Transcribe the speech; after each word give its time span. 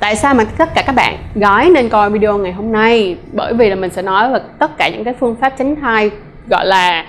tại 0.00 0.16
sao 0.16 0.34
mà 0.34 0.44
tất 0.44 0.68
cả 0.74 0.82
các 0.86 0.94
bạn 0.94 1.16
gái 1.34 1.70
nên 1.70 1.88
coi 1.88 2.10
video 2.10 2.38
ngày 2.38 2.52
hôm 2.52 2.72
nay? 2.72 3.16
Bởi 3.32 3.54
vì 3.54 3.68
là 3.70 3.76
mình 3.76 3.90
sẽ 3.90 4.02
nói 4.02 4.32
về 4.32 4.40
tất 4.58 4.78
cả 4.78 4.88
những 4.88 5.04
cái 5.04 5.14
phương 5.20 5.36
pháp 5.40 5.52
tránh 5.58 5.76
thai, 5.76 6.10
gọi 6.46 6.66
là 6.66 7.04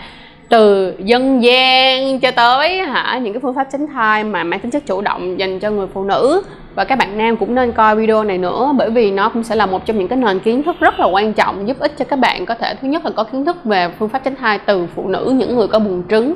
từ 0.49 0.93
dân 1.03 1.43
gian 1.43 2.19
cho 2.19 2.31
tới, 2.31 2.77
hả, 2.77 3.19
những 3.23 3.33
cái 3.33 3.39
phương 3.39 3.55
pháp 3.55 3.67
tránh 3.71 3.87
thai 3.87 4.23
mà 4.23 4.43
mang 4.43 4.59
tính 4.59 4.71
chất 4.71 4.85
chủ 4.85 5.01
động 5.01 5.39
dành 5.39 5.59
cho 5.59 5.69
người 5.69 5.87
phụ 5.93 6.03
nữ. 6.03 6.41
Và 6.75 6.83
các 6.83 6.97
bạn 6.97 7.17
nam 7.17 7.37
cũng 7.37 7.55
nên 7.55 7.71
coi 7.71 7.95
video 7.95 8.23
này 8.23 8.37
nữa, 8.37 8.73
bởi 8.77 8.89
vì 8.89 9.11
nó 9.11 9.29
cũng 9.29 9.43
sẽ 9.43 9.55
là 9.55 9.65
một 9.65 9.85
trong 9.85 9.99
những 9.99 10.07
cái 10.07 10.17
nền 10.17 10.39
kiến 10.39 10.63
thức 10.63 10.75
rất 10.79 10.99
là 10.99 11.05
quan 11.05 11.33
trọng, 11.33 11.67
giúp 11.67 11.79
ích 11.79 11.97
cho 11.97 12.05
các 12.05 12.19
bạn 12.19 12.45
có 12.45 12.55
thể, 12.55 12.75
thứ 12.81 12.87
nhất 12.87 13.05
là 13.05 13.11
có 13.15 13.23
kiến 13.23 13.45
thức 13.45 13.65
về 13.65 13.89
phương 13.99 14.09
pháp 14.09 14.23
tránh 14.23 14.35
thai 14.35 14.59
từ 14.59 14.87
phụ 14.95 15.07
nữ, 15.07 15.33
những 15.35 15.55
người 15.55 15.67
có 15.67 15.79
buồng 15.79 16.03
trứng 16.09 16.35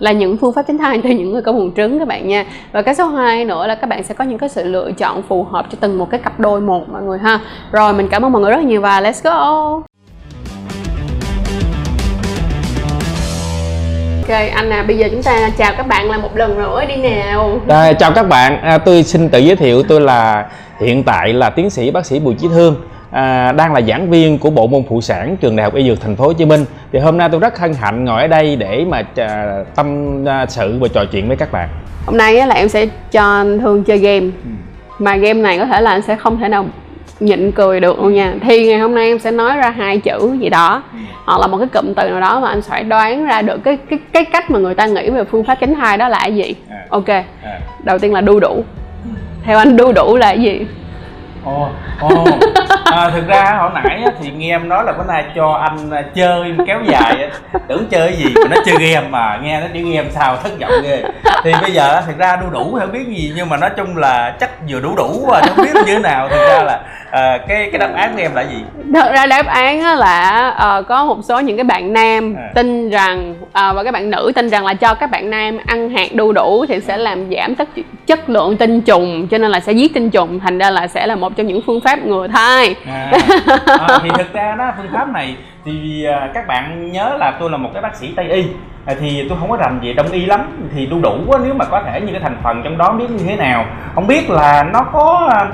là 0.00 0.12
những 0.12 0.36
phương 0.36 0.52
pháp 0.52 0.62
tránh 0.68 0.78
thai 0.78 1.00
cho 1.02 1.08
những 1.08 1.32
người 1.32 1.42
có 1.42 1.52
buồng 1.52 1.72
trứng 1.76 1.98
các 1.98 2.08
bạn 2.08 2.28
nha. 2.28 2.44
Và 2.72 2.82
cái 2.82 2.94
số 2.94 3.06
2 3.06 3.44
nữa 3.44 3.66
là 3.66 3.74
các 3.74 3.86
bạn 3.86 4.04
sẽ 4.04 4.14
có 4.14 4.24
những 4.24 4.38
cái 4.38 4.48
sự 4.48 4.64
lựa 4.64 4.92
chọn 4.92 5.22
phù 5.22 5.44
hợp 5.44 5.66
cho 5.70 5.78
từng 5.80 5.98
một 5.98 6.10
cái 6.10 6.20
cặp 6.20 6.40
đôi 6.40 6.60
một 6.60 6.88
mọi 6.88 7.02
người 7.02 7.18
ha. 7.18 7.40
Rồi 7.72 7.92
mình 7.92 8.08
cảm 8.08 8.24
ơn 8.24 8.32
mọi 8.32 8.42
người 8.42 8.50
rất 8.50 8.62
nhiều 8.64 8.80
và 8.80 9.00
let's 9.00 9.20
go. 9.24 9.80
Ok 14.20 14.38
anh 14.54 14.70
à, 14.70 14.84
bây 14.88 14.98
giờ 14.98 15.08
chúng 15.10 15.22
ta 15.22 15.50
chào 15.58 15.72
các 15.76 15.86
bạn 15.86 16.10
lại 16.10 16.18
một 16.18 16.36
lần 16.36 16.58
nữa 16.58 16.84
đi 16.88 16.96
nào. 16.96 17.60
À, 17.68 17.92
chào 17.92 18.12
các 18.14 18.28
bạn, 18.28 18.60
à, 18.62 18.78
tôi 18.78 19.02
xin 19.02 19.28
tự 19.28 19.38
giới 19.38 19.56
thiệu 19.56 19.82
tôi 19.82 20.00
là 20.00 20.50
hiện 20.80 21.02
tại 21.02 21.32
là 21.32 21.50
tiến 21.50 21.70
sĩ 21.70 21.90
bác 21.90 22.06
sĩ 22.06 22.18
Bùi 22.20 22.34
Chí 22.34 22.48
Thương 22.48 22.76
à, 23.10 23.52
đang 23.52 23.72
là 23.74 23.80
giảng 23.80 24.10
viên 24.10 24.38
của 24.38 24.50
bộ 24.50 24.66
môn 24.66 24.82
phụ 24.88 25.00
sản 25.00 25.36
trường 25.40 25.56
đại 25.56 25.64
học 25.64 25.74
y 25.74 25.88
dược 25.88 26.00
thành 26.00 26.16
phố 26.16 26.24
Hồ 26.24 26.32
Chí 26.32 26.44
Minh. 26.44 26.64
Thì 26.92 26.98
hôm 26.98 27.18
nay 27.18 27.28
tôi 27.32 27.40
rất 27.40 27.58
hân 27.58 27.74
hạnh 27.74 28.04
ngồi 28.04 28.22
ở 28.22 28.26
đây 28.26 28.56
để 28.56 28.84
mà 28.88 29.02
à, 29.16 29.58
tâm 29.76 30.18
à, 30.28 30.46
sự 30.46 30.78
và 30.80 30.88
trò 30.88 31.04
chuyện 31.12 31.28
với 31.28 31.36
các 31.36 31.52
bạn. 31.52 31.68
Hôm 32.06 32.16
nay 32.16 32.38
á, 32.38 32.46
là 32.46 32.54
em 32.54 32.68
sẽ 32.68 32.86
cho 33.10 33.22
anh 33.22 33.58
Thương 33.60 33.84
chơi 33.84 33.98
game. 33.98 34.26
Mà 34.98 35.16
game 35.16 35.40
này 35.40 35.58
có 35.58 35.66
thể 35.66 35.80
là 35.80 35.90
anh 35.90 36.02
sẽ 36.02 36.16
không 36.16 36.38
thể 36.38 36.48
nào 36.48 36.66
nhịn 37.20 37.52
cười 37.52 37.80
được 37.80 37.98
luôn 37.98 38.14
nha 38.14 38.34
thì 38.42 38.66
ngày 38.66 38.78
hôm 38.78 38.94
nay 38.94 39.06
em 39.06 39.18
sẽ 39.18 39.30
nói 39.30 39.56
ra 39.56 39.70
hai 39.70 39.98
chữ 39.98 40.36
gì 40.40 40.48
đó 40.48 40.82
hoặc 41.26 41.40
là 41.40 41.46
một 41.46 41.58
cái 41.58 41.68
cụm 41.68 41.94
từ 41.94 42.08
nào 42.10 42.20
đó 42.20 42.40
mà 42.40 42.48
anh 42.48 42.62
phải 42.62 42.84
đoán 42.84 43.26
ra 43.26 43.42
được 43.42 43.64
cái 43.64 43.78
cái 43.90 43.98
cái 44.12 44.24
cách 44.24 44.50
mà 44.50 44.58
người 44.58 44.74
ta 44.74 44.86
nghĩ 44.86 45.10
về 45.10 45.24
phương 45.24 45.44
pháp 45.44 45.54
tránh 45.60 45.74
thai 45.74 45.96
đó 45.96 46.08
là 46.08 46.18
cái 46.22 46.34
gì 46.34 46.54
À. 46.70 46.76
ok 46.88 47.08
À. 47.08 47.24
đầu 47.84 47.98
tiên 47.98 48.12
là 48.12 48.20
đu 48.20 48.40
đủ 48.40 48.64
theo 49.44 49.58
anh 49.58 49.76
đu 49.76 49.92
đủ 49.92 50.16
là 50.16 50.26
cái 50.26 50.42
gì 50.42 50.66
ồ 51.44 51.68
ồ. 52.00 52.24
À, 52.84 53.10
thực 53.14 53.26
ra 53.28 53.56
hồi 53.58 53.70
nãy 53.74 54.02
á, 54.04 54.12
thì 54.22 54.30
nghe 54.30 54.54
em 54.54 54.68
nói 54.68 54.84
là 54.84 54.92
bữa 54.92 55.04
nay 55.04 55.24
cho 55.36 55.52
anh 55.52 55.90
à, 55.90 56.02
chơi 56.14 56.54
kéo 56.66 56.78
dài 56.88 57.22
á, 57.22 57.58
tưởng 57.68 57.86
chơi 57.90 58.12
gì 58.12 58.24
mà 58.34 58.48
nó 58.50 58.56
chơi 58.66 58.76
game 58.78 59.08
mà 59.08 59.38
nghe 59.42 59.60
nó 59.60 59.66
chơi 59.74 59.82
game 59.82 60.08
sao 60.10 60.36
thất 60.36 60.60
vọng 60.60 60.70
ghê. 60.82 61.02
Thì 61.44 61.52
bây 61.62 61.72
giờ 61.72 61.94
á, 61.94 62.00
thực 62.06 62.18
ra 62.18 62.36
đu 62.36 62.50
đủ 62.50 62.76
không 62.80 62.92
biết 62.92 63.06
gì 63.08 63.32
nhưng 63.36 63.48
mà 63.48 63.56
nói 63.56 63.70
chung 63.76 63.96
là 63.96 64.34
chắc 64.40 64.50
vừa 64.68 64.80
đủ 64.80 64.94
đủ 64.96 65.24
và 65.26 65.40
không 65.40 65.64
biết 65.64 65.74
như 65.74 65.82
thế 65.94 65.98
nào. 65.98 66.28
Thực 66.28 66.48
ra 66.48 66.62
là 66.62 66.80
à, 67.10 67.38
cái 67.48 67.68
cái 67.72 67.78
đáp 67.78 67.90
án 67.96 68.12
của 68.14 68.20
em 68.20 68.34
là 68.34 68.42
gì? 68.42 68.56
Thật 68.94 69.12
ra 69.12 69.26
đáp 69.26 69.46
án 69.46 69.80
á 69.80 69.94
là 69.94 70.48
ờ, 70.50 70.82
có 70.82 71.04
một 71.04 71.18
số 71.22 71.40
những 71.40 71.56
cái 71.56 71.64
bạn 71.64 71.92
nam 71.92 72.34
À. 72.38 72.50
tin 72.54 72.90
rằng 72.90 73.34
ờ, 73.52 73.72
và 73.72 73.84
các 73.84 73.94
bạn 73.94 74.10
nữ 74.10 74.32
tin 74.34 74.48
rằng 74.48 74.66
là 74.66 74.74
cho 74.74 74.94
các 74.94 75.10
bạn 75.10 75.30
nam 75.30 75.58
ăn 75.66 75.90
hạt 75.90 76.14
đu 76.14 76.32
đủ 76.32 76.64
thì 76.68 76.80
sẽ 76.80 76.96
làm 76.96 77.30
giảm 77.30 77.54
chất 77.54 77.68
chất 78.06 78.30
lượng 78.30 78.56
tinh 78.56 78.80
trùng 78.80 79.28
cho 79.30 79.38
nên 79.38 79.50
là 79.50 79.60
sẽ 79.60 79.72
giết 79.72 79.94
tinh 79.94 80.10
trùng 80.10 80.40
thành 80.40 80.58
ra 80.58 80.70
là 80.70 80.86
sẽ 80.86 81.06
là 81.06 81.14
một 81.14 81.29
trong 81.36 81.46
những 81.46 81.60
phương 81.66 81.80
pháp 81.80 81.98
ngừa 81.98 82.28
thai. 82.28 82.74
À, 82.86 83.12
à, 83.66 83.98
thì 84.02 84.10
thực 84.18 84.32
ra 84.32 84.54
đó 84.58 84.72
phương 84.76 84.92
pháp 84.92 85.08
này 85.08 85.36
thì 85.64 86.04
à, 86.04 86.30
các 86.34 86.46
bạn 86.46 86.92
nhớ 86.92 87.16
là 87.18 87.36
tôi 87.40 87.50
là 87.50 87.56
một 87.56 87.70
cái 87.72 87.82
bác 87.82 87.96
sĩ 87.96 88.12
tây 88.16 88.28
y. 88.28 88.44
À, 88.86 88.94
thì 89.00 89.26
tôi 89.28 89.38
không 89.40 89.50
có 89.50 89.56
rành 89.56 89.80
về 89.82 89.92
đông 89.92 90.10
y 90.10 90.26
lắm 90.26 90.68
thì 90.74 90.86
đu 90.86 91.00
đủ 91.00 91.16
nếu 91.44 91.54
mà 91.54 91.64
có 91.64 91.82
thể 91.82 92.00
như 92.00 92.12
cái 92.12 92.20
thành 92.20 92.36
phần 92.42 92.60
trong 92.64 92.78
đó 92.78 92.92
biết 92.92 93.10
như 93.10 93.24
thế 93.26 93.36
nào. 93.36 93.64
Không 93.94 94.06
biết 94.06 94.30
là 94.30 94.62
nó 94.72 94.82
có 94.92 95.28
à, 95.32 95.46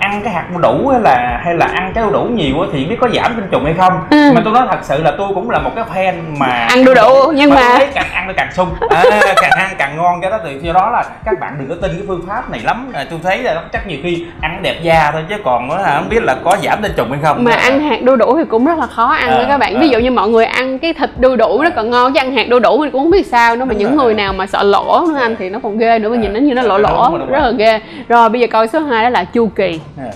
ăn 0.00 0.20
cái 0.24 0.32
hạt 0.32 0.44
đu 0.52 0.58
đủ 0.58 0.88
hay 0.88 1.00
là 1.00 1.40
hay 1.44 1.54
là 1.54 1.66
ăn 1.66 1.92
cái 1.94 2.04
đu 2.04 2.10
đủ 2.10 2.22
nhiều 2.22 2.60
á 2.60 2.66
thì 2.72 2.84
biết 2.84 2.96
có 3.00 3.08
giảm 3.14 3.32
tinh 3.36 3.46
trùng 3.50 3.64
hay 3.64 3.74
không. 3.78 3.92
Ừ. 4.10 4.32
mà 4.34 4.40
tôi 4.44 4.52
nói 4.54 4.62
thật 4.70 4.78
sự 4.82 5.02
là 5.02 5.12
tôi 5.18 5.28
cũng 5.34 5.50
là 5.50 5.58
một 5.58 5.70
cái 5.76 5.84
fan 5.94 6.14
mà 6.38 6.46
Ăn 6.46 6.84
đu 6.84 6.94
đủ, 6.94 7.32
nhưng 7.34 7.50
tôi 7.50 7.58
mà- 7.58 7.74
thấy 7.78 7.88
càng 7.94 8.06
ăn 8.12 8.26
nó 8.26 8.32
càng 8.36 8.48
sung. 8.52 8.68
À, 8.90 9.04
càng 9.42 9.50
ăn 9.50 9.70
càng 9.78 9.96
ngon 9.96 10.20
cái 10.20 10.30
đó 10.30 10.38
từ 10.44 10.50
do 10.62 10.72
đó 10.72 10.90
là 10.90 11.04
các 11.24 11.40
bạn 11.40 11.54
đừng 11.58 11.68
có 11.68 11.74
tin 11.82 11.90
cái 11.96 12.02
phương 12.08 12.24
pháp 12.28 12.50
này 12.50 12.60
lắm. 12.64 12.90
À, 12.94 13.04
tôi 13.10 13.18
thấy 13.22 13.38
là 13.38 13.62
chắc 13.72 13.86
nhiều 13.86 13.98
khi 14.02 14.24
ăn 14.40 14.58
đẹp 14.62 14.76
da 14.82 15.10
thôi 15.12 15.22
chứ 15.28 15.34
còn 15.44 15.70
á, 15.70 15.92
không 15.96 16.08
biết 16.08 16.22
là 16.22 16.36
có 16.44 16.56
giảm 16.62 16.82
tinh 16.82 16.92
trùng 16.96 17.10
hay 17.10 17.20
không. 17.22 17.44
Mà 17.44 17.52
ăn 17.52 17.80
hạt 17.80 18.02
đu 18.02 18.16
đủ 18.16 18.36
thì 18.36 18.44
cũng 18.44 18.64
rất 18.66 18.78
là 18.78 18.86
khó 18.86 19.06
ăn 19.06 19.30
À, 19.30 19.36
với 19.36 19.46
các 19.48 19.58
bạn. 19.58 19.80
Ví 19.80 19.86
à. 19.88 19.90
dụ 19.92 19.98
như 19.98 20.10
mọi 20.10 20.28
người 20.28 20.44
ăn 20.44 20.78
cái 20.78 20.92
thịt 20.94 21.10
đu 21.18 21.36
đủ 21.36 21.62
nó 21.62 21.70
còn 21.76 21.90
ngon 21.90 22.12
chứ 22.12 22.20
ăn 22.20 22.32
hạt 22.36 22.48
đu 22.48 22.58
đủ 22.58 22.78
mình 22.78 22.90
cũng 22.90 23.00
không 23.02 23.10
biết 23.10 23.26
sao 23.26 23.56
nữa. 23.56 23.64
Mà 23.64 23.74
những 23.74 23.96
người 23.96 24.14
nào 24.14 24.32
mà 24.32 24.46
sợ 24.46 24.62
lỗ 24.62 25.04
nữa 25.08 25.18
anh 25.20 25.36
thì 25.38 25.50
nó 25.50 25.58
còn 25.62 25.78
ghê 25.78 25.98
nữa. 25.98 26.08
Mình 26.08 26.20
nhìn 26.20 26.32
nó 26.32 26.40
như 26.40 26.54
nó 26.54 26.62
lỗ 26.62 26.78
Đúng 26.78 26.82
lỗ 26.90 27.18
đúng 27.18 27.30
rất 27.30 27.40
là 27.42 27.50
ghê. 27.50 27.80
Rồi 28.08 28.28
bây 28.28 28.40
giờ 28.40 28.46
câu 28.50 28.66
số 28.66 28.80
2 28.80 29.02
đó 29.04 29.08
là 29.10 29.24
chu 29.24 29.46
kỳ 29.56 29.71
À. 29.98 30.10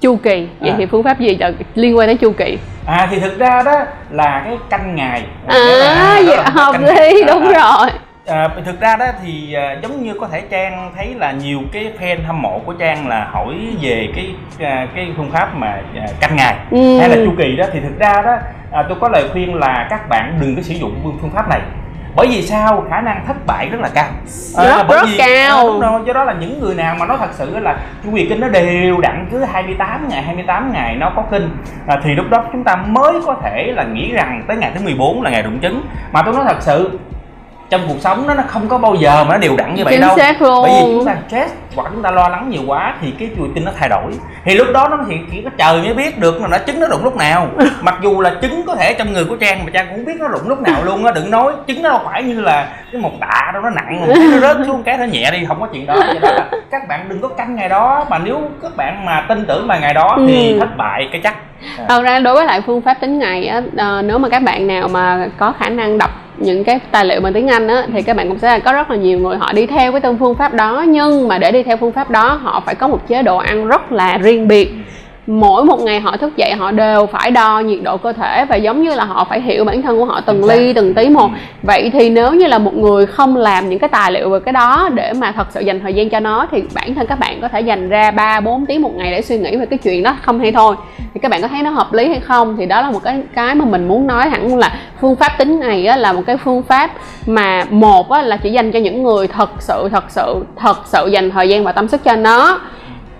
chu 0.00 0.16
kỳ. 0.16 0.48
Vậy 0.60 0.70
À. 0.70 0.74
thì 0.78 0.86
phương 0.86 1.02
pháp 1.02 1.20
gì? 1.20 1.36
Là 1.40 1.50
liên 1.74 1.96
quan 1.96 2.08
đến 2.08 2.16
chu 2.16 2.32
kỳ. 2.32 2.58
À 2.86 3.08
thì 3.10 3.20
thực 3.20 3.38
ra 3.38 3.62
đó 3.62 3.72
là 4.10 4.42
cái 4.44 4.56
canh 4.70 4.94
ngày. 4.94 5.22
À 5.46 6.20
vậy 6.26 6.36
là 6.36 6.50
hợp 6.54 6.74
lý 6.80 7.24
đúng 7.24 7.48
À, 7.54 7.76
rồi. 7.78 7.90
À, 8.26 8.48
thực 8.66 8.80
ra 8.80 8.96
đó 8.96 9.06
thì 9.24 9.54
à, 9.54 9.76
giống 9.82 10.02
như 10.02 10.14
có 10.20 10.28
thể 10.32 10.40
trang 10.50 10.92
thấy 10.96 11.14
là 11.18 11.32
nhiều 11.32 11.58
cái 11.72 11.92
fan 12.00 12.16
hâm 12.26 12.42
mộ 12.42 12.58
của 12.66 12.72
trang 12.72 13.08
là 13.08 13.24
hỏi 13.32 13.54
về 13.82 14.08
cái 14.16 14.30
à, 14.70 14.86
cái 14.96 15.08
phương 15.16 15.30
pháp 15.30 15.54
mà 15.56 15.66
à, 15.96 16.06
canh 16.20 16.36
ngày 16.36 16.54
Ừ. 16.70 16.98
hay 17.00 17.08
là 17.08 17.16
chu 17.24 17.32
kỳ 17.38 17.56
đó. 17.56 17.64
Thì 17.72 17.80
thực 17.80 17.98
ra 17.98 18.22
đó 18.22 18.36
à, 18.72 18.84
tôi 18.88 18.98
có 19.00 19.08
lời 19.08 19.28
khuyên 19.32 19.54
là 19.54 19.86
các 19.90 20.08
bạn 20.08 20.38
đừng 20.40 20.56
có 20.56 20.62
sử 20.62 20.74
dụng 20.74 21.18
phương 21.20 21.30
pháp 21.30 21.48
này 21.48 21.60
bởi 22.16 22.26
vì 22.26 22.42
sao? 22.42 22.84
Khả 22.90 23.00
năng 23.00 23.24
thất 23.26 23.36
bại 23.46 23.68
rất 23.68 23.80
là 23.80 23.88
cao. 23.94 24.08
Rất- 24.56 24.84
bởi 24.88 24.98
rất 24.98 25.06
vì, 25.06 25.18
cao. 25.18 25.56
à, 25.58 25.62
đúng 25.66 25.80
rồi 25.80 26.00
do 26.06 26.12
đó 26.12 26.24
là 26.24 26.32
những 26.32 26.60
người 26.60 26.74
nào 26.74 26.96
mà 26.98 27.06
nói 27.06 27.16
thật 27.20 27.30
sự 27.32 27.58
là 27.58 27.76
chu 28.04 28.10
kỳ 28.16 28.26
kinh 28.28 28.40
nó 28.40 28.48
đều 28.48 29.00
đặn 29.00 29.28
cứ 29.30 29.44
28 29.44 30.08
ngày 30.08 30.22
28 30.22 30.72
ngày 30.72 30.96
nó 30.96 31.12
có 31.16 31.22
kinh 31.30 31.50
à, 31.86 32.00
thì 32.04 32.14
lúc 32.14 32.26
đó 32.30 32.44
chúng 32.52 32.64
ta 32.64 32.76
mới 32.76 33.12
có 33.26 33.36
thể 33.42 33.72
là 33.76 33.84
nghĩ 33.84 34.12
rằng 34.12 34.44
tới 34.48 34.56
ngày 34.56 34.70
thứ 34.74 34.80
14 34.84 35.22
là 35.22 35.30
ngày 35.30 35.42
rụng 35.42 35.60
trứng. 35.62 35.82
Mà 36.12 36.22
tôi 36.22 36.34
nói 36.34 36.44
thật 36.48 36.56
sự 36.60 36.98
trong 37.72 37.80
cuộc 37.88 38.00
sống 38.00 38.26
nó 38.26 38.34
nó 38.34 38.42
không 38.48 38.68
có 38.68 38.78
bao 38.78 38.94
giờ 38.94 39.24
mà 39.24 39.34
nó 39.34 39.38
đều 39.38 39.56
đặn 39.56 39.74
như 39.74 39.84
vậy 39.84 39.92
Chính 39.94 40.00
đâu. 40.00 40.16
xác 40.16 40.42
luôn. 40.42 40.62
bởi 40.62 40.72
vì 40.72 40.92
chúng 40.94 41.04
ta 41.04 41.16
stress 41.28 41.52
hoặc 41.76 41.86
chúng 41.92 42.02
ta 42.02 42.10
lo 42.10 42.28
lắng 42.28 42.50
nhiều 42.50 42.62
quá 42.66 42.94
thì 43.00 43.10
cái 43.18 43.28
chùi 43.36 43.48
tinh 43.54 43.64
nó 43.64 43.70
thay 43.78 43.88
đổi. 43.88 44.12
Thì 44.44 44.54
lúc 44.54 44.66
đó 44.74 44.88
nó 44.90 44.98
thì 45.08 45.16
chỉ 45.32 45.42
có 45.44 45.50
trời 45.58 45.82
mới 45.82 45.94
biết 45.94 46.18
được 46.18 46.40
là 46.42 46.48
nó 46.48 46.58
trứng 46.66 46.80
nó 46.80 46.86
rụng 46.86 47.04
lúc 47.04 47.16
nào. 47.16 47.48
Mặc 47.82 47.94
dù 48.02 48.20
là 48.20 48.32
trứng 48.42 48.62
có 48.66 48.74
thể 48.76 48.94
trong 48.94 49.12
người 49.12 49.24
của 49.24 49.36
trang 49.36 49.58
mà 49.64 49.70
trang 49.74 49.86
cũng 49.90 50.04
biết 50.04 50.12
nó 50.20 50.28
rụng 50.28 50.48
lúc 50.48 50.60
nào 50.62 50.84
luôn 50.84 51.04
á 51.04 51.12
đừng 51.14 51.30
nói 51.30 51.52
trứng 51.66 51.82
nó 51.82 51.88
đâu 51.90 52.00
phải 52.04 52.22
như 52.22 52.40
là 52.40 52.68
cái 52.92 53.00
một 53.00 53.10
tạ 53.20 53.50
đâu 53.54 53.62
nó 53.62 53.70
nặng. 53.70 54.00
Một 54.00 54.12
cái 54.16 54.26
nó 54.32 54.38
rớt 54.38 54.56
xuống 54.66 54.82
cái 54.82 54.96
nó 54.98 55.04
nhẹ 55.04 55.30
đi 55.30 55.44
không 55.48 55.60
có 55.60 55.66
chuyện 55.72 55.86
đó. 55.86 55.94
Cho 56.00 56.12
nên 56.12 56.22
là 56.22 56.46
các 56.70 56.88
bạn 56.88 57.06
đừng 57.08 57.20
có 57.20 57.28
canh 57.28 57.54
ngày 57.54 57.68
đó 57.68 58.06
mà 58.10 58.18
nếu 58.18 58.40
các 58.62 58.76
bạn 58.76 59.04
mà 59.04 59.24
tin 59.28 59.44
tưởng 59.48 59.66
vào 59.68 59.80
ngày 59.80 59.94
đó 59.94 60.16
thì 60.28 60.52
Ừ. 60.52 60.58
thất 60.58 60.76
bại 60.76 61.08
cái 61.12 61.20
chắc. 61.24 61.34
Thật 61.88 62.02
ra 62.02 62.18
đối 62.18 62.34
với 62.34 62.44
lại 62.46 62.60
phương 62.66 62.82
pháp 62.82 62.94
tính 62.94 63.18
ngày 63.18 63.46
á 63.46 63.60
ờ, 63.76 64.02
nếu 64.02 64.18
mà 64.18 64.28
các 64.28 64.42
bạn 64.42 64.66
nào 64.66 64.88
mà 64.88 65.28
có 65.38 65.52
khả 65.58 65.68
năng 65.68 65.98
đọc 65.98 66.10
những 66.36 66.64
cái 66.64 66.80
tài 66.90 67.04
liệu 67.04 67.20
bằng 67.20 67.32
tiếng 67.32 67.48
Anh 67.48 67.68
á 67.68 67.86
thì 67.92 68.02
các 68.02 68.16
bạn 68.16 68.28
cũng 68.28 68.38
sẽ 68.38 68.58
có 68.58 68.72
rất 68.72 68.90
là 68.90 68.96
nhiều 68.96 69.18
người 69.18 69.36
họ 69.36 69.52
đi 69.52 69.66
theo 69.66 69.92
cái 69.92 70.00
tên 70.00 70.18
phương 70.18 70.34
pháp 70.34 70.54
đó. 70.54 70.84
Nhưng 70.88 71.28
mà 71.28 71.38
để 71.38 71.52
đi 71.52 71.62
theo 71.62 71.76
phương 71.76 71.92
pháp 71.92 72.10
đó 72.10 72.38
họ 72.42 72.62
phải 72.66 72.74
có 72.74 72.88
một 72.88 73.08
chế 73.08 73.22
độ 73.22 73.36
ăn 73.36 73.66
rất 73.66 73.92
là 73.92 74.18
riêng 74.18 74.48
biệt. 74.48 74.74
Mỗi 75.26 75.64
một 75.64 75.80
ngày 75.80 76.00
họ 76.00 76.16
thức 76.16 76.36
dậy 76.36 76.52
họ 76.52 76.70
đều 76.70 77.06
phải 77.06 77.30
đo 77.30 77.60
nhiệt 77.60 77.78
độ 77.82 77.96
cơ 77.96 78.12
thể 78.12 78.44
và 78.48 78.56
giống 78.56 78.82
như 78.82 78.94
là 78.94 79.04
họ 79.04 79.24
phải 79.24 79.40
hiểu 79.40 79.64
bản 79.64 79.82
thân 79.82 79.98
của 79.98 80.04
họ 80.04 80.20
từng 80.20 80.48
xác. 80.48 80.54
ly 80.54 80.72
từng 80.72 80.94
tí 80.94 81.08
một. 81.08 81.30
Vậy 81.62 81.90
thì 81.92 82.10
nếu 82.10 82.34
như 82.34 82.46
là 82.46 82.58
một 82.58 82.74
người 82.74 83.06
không 83.06 83.36
làm 83.36 83.68
những 83.68 83.78
cái 83.78 83.88
tài 83.88 84.12
liệu 84.12 84.30
về 84.30 84.40
cái 84.40 84.52
đó 84.52 84.88
để 84.94 85.12
mà 85.12 85.32
thật 85.32 85.46
sự 85.50 85.60
dành 85.60 85.80
thời 85.80 85.94
gian 85.94 86.10
cho 86.10 86.20
nó 86.20 86.46
thì 86.50 86.62
bản 86.74 86.94
thân 86.94 87.06
các 87.06 87.18
bạn 87.18 87.40
có 87.40 87.48
thể 87.48 87.60
dành 87.60 87.88
ra 87.88 88.10
3 88.10 88.40
4 88.40 88.66
tiếng 88.66 88.82
một 88.82 88.94
ngày 88.96 89.10
để 89.10 89.22
suy 89.22 89.38
nghĩ 89.38 89.56
về 89.56 89.66
cái 89.66 89.78
chuyện 89.78 90.02
đó 90.02 90.16
không 90.22 90.40
hay 90.40 90.52
thôi. 90.52 90.76
Thì 91.14 91.20
các 91.20 91.30
bạn 91.30 91.42
có 91.42 91.48
thấy 91.48 91.62
nó 91.62 91.70
hợp 91.70 91.92
lý 91.92 92.08
hay 92.08 92.20
không? 92.20 92.56
Thì 92.56 92.66
đó 92.66 92.80
là 92.80 92.90
một 92.90 93.02
cái 93.04 93.22
cái 93.34 93.54
mà 93.54 93.64
mình 93.64 93.88
muốn 93.88 94.06
nói 94.06 94.28
hẳn 94.28 94.58
là 94.58 94.72
phương 95.02 95.16
pháp 95.16 95.32
tính 95.38 95.60
này 95.60 95.86
á, 95.86 95.96
là 95.96 96.12
một 96.12 96.22
cái 96.26 96.36
phương 96.36 96.62
pháp 96.62 96.90
mà 97.26 97.64
một 97.70 98.10
á, 98.10 98.22
là 98.22 98.36
chỉ 98.36 98.50
dành 98.50 98.72
cho 98.72 98.78
những 98.78 99.02
người 99.02 99.28
thật 99.28 99.50
sự 99.58 99.88
thật 99.92 100.04
sự 100.08 100.44
thật 100.56 100.76
sự 100.86 101.06
dành 101.06 101.30
thời 101.30 101.48
gian 101.48 101.64
và 101.64 101.72
tâm 101.72 101.88
sức 101.88 102.04
cho 102.04 102.16
nó 102.16 102.60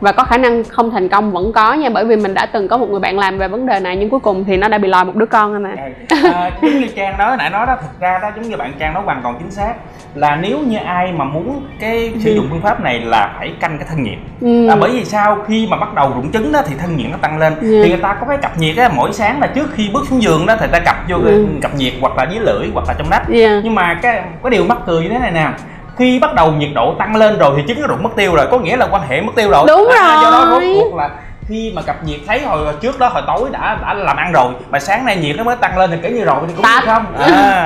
và 0.03 0.13
có 0.13 0.25
khả 0.25 0.37
năng 0.37 0.65
không 0.65 0.91
thành 0.91 1.09
công 1.09 1.33
vẫn 1.33 1.53
có 1.53 1.73
nha 1.75 1.89
bởi 1.95 2.05
vì 2.05 2.17
mình 2.17 2.35
đã 2.35 2.47
từng 2.47 2.69
có 2.69 2.77
một 2.77 2.87
người 2.91 3.01
bạn 3.01 3.19
làm 3.19 3.39
về 3.39 3.49
vấn 3.49 3.67
đề 3.67 3.81
này 3.81 3.97
nhưng 3.97 4.11
cuối 4.11 4.21
cùng 4.21 4.45
thì 4.45 4.57
nó 4.57 4.69
đã 4.69 4.79
bị 4.79 4.89
lòi 4.89 5.05
một 5.05 5.17
đứa 5.17 5.27
con 5.27 5.53
anh 5.53 5.63
nè 5.63 5.91
à, 6.33 6.51
giống 6.63 6.81
như 6.81 6.87
trang 6.97 7.19
nói 7.19 7.37
nãy 7.37 7.51
nói 7.51 7.67
đó 7.67 7.77
thực 7.83 8.01
ra 8.01 8.19
đó 8.23 8.31
giống 8.37 8.49
như 8.49 8.57
bạn 8.57 8.73
trang 8.79 8.95
nói 8.95 9.03
hoàn 9.07 9.21
toàn 9.23 9.35
chính 9.39 9.51
xác 9.51 9.75
là 10.15 10.37
nếu 10.37 10.59
như 10.59 10.79
ai 10.79 11.13
mà 11.13 11.25
muốn 11.25 11.63
cái 11.81 12.13
sử 12.21 12.35
dụng 12.35 12.47
phương 12.51 12.61
pháp 12.61 12.81
này 12.81 13.01
là 13.01 13.35
phải 13.39 13.53
canh 13.61 13.79
cái 13.79 13.87
thân 13.91 14.03
nhiệt 14.03 14.19
Ừ. 14.41 14.69
à, 14.69 14.77
bởi 14.81 14.91
vì 14.91 15.05
sao 15.05 15.39
khi 15.49 15.67
mà 15.71 15.77
bắt 15.77 15.95
đầu 15.95 16.13
rụng 16.17 16.33
trứng 16.33 16.53
đó 16.53 16.63
thì 16.67 16.75
thân 16.79 16.97
nhiệt 16.97 17.07
nó 17.11 17.17
tăng 17.21 17.39
lên 17.39 17.53
Yeah. 17.53 17.85
thì 17.85 17.89
người 17.89 17.99
ta 18.03 18.15
có 18.21 18.27
cái 18.29 18.37
cặp 18.43 18.59
nhiệt 18.59 18.77
á 18.77 18.89
mỗi 18.97 19.13
sáng 19.13 19.41
là 19.41 19.47
trước 19.47 19.71
khi 19.75 19.91
bước 19.93 20.03
xuống 20.11 20.23
giường 20.23 20.47
đó 20.47 20.55
thì 20.61 20.67
ta 20.73 20.79
cặp 20.79 20.97
vô 21.09 21.17
cái 21.25 21.33
Ừ. 21.33 21.47
cặp 21.63 21.75
nhiệt 21.75 21.93
hoặc 22.01 22.17
là 22.17 22.27
dưới 22.31 22.41
lưỡi 22.41 22.69
hoặc 22.75 22.85
là 22.89 22.95
trong 22.99 23.11
nách 23.11 23.23
Yeah. 23.33 23.65
nhưng 23.65 23.75
mà 23.75 23.99
cái 24.03 24.23
có 24.43 24.51
điều 24.51 24.65
mắc 24.65 24.79
cười 24.87 25.03
như 25.03 25.09
thế 25.09 25.19
này 25.19 25.31
nè 25.31 25.49
khi 25.99 26.19
bắt 26.19 26.35
đầu 26.35 26.53
nhiệt 26.53 26.71
độ 26.75 26.95
tăng 26.99 27.17
lên 27.17 27.39
rồi 27.39 27.51
thì 27.57 27.63
trứng 27.69 27.81
nó 27.81 27.87
rụng 27.87 28.03
mất 28.03 28.11
tiêu 28.17 28.35
rồi 28.35 28.47
có 28.51 28.59
nghĩa 28.59 28.77
là 28.77 28.87
quan 28.91 29.03
hệ 29.09 29.21
mất 29.21 29.33
tiêu 29.37 29.51
rồi. 29.51 29.65
Đúng 29.69 29.89
À, 29.99 30.21
do 30.23 30.31
đó 30.31 30.47
rồi. 30.51 30.61
rốt 30.75 30.85
cuộc 30.91 30.97
là 30.97 31.11
khi 31.49 31.73
mà 31.77 31.83
cặp 31.83 32.05
nhiệt 32.05 32.21
thấy 32.27 32.41
hồi, 32.41 32.59
trước 32.81 32.99
đó 32.99 33.09
hồi 33.09 33.23
tối 33.27 33.49
đã 33.53 33.79
đã 33.83 33.95
làm 33.95 34.17
ăn 34.17 34.33
rồi 34.33 34.53
mà 34.71 34.79
sáng 34.79 35.05
nay 35.07 35.17
nhiệt 35.17 35.37
nó 35.37 35.45
mới 35.45 35.57
tăng 35.57 35.79
lên 35.79 35.91
thì 35.91 35.97
kể 36.03 36.11
như 36.11 36.25
rồi 36.25 36.37
thì 36.49 36.53
cũng 36.57 36.63
Tạch. 36.65 36.85
không? 36.87 37.05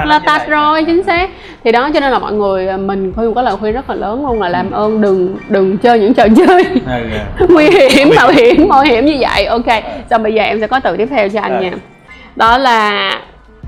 Là 0.05 0.19
như 0.19 0.25
tạch 0.27 0.49
rồi 0.49 0.85
chính 0.85 1.03
xác. 1.03 1.31
Thì 1.65 1.73
đó 1.73 1.89
cho 1.95 2.01
nên 2.01 2.13
là 2.13 2.19
mọi 2.19 2.33
người 2.33 2.69
à, 2.69 2.77
mình 2.77 3.13
khuyên 3.17 3.35
cái 3.35 3.45
lời 3.45 3.57
khuyên 3.61 3.73
rất 3.75 3.91
là 3.91 3.97
lớn 3.97 4.27
luôn 4.27 4.43
là 4.43 4.49
làm 4.49 4.71
ơn 4.71 5.01
đừng 5.01 5.37
đừng 5.49 5.79
chơi 5.79 5.99
những 6.01 6.15
trò 6.15 6.25
chơi. 6.37 6.65
Ừ, 6.65 6.81
ừ. 7.39 7.47
nguy 7.51 7.71
hiểm 7.71 8.11
mạo 8.17 8.29
hiểm. 8.29 8.69
mạo 8.69 8.81
hiểm 8.83 9.05
như 9.07 9.17
vậy. 9.21 9.47
Ok 9.47 9.67
xong 10.11 10.23
bây 10.23 10.35
giờ 10.35 10.43
em 10.43 10.61
sẽ 10.61 10.67
có 10.67 10.81
từ 10.81 10.97
tiếp 10.97 11.09
theo 11.11 11.29
cho 11.29 11.41
anh 11.41 11.53
Rồi. 11.53 11.63
nha. 11.63 11.71
Đó 12.37 12.59
là 12.59 13.11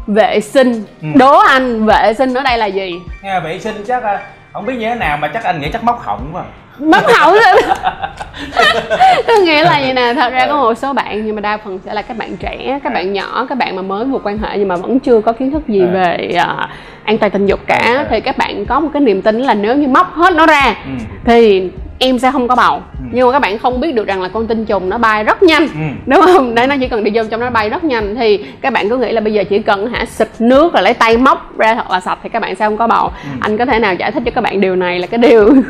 vệ 0.06 0.40
sinh. 0.40 0.84
Ừ. 1.02 1.08
đố 1.14 1.38
anh 1.38 1.86
vệ 1.86 2.12
sinh 2.18 2.34
ở 2.34 2.42
đây 2.42 2.58
là 2.58 2.66
gì? 2.66 2.94
Nghe 3.22 3.40
vệ 3.40 3.58
sinh 3.58 3.84
chắc 3.88 4.02
à, 4.02 4.20
không 4.52 4.66
biết 4.66 4.74
như 4.74 4.88
thế 4.88 4.94
nào 4.94 5.16
mà 5.16 5.28
chắc 5.28 5.44
anh 5.44 5.60
nghĩ 5.60 5.70
chắc 5.72 5.84
móc 5.84 6.00
họng 6.00 6.30
quá 6.32 6.44
mất 6.78 7.04
hậu 7.12 7.34
có 9.26 9.34
nghĩa 9.44 9.62
là 9.64 9.78
vậy 9.82 9.92
nè 9.94 10.14
thật 10.14 10.32
ra 10.32 10.46
có 10.46 10.56
một 10.56 10.74
số 10.78 10.92
bạn 10.92 11.26
nhưng 11.26 11.34
mà 11.34 11.40
đa 11.40 11.56
phần 11.64 11.78
sẽ 11.84 11.94
là 11.94 12.02
các 12.02 12.16
bạn 12.16 12.36
trẻ 12.36 12.78
các 12.84 12.92
bạn 12.92 13.12
nhỏ 13.12 13.46
các 13.48 13.58
bạn 13.58 13.76
mà 13.76 13.82
mới 13.82 14.04
vừa 14.04 14.18
quan 14.24 14.38
hệ 14.38 14.58
nhưng 14.58 14.68
mà 14.68 14.76
vẫn 14.76 15.00
chưa 15.00 15.20
có 15.20 15.32
kiến 15.32 15.50
thức 15.50 15.68
gì 15.68 15.80
À. 15.80 15.90
về 15.92 16.32
à, 16.38 16.68
an 17.04 17.18
toàn 17.18 17.30
tình 17.32 17.46
dục 17.46 17.60
cả 17.66 17.80
À. 17.84 18.06
thì 18.10 18.20
các 18.20 18.38
bạn 18.38 18.66
có 18.66 18.80
một 18.80 18.88
cái 18.92 19.00
niềm 19.02 19.22
tin 19.22 19.38
là 19.40 19.54
nếu 19.54 19.76
như 19.76 19.88
móc 19.88 20.14
hết 20.14 20.32
nó 20.32 20.46
ra 20.46 20.74
ừ. 20.84 20.90
thì 21.24 21.70
em 21.98 22.18
sẽ 22.18 22.30
không 22.32 22.48
có 22.48 22.54
bầu 22.56 22.82
Ừ. 22.98 23.04
nhưng 23.12 23.26
mà 23.26 23.32
các 23.32 23.38
bạn 23.38 23.58
không 23.58 23.80
biết 23.80 23.94
được 23.94 24.06
rằng 24.06 24.22
là 24.22 24.28
con 24.28 24.46
tinh 24.46 24.64
trùng 24.64 24.88
nó 24.88 24.98
bay 24.98 25.24
rất 25.24 25.42
nhanh 25.42 25.62
Ừ. 25.62 25.80
đúng 26.06 26.20
không 26.22 26.54
đấy 26.54 26.66
nó 26.66 26.74
chỉ 26.80 26.88
cần 26.88 27.04
đi 27.04 27.10
vô 27.14 27.22
trong 27.30 27.40
nó 27.40 27.50
bay 27.50 27.70
rất 27.70 27.84
nhanh 27.84 28.16
thì 28.16 28.44
các 28.60 28.72
bạn 28.72 28.88
cứ 28.88 28.96
nghĩ 28.96 29.12
là 29.12 29.20
bây 29.20 29.32
giờ 29.32 29.44
chỉ 29.50 29.58
cần 29.58 29.86
hả 29.86 30.04
xịt 30.04 30.28
nước 30.38 30.72
rồi 30.74 30.82
lấy 30.82 30.94
tay 30.94 31.16
móc 31.16 31.58
ra 31.58 31.74
thật 31.74 31.90
là 31.90 32.00
sạch 32.00 32.18
thì 32.22 32.28
các 32.28 32.42
bạn 32.42 32.54
sẽ 32.56 32.64
không 32.64 32.76
có 32.76 32.86
bầu 32.86 33.08
Ừ. 33.08 33.28
anh 33.40 33.58
có 33.58 33.66
thể 33.66 33.78
nào 33.78 33.94
giải 33.94 34.12
thích 34.12 34.22
cho 34.26 34.30
các 34.34 34.40
bạn 34.40 34.60
điều 34.60 34.76
này 34.76 34.98
là 34.98 35.06
cái 35.06 35.18
điều 35.18 35.54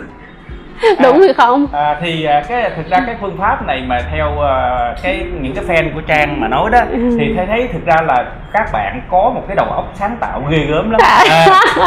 đúng 1.03 1.21
hay 1.21 1.35
không? 1.35 1.67
À, 1.73 1.97
thì 2.01 2.25
à, 2.25 2.43
cái 2.49 2.71
thực 2.77 2.87
ra 2.91 2.99
cái 3.07 3.17
phương 3.21 3.37
pháp 3.39 3.67
này 3.67 3.83
mà 3.87 3.99
theo 4.13 4.41
à, 4.41 4.95
cái 5.03 5.27
những 5.41 5.55
cái 5.55 5.65
fan 5.65 5.95
của 5.95 6.01
trang 6.01 6.41
mà 6.41 6.49
nói 6.49 6.71
đó 6.71 6.81
thì 7.19 7.35
thấy 7.37 7.47
thấy 7.47 7.69
thực 7.73 7.87
ra 7.87 7.97
là 8.07 8.25
các 8.53 8.73
bạn 8.73 9.01
có 9.11 9.31
một 9.35 9.43
cái 9.47 9.57
đầu 9.57 9.67
óc 9.67 9.93
sáng 9.95 10.17
tạo 10.21 10.43
ghê 10.51 10.59
gớm 10.59 10.91
lắm. 10.91 11.01
À, 11.05 11.25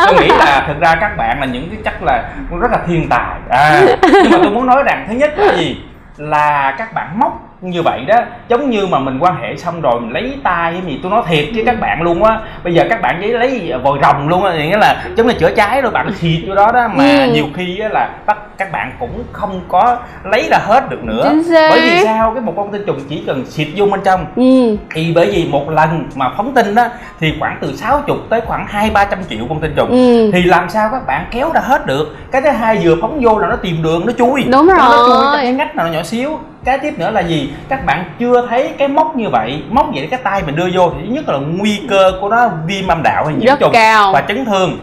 tôi 0.07 0.19
nghĩ 0.19 0.27
là 0.27 0.63
thực 0.67 0.79
ra 0.79 0.95
các 0.95 1.17
bạn 1.17 1.39
là 1.39 1.45
những 1.45 1.69
cái 1.69 1.79
chắc 1.85 2.03
là 2.03 2.23
rất 2.61 2.71
là 2.71 2.77
thiên 2.87 3.09
tài. 3.09 3.39
À, 3.49 3.81
nhưng 4.01 4.31
mà 4.31 4.37
tôi 4.41 4.51
muốn 4.51 4.65
nói 4.65 4.83
rằng 4.83 5.05
thứ 5.09 5.13
nhất 5.13 5.33
là 5.37 5.53
gì? 5.53 5.77
Là 6.17 6.75
các 6.77 6.93
bạn 6.93 7.19
móc 7.19 7.50
như 7.61 7.81
vậy 7.81 8.01
đó 8.07 8.15
giống 8.49 8.69
như 8.69 8.87
mà 8.87 8.99
mình 8.99 9.17
quan 9.19 9.35
hệ 9.41 9.55
xong 9.57 9.81
rồi 9.81 10.01
mình 10.01 10.11
lấy 10.11 10.33
tay 10.43 10.81
gì 10.87 10.99
tôi 11.03 11.11
nói 11.11 11.21
thiệt 11.27 11.45
với 11.55 11.63
các 11.65 11.79
bạn 11.79 12.01
luôn 12.01 12.23
á. 12.23 12.39
Bây 12.63 12.73
giờ 12.73 12.83
các 12.89 13.01
bạn 13.01 13.19
chỉ 13.21 13.27
lấy 13.27 13.73
vòi 13.83 13.99
rồng 14.01 14.27
luôn 14.27 14.43
á 14.45 14.53
nghĩa 14.53 14.77
là 14.77 15.03
giống 15.17 15.27
như 15.27 15.33
chữa 15.33 15.51
cháy 15.55 15.81
rồi 15.81 15.91
bạn 15.91 16.11
xịt 16.13 16.41
vô 16.47 16.55
đó 16.55 16.71
đó. 16.73 16.87
Mà 16.95 17.03
Ừ. 17.25 17.31
nhiều 17.33 17.45
khi 17.55 17.79
á 17.79 17.89
là 17.89 18.09
tất 18.25 18.57
các 18.57 18.71
bạn 18.71 18.91
cũng 18.99 19.23
không 19.31 19.61
có 19.67 19.97
lấy 20.23 20.47
ra 20.51 20.57
hết 20.57 20.89
được 20.89 21.03
nữa. 21.03 21.33
Bởi 21.51 21.81
vì 21.81 22.03
sao? 22.03 22.31
Cái 22.35 22.41
một 22.43 22.53
con 22.57 22.71
tinh 22.71 22.83
trùng 22.87 22.99
chỉ 23.09 23.23
cần 23.27 23.45
xịt 23.45 23.67
vô 23.75 23.85
bên 23.85 23.99
trong. 24.03 24.25
Ừ. 24.35 24.77
Thì 24.95 25.11
bởi 25.15 25.31
vì 25.31 25.47
một 25.51 25.69
lần 25.69 26.09
mà 26.15 26.29
phóng 26.37 26.53
tinh 26.53 26.75
đó 26.75 26.87
thì 27.19 27.33
khoảng 27.39 27.57
từ 27.61 27.75
60 27.75 28.17
tới 28.29 28.41
khoảng 28.41 28.65
hai 28.69 28.89
ba 28.89 29.05
trăm 29.05 29.19
triệu 29.29 29.39
con 29.49 29.59
tinh 29.59 29.73
trùng. 29.75 29.89
Ừ. 29.89 30.31
Thì 30.33 30.43
làm 30.43 30.69
sao 30.69 30.89
các 30.91 31.07
bạn 31.07 31.25
kéo 31.31 31.51
ra 31.53 31.61
hết 31.63 31.85
được? 31.85 32.15
Cái 32.31 32.41
thứ 32.41 32.49
hai 32.49 32.79
vừa 32.83 32.95
phóng 33.01 33.19
vô 33.23 33.37
là 33.39 33.47
nó 33.47 33.55
tìm 33.55 33.83
đường 33.83 34.05
nó 34.05 34.13
chui. 34.17 34.43
Đúng 34.43 34.67
nó 34.67 34.73
rồi. 34.73 34.85
chui 35.07 35.15
trong 35.23 35.33
cái 35.35 35.53
ngách 35.53 35.75
nào 35.75 35.85
nó 35.87 35.91
nhỏ 35.93 36.03
xíu 36.03 36.39
cái 36.63 36.79
tiếp 36.79 36.93
nữa 36.97 37.11
là 37.11 37.21
gì? 37.21 37.53
Các 37.69 37.85
bạn 37.85 38.05
chưa 38.19 38.47
thấy 38.47 38.73
cái 38.77 38.87
móc 38.87 39.15
như 39.15 39.29
vậy 39.29 39.63
móc 39.69 39.89
vậy 39.95 40.07
cái 40.11 40.19
tay 40.23 40.41
mình 40.45 40.55
đưa 40.55 40.69
vô 40.73 40.89
thì 40.89 41.07
thứ 41.07 41.13
nhất 41.13 41.29
là 41.29 41.37
nguy 41.37 41.81
cơ 41.89 42.11
của 42.21 42.29
nó 42.29 42.49
viêm 42.65 42.87
âm 42.87 43.03
đạo 43.03 43.25
hay 43.25 43.35
nhiễm 43.35 43.53
trùng 43.59 43.71
và 44.13 44.23
chấn 44.27 44.45
thương 44.45 44.79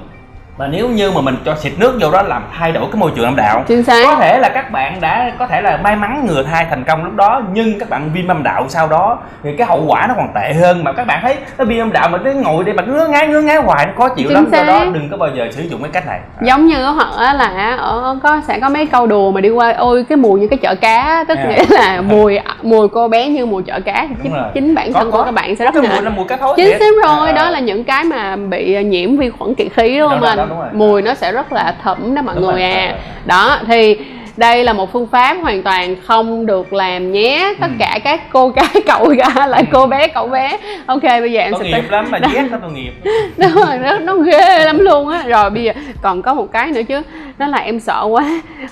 và 0.58 0.66
nếu 0.66 0.88
như 0.88 1.10
mà 1.10 1.20
mình 1.20 1.37
cho 1.44 1.55
xịt 1.56 1.72
nước 1.78 1.99
vô 2.00 2.10
đó 2.10 2.22
làm 2.22 2.43
thay 2.58 2.72
đổi 2.72 2.84
cái 2.93 3.00
môi 3.00 3.10
trường 3.16 3.25
âm 3.25 3.37
đạo 3.37 3.64
chính 3.69 3.82
xác. 3.82 4.02
có 4.05 4.14
thể 4.16 4.38
là 4.38 4.49
các 4.49 4.70
bạn 4.70 5.00
đã 5.00 5.32
có 5.38 5.46
thể 5.46 5.60
là 5.62 5.76
may 5.76 5.96
mắn 5.96 6.26
ngừa 6.28 6.43
thai 6.43 6.66
thành 6.70 6.84
công 6.84 7.05
lúc 7.05 7.14
đó 7.16 7.43
nhưng 7.52 7.78
các 7.78 7.90
bạn 7.90 8.10
viêm 8.12 8.28
âm 8.28 8.43
đạo 8.43 8.64
sau 8.69 8.88
đó 8.88 9.19
thì 9.43 9.50
cái 9.58 9.66
hậu 9.66 9.84
quả 9.87 10.06
nó 10.08 10.14
còn 10.16 10.28
tệ 10.34 10.52
hơn. 10.55 10.84
Mà 10.84 10.93
các 10.93 11.06
bạn 11.06 11.19
thấy 11.22 11.37
nó 11.58 11.64
viêm 11.64 11.78
âm 11.82 11.93
đạo 11.93 12.08
mà 12.08 12.19
nó 12.19 12.31
ngồi 12.32 12.64
đây 12.64 12.75
bạn 12.75 12.93
ngứa 12.93 13.06
ngáy 13.08 13.28
ngứa 13.28 13.40
ngáy 13.40 13.56
hoài 13.56 13.87
nó 13.87 13.93
khó 13.96 14.08
chịu 14.08 14.28
Chính 14.28 14.34
lắm. 14.34 14.49
Do 14.52 14.62
đó 14.62 14.78
xác. 14.78 14.87
đừng 14.94 15.08
có 15.10 15.16
bao 15.16 15.28
giờ 15.37 15.49
sử 15.52 15.62
dụng 15.62 15.82
cái 15.82 15.90
cách 15.93 16.06
này. 16.06 16.20
Giống 16.43 16.66
như 16.66 16.84
á 17.19 17.34
là 17.34 17.76
ở 17.81 18.19
có 18.22 18.40
sẽ 18.49 18.58
có 18.61 18.69
mấy 18.69 18.87
câu 18.87 19.06
đùa 19.06 19.31
mà 19.31 19.40
đi 19.40 19.49
qua 19.50 19.75
ôi 19.78 20.04
cái 20.08 20.16
mùi 20.16 20.40
như 20.40 20.49
cái 20.49 20.58
chợ 20.62 20.75
cá 20.75 21.25
tức 21.28 21.38
À. 21.38 21.44
nghĩa 21.49 21.64
là 21.70 22.00
mùi 22.08 22.38
mùi 22.62 22.88
cô 22.88 23.08
bé 23.08 23.28
như 23.28 23.46
mùi 23.46 23.62
chợ 23.62 23.81
cá. 23.81 24.06
Thì 24.08 24.14
chính, 24.22 24.32
chính 24.54 24.75
bản 24.75 24.93
Có- 24.93 25.00
thân 25.00 25.11
của 25.11 25.19
có. 25.19 25.25
các 25.25 25.34
bạn 25.34 25.56
sẽ 25.56 25.64
rất 25.64 25.70
cái 25.75 25.82
là 25.82 25.94
mùi 25.94 26.02
là 26.02 26.11
mùi 26.11 26.25
cá 26.28 26.37
thối 26.37 26.54
chính 26.56 26.78
xác 26.78 26.94
rồi 27.04 27.28
À, 27.28 27.32
đó 27.32 27.50
là 27.50 27.61
những 27.61 27.84
cái 27.84 28.04
mà 28.04 28.37
bị 28.37 28.84
nhiễm 28.84 29.16
vi 29.16 29.31
khuẩn 29.31 29.54
kỵ 29.54 29.69
khí 29.69 29.99
đúng 29.99 30.08
không 30.08 30.22
anh 30.22 30.48
đúng 30.49 30.59
rồi. 30.59 30.69
mùi 30.73 31.03
nó 31.03 31.15
sẽ 31.15 31.33
rất 31.33 31.53
là 31.53 31.75
thẩm 31.83 32.15
đó 32.15 32.23
mọi 32.23 32.35
Đúng 32.35 32.45
người 32.45 32.53
rồi. 32.61 32.71
à 32.71 32.95
đó 33.27 33.59
thì 33.67 33.97
đây 34.37 34.65
là 34.65 34.73
một 34.73 34.93
phương 34.93 35.06
pháp 35.06 35.37
hoàn 35.43 35.62
toàn 35.62 35.97
không 36.06 36.47
được 36.47 36.73
làm 36.73 37.12
nhé 37.12 37.55
tất 37.61 37.67
Ừ. 37.67 37.77
cả 37.79 37.99
các 38.05 38.21
cô 38.33 38.49
gái 38.49 38.69
cậu 38.87 39.06
ga 39.09 39.47
lại 39.47 39.65
cô 39.73 39.87
bé 39.87 40.09
cậu 40.09 40.27
bé 40.29 40.59
ok 40.87 41.03
bây 41.03 41.33
giờ 41.33 41.41
em 41.41 41.53
sẽ 41.61 41.65
nghiệp 41.65 41.91
lắm 41.91 42.06
mà 42.11 42.19
ghét 42.33 42.45
nó 42.50 42.59
tội 42.62 42.71
nghiệp 42.73 42.93
đúng 43.37 43.53
rồi 43.53 43.79
nó, 43.83 43.99
nó 43.99 44.15
ghê 44.15 44.65
lắm 44.65 44.79
luôn 44.79 45.09
á 45.09 45.23
rồi 45.27 45.50
bây 45.50 45.65
giờ 45.65 45.73
còn 46.03 46.23
có 46.23 46.35
một 46.35 46.53
cái 46.53 46.67
nữa 46.71 46.83
chứ 46.89 47.03
đó 47.39 47.47
là 47.47 47.59
em 47.59 47.81
sợ 47.81 48.05
quá 48.11 48.25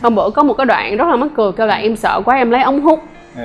hôm 0.03 0.15
bữa 0.15 0.31
có 0.31 0.43
một 0.43 0.55
cái 0.55 0.65
đoạn 0.67 0.97
rất 0.97 1.09
là 1.09 1.17
mắc 1.17 1.29
cười 1.37 1.53
kêu 1.53 1.67
là 1.67 1.75
em 1.75 1.97
sợ 1.97 2.21
quá 2.25 2.37
em 2.37 2.51
lấy 2.51 2.63
ống 2.63 2.81
hút 2.81 3.03
ừ. 3.37 3.43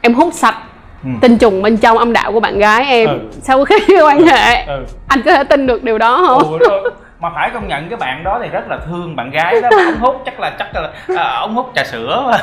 em 0.00 0.14
hút 0.14 0.34
sạch 0.34 0.56
Ừ. 1.04 1.08
tinh 1.20 1.38
trùng 1.38 1.62
bên 1.62 1.76
trong 1.76 1.98
âm 1.98 2.12
đạo 2.12 2.32
của 2.32 2.40
bạn 2.40 2.58
gái 2.58 2.84
em 2.84 3.08
Ừ. 3.08 3.18
sau 3.42 3.64
khi 3.64 3.76
quan 4.04 4.26
hệ 4.26 4.64
ừ. 4.66 4.84
anh 5.08 5.22
có 5.22 5.32
thể 5.32 5.44
tin 5.44 5.66
được 5.66 5.84
điều 5.84 5.98
đó 5.98 6.24
không 6.26 6.58
rồi, 6.58 6.90
mà 7.22 7.30
phải 7.34 7.50
công 7.50 7.68
nhận 7.68 7.88
cái 7.88 7.96
bạn 7.96 8.24
đó 8.24 8.38
thì 8.42 8.48
rất 8.48 8.68
là 8.68 8.78
thương 8.86 9.16
bạn 9.16 9.30
gái 9.30 9.60
đó. 9.62 9.68
Mà 9.76 9.84
ống 9.84 10.00
hút 10.00 10.22
chắc 10.26 10.40
là 10.40 10.50
chắc 10.58 10.68
là 10.74 10.88
à, 11.16 11.36
ống 11.40 11.54
hút 11.54 11.72
trà 11.74 11.84
sữa 11.84 12.38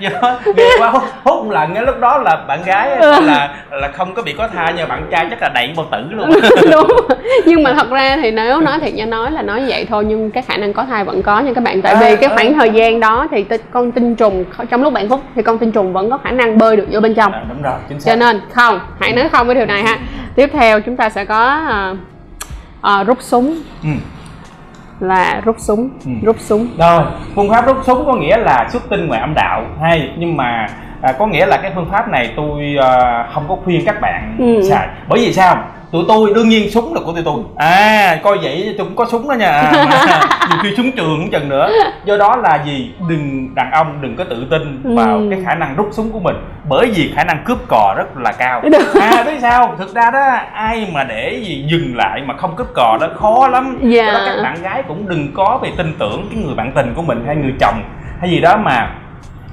ghê 0.00 0.08
quá 0.80 0.88
hút, 0.90 1.02
hút 1.24 1.50
lần 1.50 1.74
á. 1.74 1.82
Lúc 1.82 2.00
đó 2.00 2.18
là 2.18 2.36
bạn 2.48 2.58
gái 2.64 2.90
Ừ. 2.90 3.12
là 3.26 3.54
là 3.70 3.88
không 3.88 4.14
có 4.14 4.22
bị 4.22 4.32
có 4.38 4.48
thai 4.48 4.72
nhưng 4.76 4.88
mà 4.88 4.94
bạn 4.96 5.06
trai 5.10 5.26
chắc 5.30 5.42
là 5.42 5.48
đẩy 5.54 5.72
bao 5.76 5.86
tử 5.92 5.98
luôn. 6.10 6.30
Đúng. 6.72 6.86
Nhưng 7.46 7.62
mà 7.62 7.74
thật 7.74 7.90
ra 7.90 8.16
thì 8.22 8.30
nếu 8.30 8.60
nói 8.60 8.78
thiệt 8.80 8.94
nha 8.94 9.06
nói 9.06 9.30
là 9.30 9.42
nói 9.42 9.64
vậy 9.68 9.86
thôi 9.90 10.04
nhưng 10.08 10.30
cái 10.30 10.42
khả 10.42 10.56
năng 10.56 10.72
có 10.72 10.84
thai 10.84 11.04
vẫn 11.04 11.22
có 11.22 11.40
nha 11.40 11.52
các 11.54 11.64
bạn. 11.64 11.82
Tại 11.82 11.92
À, 11.94 12.00
vì 12.00 12.16
cái 12.16 12.30
à. 12.30 12.34
khoảng 12.36 12.54
thời 12.54 12.70
gian 12.70 13.00
đó 13.00 13.26
thì 13.30 13.44
con 13.72 13.92
tinh 13.92 14.16
trùng 14.16 14.44
trong 14.70 14.82
lúc 14.82 14.92
bạn 14.92 15.08
hút 15.08 15.20
thì 15.34 15.42
con 15.42 15.58
tinh 15.58 15.72
trùng 15.72 15.92
vẫn 15.92 16.10
có 16.10 16.18
khả 16.24 16.30
năng 16.30 16.58
bơi 16.58 16.76
được 16.76 16.86
vô 16.90 17.00
bên 17.00 17.14
trong. 17.14 17.32
À, 17.32 17.42
đúng 17.48 17.62
rồi 17.62 17.74
chính 17.88 18.00
xác. 18.00 18.10
cho 18.10 18.16
nên 18.16 18.40
không 18.52 18.80
hãy 19.00 19.12
nói 19.12 19.28
không 19.28 19.46
với 19.46 19.54
điều 19.56 19.66
này 19.66 19.82
ha. 19.82 19.98
Tiếp 20.34 20.50
theo 20.52 20.80
chúng 20.80 20.96
ta 20.96 21.08
sẽ 21.10 21.24
có 21.24 21.44
à, 21.68 21.94
à, 22.86 23.04
rút 23.04 23.18
súng 23.22 23.58
ừ. 23.82 23.88
là 25.00 25.40
rút 25.44 25.56
súng 25.58 25.88
Ừ. 26.04 26.10
rút 26.22 26.36
súng 26.40 26.68
Rồi, 26.78 27.02
phương 27.34 27.50
pháp 27.50 27.66
rút 27.66 27.76
súng 27.86 28.06
có 28.06 28.14
nghĩa 28.14 28.36
là 28.36 28.68
xuất 28.72 28.82
tinh 28.90 29.06
ngoài 29.06 29.20
âm 29.20 29.34
đạo 29.34 29.62
hay 29.82 30.10
nhưng 30.18 30.36
mà 30.36 30.66
à, 31.02 31.12
có 31.18 31.26
nghĩa 31.26 31.46
là 31.46 31.56
cái 31.62 31.72
phương 31.74 31.88
pháp 31.92 32.08
này 32.08 32.32
tôi 32.36 32.76
à, 32.82 33.26
không 33.34 33.44
có 33.48 33.56
khuyên 33.64 33.82
các 33.86 34.00
bạn 34.00 34.36
Ừ. 34.38 34.62
xài. 34.68 34.88
Bởi 35.08 35.18
vì 35.20 35.32
sao? 35.32 35.56
Tụi 35.92 36.04
tôi 36.08 36.32
đương 36.34 36.48
nhiên 36.48 36.70
súng 36.70 36.94
là 36.94 37.00
của 37.04 37.12
tụi 37.12 37.22
tôi. 37.24 37.34
À, 37.56 38.18
coi 38.22 38.38
vậy 38.38 38.74
tôi 38.78 38.86
cũng 38.86 38.96
có 38.96 39.06
súng 39.10 39.28
đó 39.28 39.34
nha. 39.34 39.50
À, 39.50 40.20
nhiều 40.50 40.58
khi 40.62 40.74
súng 40.76 40.92
trường 40.92 41.16
cũng 41.20 41.30
chừng 41.30 41.48
nữa. 41.48 41.70
Do 42.04 42.16
đó 42.16 42.36
là 42.36 42.62
gì? 42.66 42.90
Đừng 43.08 43.54
đàn 43.54 43.70
ông 43.70 43.98
đừng 44.02 44.16
có 44.16 44.24
tự 44.24 44.46
tin 44.50 44.94
vào 44.96 45.16
Ừ. 45.18 45.26
cái 45.30 45.40
khả 45.44 45.54
năng 45.54 45.76
rút 45.76 45.88
súng 45.92 46.12
của 46.12 46.20
mình 46.20 46.36
bởi 46.68 46.90
vì 46.94 47.12
khả 47.16 47.24
năng 47.24 47.44
cướp 47.44 47.58
cò 47.68 47.94
rất 47.96 48.16
là 48.16 48.32
cao. 48.32 48.62
À, 49.00 49.22
biết 49.26 49.38
sao? 49.40 49.74
Thực 49.78 49.94
ra 49.94 50.10
đó 50.10 50.20
ai 50.52 50.88
mà 50.92 51.04
để 51.04 51.40
gì 51.46 51.64
dừng 51.70 51.96
lại 51.96 52.22
mà 52.26 52.34
không 52.36 52.56
cướp 52.56 52.66
cò 52.74 52.98
đó 53.00 53.08
khó 53.16 53.48
lắm. 53.48 53.78
Dạ. 53.82 54.06
Do 54.06 54.12
đó 54.12 54.20
các 54.26 54.42
bạn 54.42 54.62
gái 54.62 54.82
cũng 54.88 55.08
đừng 55.08 55.32
có 55.34 55.58
về 55.62 55.70
tin 55.76 55.94
tưởng 55.98 56.28
cái 56.34 56.42
người 56.44 56.54
bạn 56.54 56.72
tình 56.74 56.92
của 56.96 57.02
mình 57.02 57.24
hay 57.26 57.36
người 57.36 57.52
chồng 57.60 57.82
hay 58.20 58.30
gì 58.30 58.40
đó 58.40 58.56
mà 58.56 58.90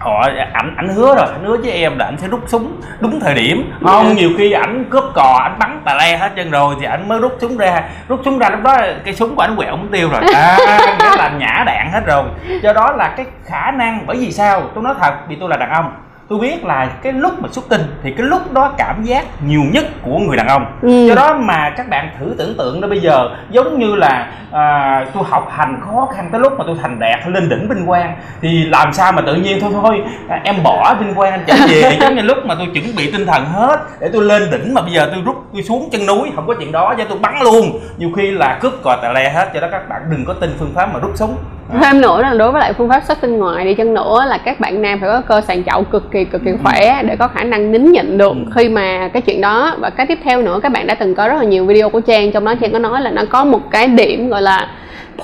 họ 0.03 0.27
ảnh 0.53 0.73
ảnh 0.77 0.89
hứa 0.89 1.15
rồi 1.15 1.27
ảnh 1.31 1.43
hứa 1.45 1.57
với 1.57 1.71
em 1.71 1.97
là 1.97 2.05
ảnh 2.05 2.17
sẽ 2.17 2.27
rút 2.27 2.43
súng 2.47 2.81
đúng 2.99 3.19
thời 3.19 3.33
điểm. 3.35 3.71
Không 3.85 4.05
Dạ. 4.07 4.13
nhiều 4.13 4.29
khi 4.37 4.51
ảnh 4.51 4.85
cướp 4.89 5.03
cò 5.13 5.39
ảnh 5.43 5.59
bắn 5.59 5.81
tà 5.85 5.93
le 5.95 6.17
hết 6.17 6.31
trơn 6.35 6.51
rồi 6.51 6.75
thì 6.79 6.85
ảnh 6.85 7.07
mới 7.07 7.19
rút 7.19 7.37
súng 7.41 7.57
ra. 7.57 7.83
Rút 8.07 8.21
súng 8.25 8.39
ra 8.39 8.49
lúc 8.49 8.59
đó 8.63 8.77
cây 9.05 9.13
súng 9.13 9.35
của 9.35 9.41
ảnh 9.41 9.55
quẹo 9.55 9.75
mất 9.75 9.87
tiêu 9.91 10.09
rồi. 10.09 10.21
À 10.35 10.57
nghĩa 10.99 11.17
là 11.17 11.29
nhả 11.37 11.63
đạn 11.65 11.89
hết 11.93 12.01
rồi. 12.05 12.23
Do 12.63 12.73
đó 12.73 12.91
là 12.97 13.13
cái 13.17 13.25
khả 13.45 13.71
năng 13.71 14.03
bởi 14.07 14.17
vì 14.17 14.31
sao? 14.31 14.61
Tôi 14.75 14.83
nói 14.83 14.93
thật 15.01 15.13
vì 15.27 15.35
tôi 15.39 15.49
là 15.49 15.57
đàn 15.57 15.69
ông 15.69 15.91
tôi 16.29 16.39
biết 16.39 16.65
là 16.65 16.85
cái 16.85 17.13
lúc 17.13 17.41
mà 17.41 17.49
xuất 17.51 17.69
tinh 17.69 17.81
thì 18.03 18.11
cái 18.11 18.27
lúc 18.27 18.53
đó 18.53 18.73
cảm 18.77 19.03
giác 19.03 19.25
nhiều 19.43 19.61
nhất 19.73 19.85
của 20.01 20.19
người 20.19 20.37
đàn 20.37 20.47
ông. 20.47 20.65
Ừ. 20.81 21.07
do 21.07 21.15
đó 21.15 21.33
mà 21.39 21.69
các 21.77 21.89
bạn 21.89 22.09
thử 22.19 22.35
tưởng 22.37 22.57
tượng 22.57 22.81
đó 22.81 22.87
bây 22.87 22.99
giờ 22.99 23.29
giống 23.49 23.79
như 23.79 23.95
là 23.95 24.31
à, 24.51 25.05
tôi 25.13 25.23
học 25.29 25.47
hành 25.51 25.79
khó 25.85 26.07
khăn 26.15 26.29
tới 26.31 26.41
lúc 26.41 26.53
mà 26.57 26.63
tôi 26.67 26.75
thành 26.81 26.99
đạt 26.99 27.27
lên 27.27 27.49
đỉnh 27.49 27.69
vinh 27.69 27.85
quang 27.85 28.15
thì 28.41 28.65
làm 28.65 28.93
sao 28.93 29.11
mà 29.11 29.21
tự 29.21 29.35
nhiên 29.35 29.57
thôi 29.61 29.71
thôi 29.73 30.03
à, 30.29 30.41
em 30.43 30.63
bỏ 30.63 30.95
vinh 30.99 31.15
quang 31.15 31.43
trở 31.47 31.53
về 31.67 31.97
giống 32.01 32.15
như 32.15 32.21
lúc 32.21 32.37
mà 32.45 32.55
tôi 32.55 32.67
chuẩn 32.73 32.85
bị 32.97 33.11
tinh 33.11 33.25
thần 33.25 33.45
hết 33.45 33.79
để 33.99 34.09
tôi 34.13 34.23
lên 34.23 34.51
đỉnh 34.51 34.73
mà 34.73 34.81
bây 34.81 34.91
giờ 34.91 35.09
tôi 35.13 35.21
rút 35.25 35.35
tôi 35.53 35.63
xuống 35.63 35.89
chân 35.91 36.05
núi 36.05 36.31
không 36.35 36.47
có 36.47 36.53
chuyện 36.59 36.71
đó 36.71 36.95
cho 36.97 37.03
tôi 37.09 37.17
bắn 37.21 37.35
luôn. 37.43 37.79
Nhiều 37.97 38.09
khi 38.15 38.31
là 38.31 38.57
cướp 38.61 38.73
cò 38.83 38.97
tà 39.01 39.11
le 39.11 39.29
hết 39.29 39.49
cho 39.53 39.59
đó 39.59 39.67
các 39.71 39.89
bạn 39.89 40.01
đừng 40.09 40.25
có 40.25 40.33
tin 40.33 40.55
phương 40.59 40.71
pháp 40.75 40.93
mà 40.93 40.99
rút 40.99 41.11
súng 41.15 41.35
thêm 41.81 42.01
nữa 42.01 42.21
là 42.21 42.33
đối 42.33 42.51
với 42.51 42.59
lại 42.59 42.73
phương 42.73 42.89
pháp 42.89 43.03
xuất 43.07 43.21
tinh 43.21 43.37
ngoài 43.37 43.65
đi 43.65 43.73
chăng 43.73 43.93
nữa 43.93 44.25
là 44.27 44.37
các 44.37 44.59
bạn 44.59 44.81
nam 44.81 44.99
phải 44.99 45.09
có 45.09 45.21
cơ 45.21 45.41
sàn 45.41 45.63
chậu 45.63 45.83
cực 45.83 46.11
kỳ 46.11 46.25
cực 46.25 46.41
kỳ 46.45 46.51
Ừ. 46.51 46.57
khỏe 46.63 47.03
để 47.03 47.15
có 47.15 47.27
khả 47.27 47.43
năng 47.43 47.71
nín 47.71 47.91
nhịn 47.91 48.17
được 48.17 48.31
Ừ. 48.33 48.51
khi 48.55 48.69
mà 48.69 49.09
cái 49.13 49.21
chuyện 49.21 49.41
đó 49.41 49.73
và 49.79 49.89
cái 49.89 50.05
tiếp 50.05 50.19
theo 50.23 50.41
nữa 50.41 50.59
các 50.63 50.71
bạn 50.71 50.87
đã 50.87 50.95
từng 50.95 51.15
có 51.15 51.27
rất 51.27 51.35
là 51.37 51.43
nhiều 51.43 51.65
video 51.65 51.89
của 51.89 51.99
Trang 51.99 52.31
trong 52.31 52.45
đó 52.45 52.53
Trang 52.61 52.71
có 52.71 52.79
nói 52.79 53.01
là 53.01 53.11
nó 53.11 53.21
có 53.29 53.43
một 53.45 53.71
cái 53.71 53.87
điểm 53.87 54.29
gọi 54.29 54.41
là 54.41 54.67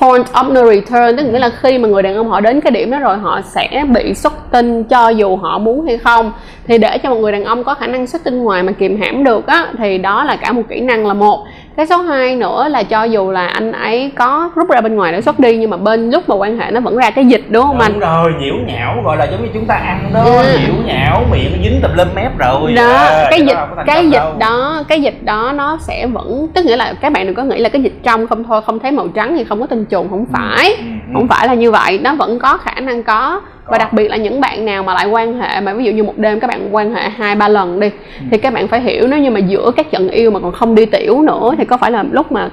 point 0.02 0.26
of 0.34 0.54
no 0.54 0.64
return 0.66 1.18
tức 1.18 1.24
nghĩa 1.24 1.40
là 1.40 1.50
khi 1.62 1.78
mà 1.78 1.88
người 1.88 2.04
đàn 2.04 2.16
ông 2.16 2.30
họ 2.30 2.40
đến 2.40 2.62
cái 2.62 2.72
điểm 2.72 2.92
đó 2.92 3.00
rồi 3.00 3.18
họ 3.18 3.42
sẽ 3.44 3.84
bị 3.94 4.14
xuất 4.14 4.34
tinh 4.52 4.84
cho 4.84 5.10
dù 5.10 5.36
họ 5.36 5.58
muốn 5.58 5.86
hay 5.86 5.98
không 5.98 6.32
thì 6.68 6.78
để 6.78 6.98
cho 6.98 7.10
một 7.10 7.16
người 7.20 7.32
đàn 7.32 7.44
ông 7.44 7.64
có 7.64 7.74
khả 7.74 7.88
năng 7.88 8.08
xuất 8.08 8.24
tinh 8.24 8.44
ngoài 8.44 8.64
mà 8.64 8.72
kìm 8.72 9.02
hãm 9.02 9.24
được 9.24 9.48
á 9.48 9.68
thì 9.78 9.98
đó 9.98 10.24
là 10.24 10.36
cả 10.36 10.52
một 10.52 10.62
kỹ 10.70 10.80
năng 10.80 11.08
là 11.08 11.14
một 11.14 11.40
cái 11.80 11.88
số 11.88 11.98
2 12.02 12.36
nữa 12.36 12.68
là 12.70 12.84
cho 12.84 13.04
dù 13.04 13.32
là 13.32 13.48
anh 13.48 13.72
ấy 13.72 14.12
có 14.16 14.50
rút 14.56 14.70
ra 14.70 14.82
bên 14.82 14.96
ngoài 14.96 15.12
để 15.12 15.22
xuất 15.22 15.40
đi 15.40 15.58
nhưng 15.58 15.70
mà 15.70 15.78
bên 15.78 16.10
lúc 16.12 16.30
mà 16.30 16.36
quan 16.36 16.60
hệ 16.60 16.72
nó 16.72 16.80
vẫn 16.80 16.96
ra 16.98 17.10
cái 17.12 17.26
dịch 17.26 17.44
đúng 17.50 17.64
không 17.64 17.80
anh 17.80 17.92
đúng 17.92 18.00
rồi 18.00 18.34
nhiễu 18.42 18.54
nhão 18.68 19.02
gọi 19.04 19.18
là 19.18 19.26
giống 19.26 19.42
như 19.44 19.50
chúng 19.54 19.66
ta 19.66 19.76
ăn 19.76 20.12
đó 20.14 20.24
Ừ. 20.24 20.58
nhiễu 20.60 20.76
nhão 20.86 21.24
miệng 21.32 21.52
nó 21.52 21.64
dính 21.64 21.80
tùm 21.82 21.92
lum 21.98 22.08
mép 22.16 22.38
rồi 22.38 22.74
đó 22.74 22.88
À, 22.90 23.28
cái 23.30 23.42
dịch 23.42 23.54
có 23.56 23.68
thành 23.76 23.86
cái 23.86 24.10
dịch 24.10 24.18
đâu. 24.20 24.34
đó 24.40 24.84
cái 24.88 25.02
dịch 25.02 25.24
đó 25.24 25.52
nó 25.56 25.78
sẽ 25.82 26.08
vẫn 26.08 26.48
tức 26.54 26.66
nghĩa 26.66 26.76
là 26.78 26.94
các 27.02 27.12
bạn 27.12 27.26
đừng 27.26 27.36
có 27.36 27.44
nghĩ 27.44 27.58
là 27.60 27.70
cái 27.70 27.82
dịch 27.82 27.94
trong 28.04 28.28
không 28.28 28.44
thôi 28.44 28.62
không 28.66 28.80
thấy 28.80 28.92
màu 28.92 29.08
trắng 29.08 29.36
thì 29.38 29.44
không 29.44 29.60
có 29.62 29.66
tinh 29.68 29.86
trùng 29.86 30.10
không 30.10 30.26
phải 30.34 30.66
Ừ, 30.78 30.84
ừ. 31.08 31.14
không 31.14 31.28
phải 31.28 31.48
là 31.48 31.54
như 31.54 31.72
vậy 31.72 32.00
nó 32.04 32.16
vẫn 32.16 32.40
có 32.40 32.58
khả 32.58 32.80
năng 32.82 33.04
có 33.04 33.42
và 33.72 33.78
đặc 33.78 33.94
biệt 33.94 34.08
là 34.08 34.18
những 34.18 34.42
bạn 34.42 34.66
nào 34.66 34.84
mà 34.84 34.94
lại 34.94 35.06
quan 35.08 35.40
hệ 35.40 35.62
mà 35.62 35.74
ví 35.74 35.84
dụ 35.84 35.92
như 35.92 36.04
một 36.04 36.18
đêm 36.18 36.40
các 36.40 36.48
bạn 36.48 36.76
quan 36.76 36.94
hệ 36.94 37.10
hai 37.10 37.36
ba 37.36 37.48
lần 37.48 37.80
đi 37.80 37.90
Ừ. 38.20 38.26
thì 38.32 38.38
các 38.38 38.54
bạn 38.54 38.68
phải 38.68 38.82
hiểu 38.82 39.08
nếu 39.08 39.20
như 39.20 39.32
mà 39.32 39.40
giữa 39.40 39.72
các 39.76 39.92
trận 39.92 40.10
yêu 40.10 40.32
mà 40.32 40.40
còn 40.40 40.52
không 40.52 40.76
đi 40.76 40.86
tiểu 40.86 41.22
nữa 41.22 41.52
thì 41.58 41.66
có 41.66 41.78
phải 41.78 41.92
là 41.92 42.04
lúc 42.12 42.32
mà 42.32 42.50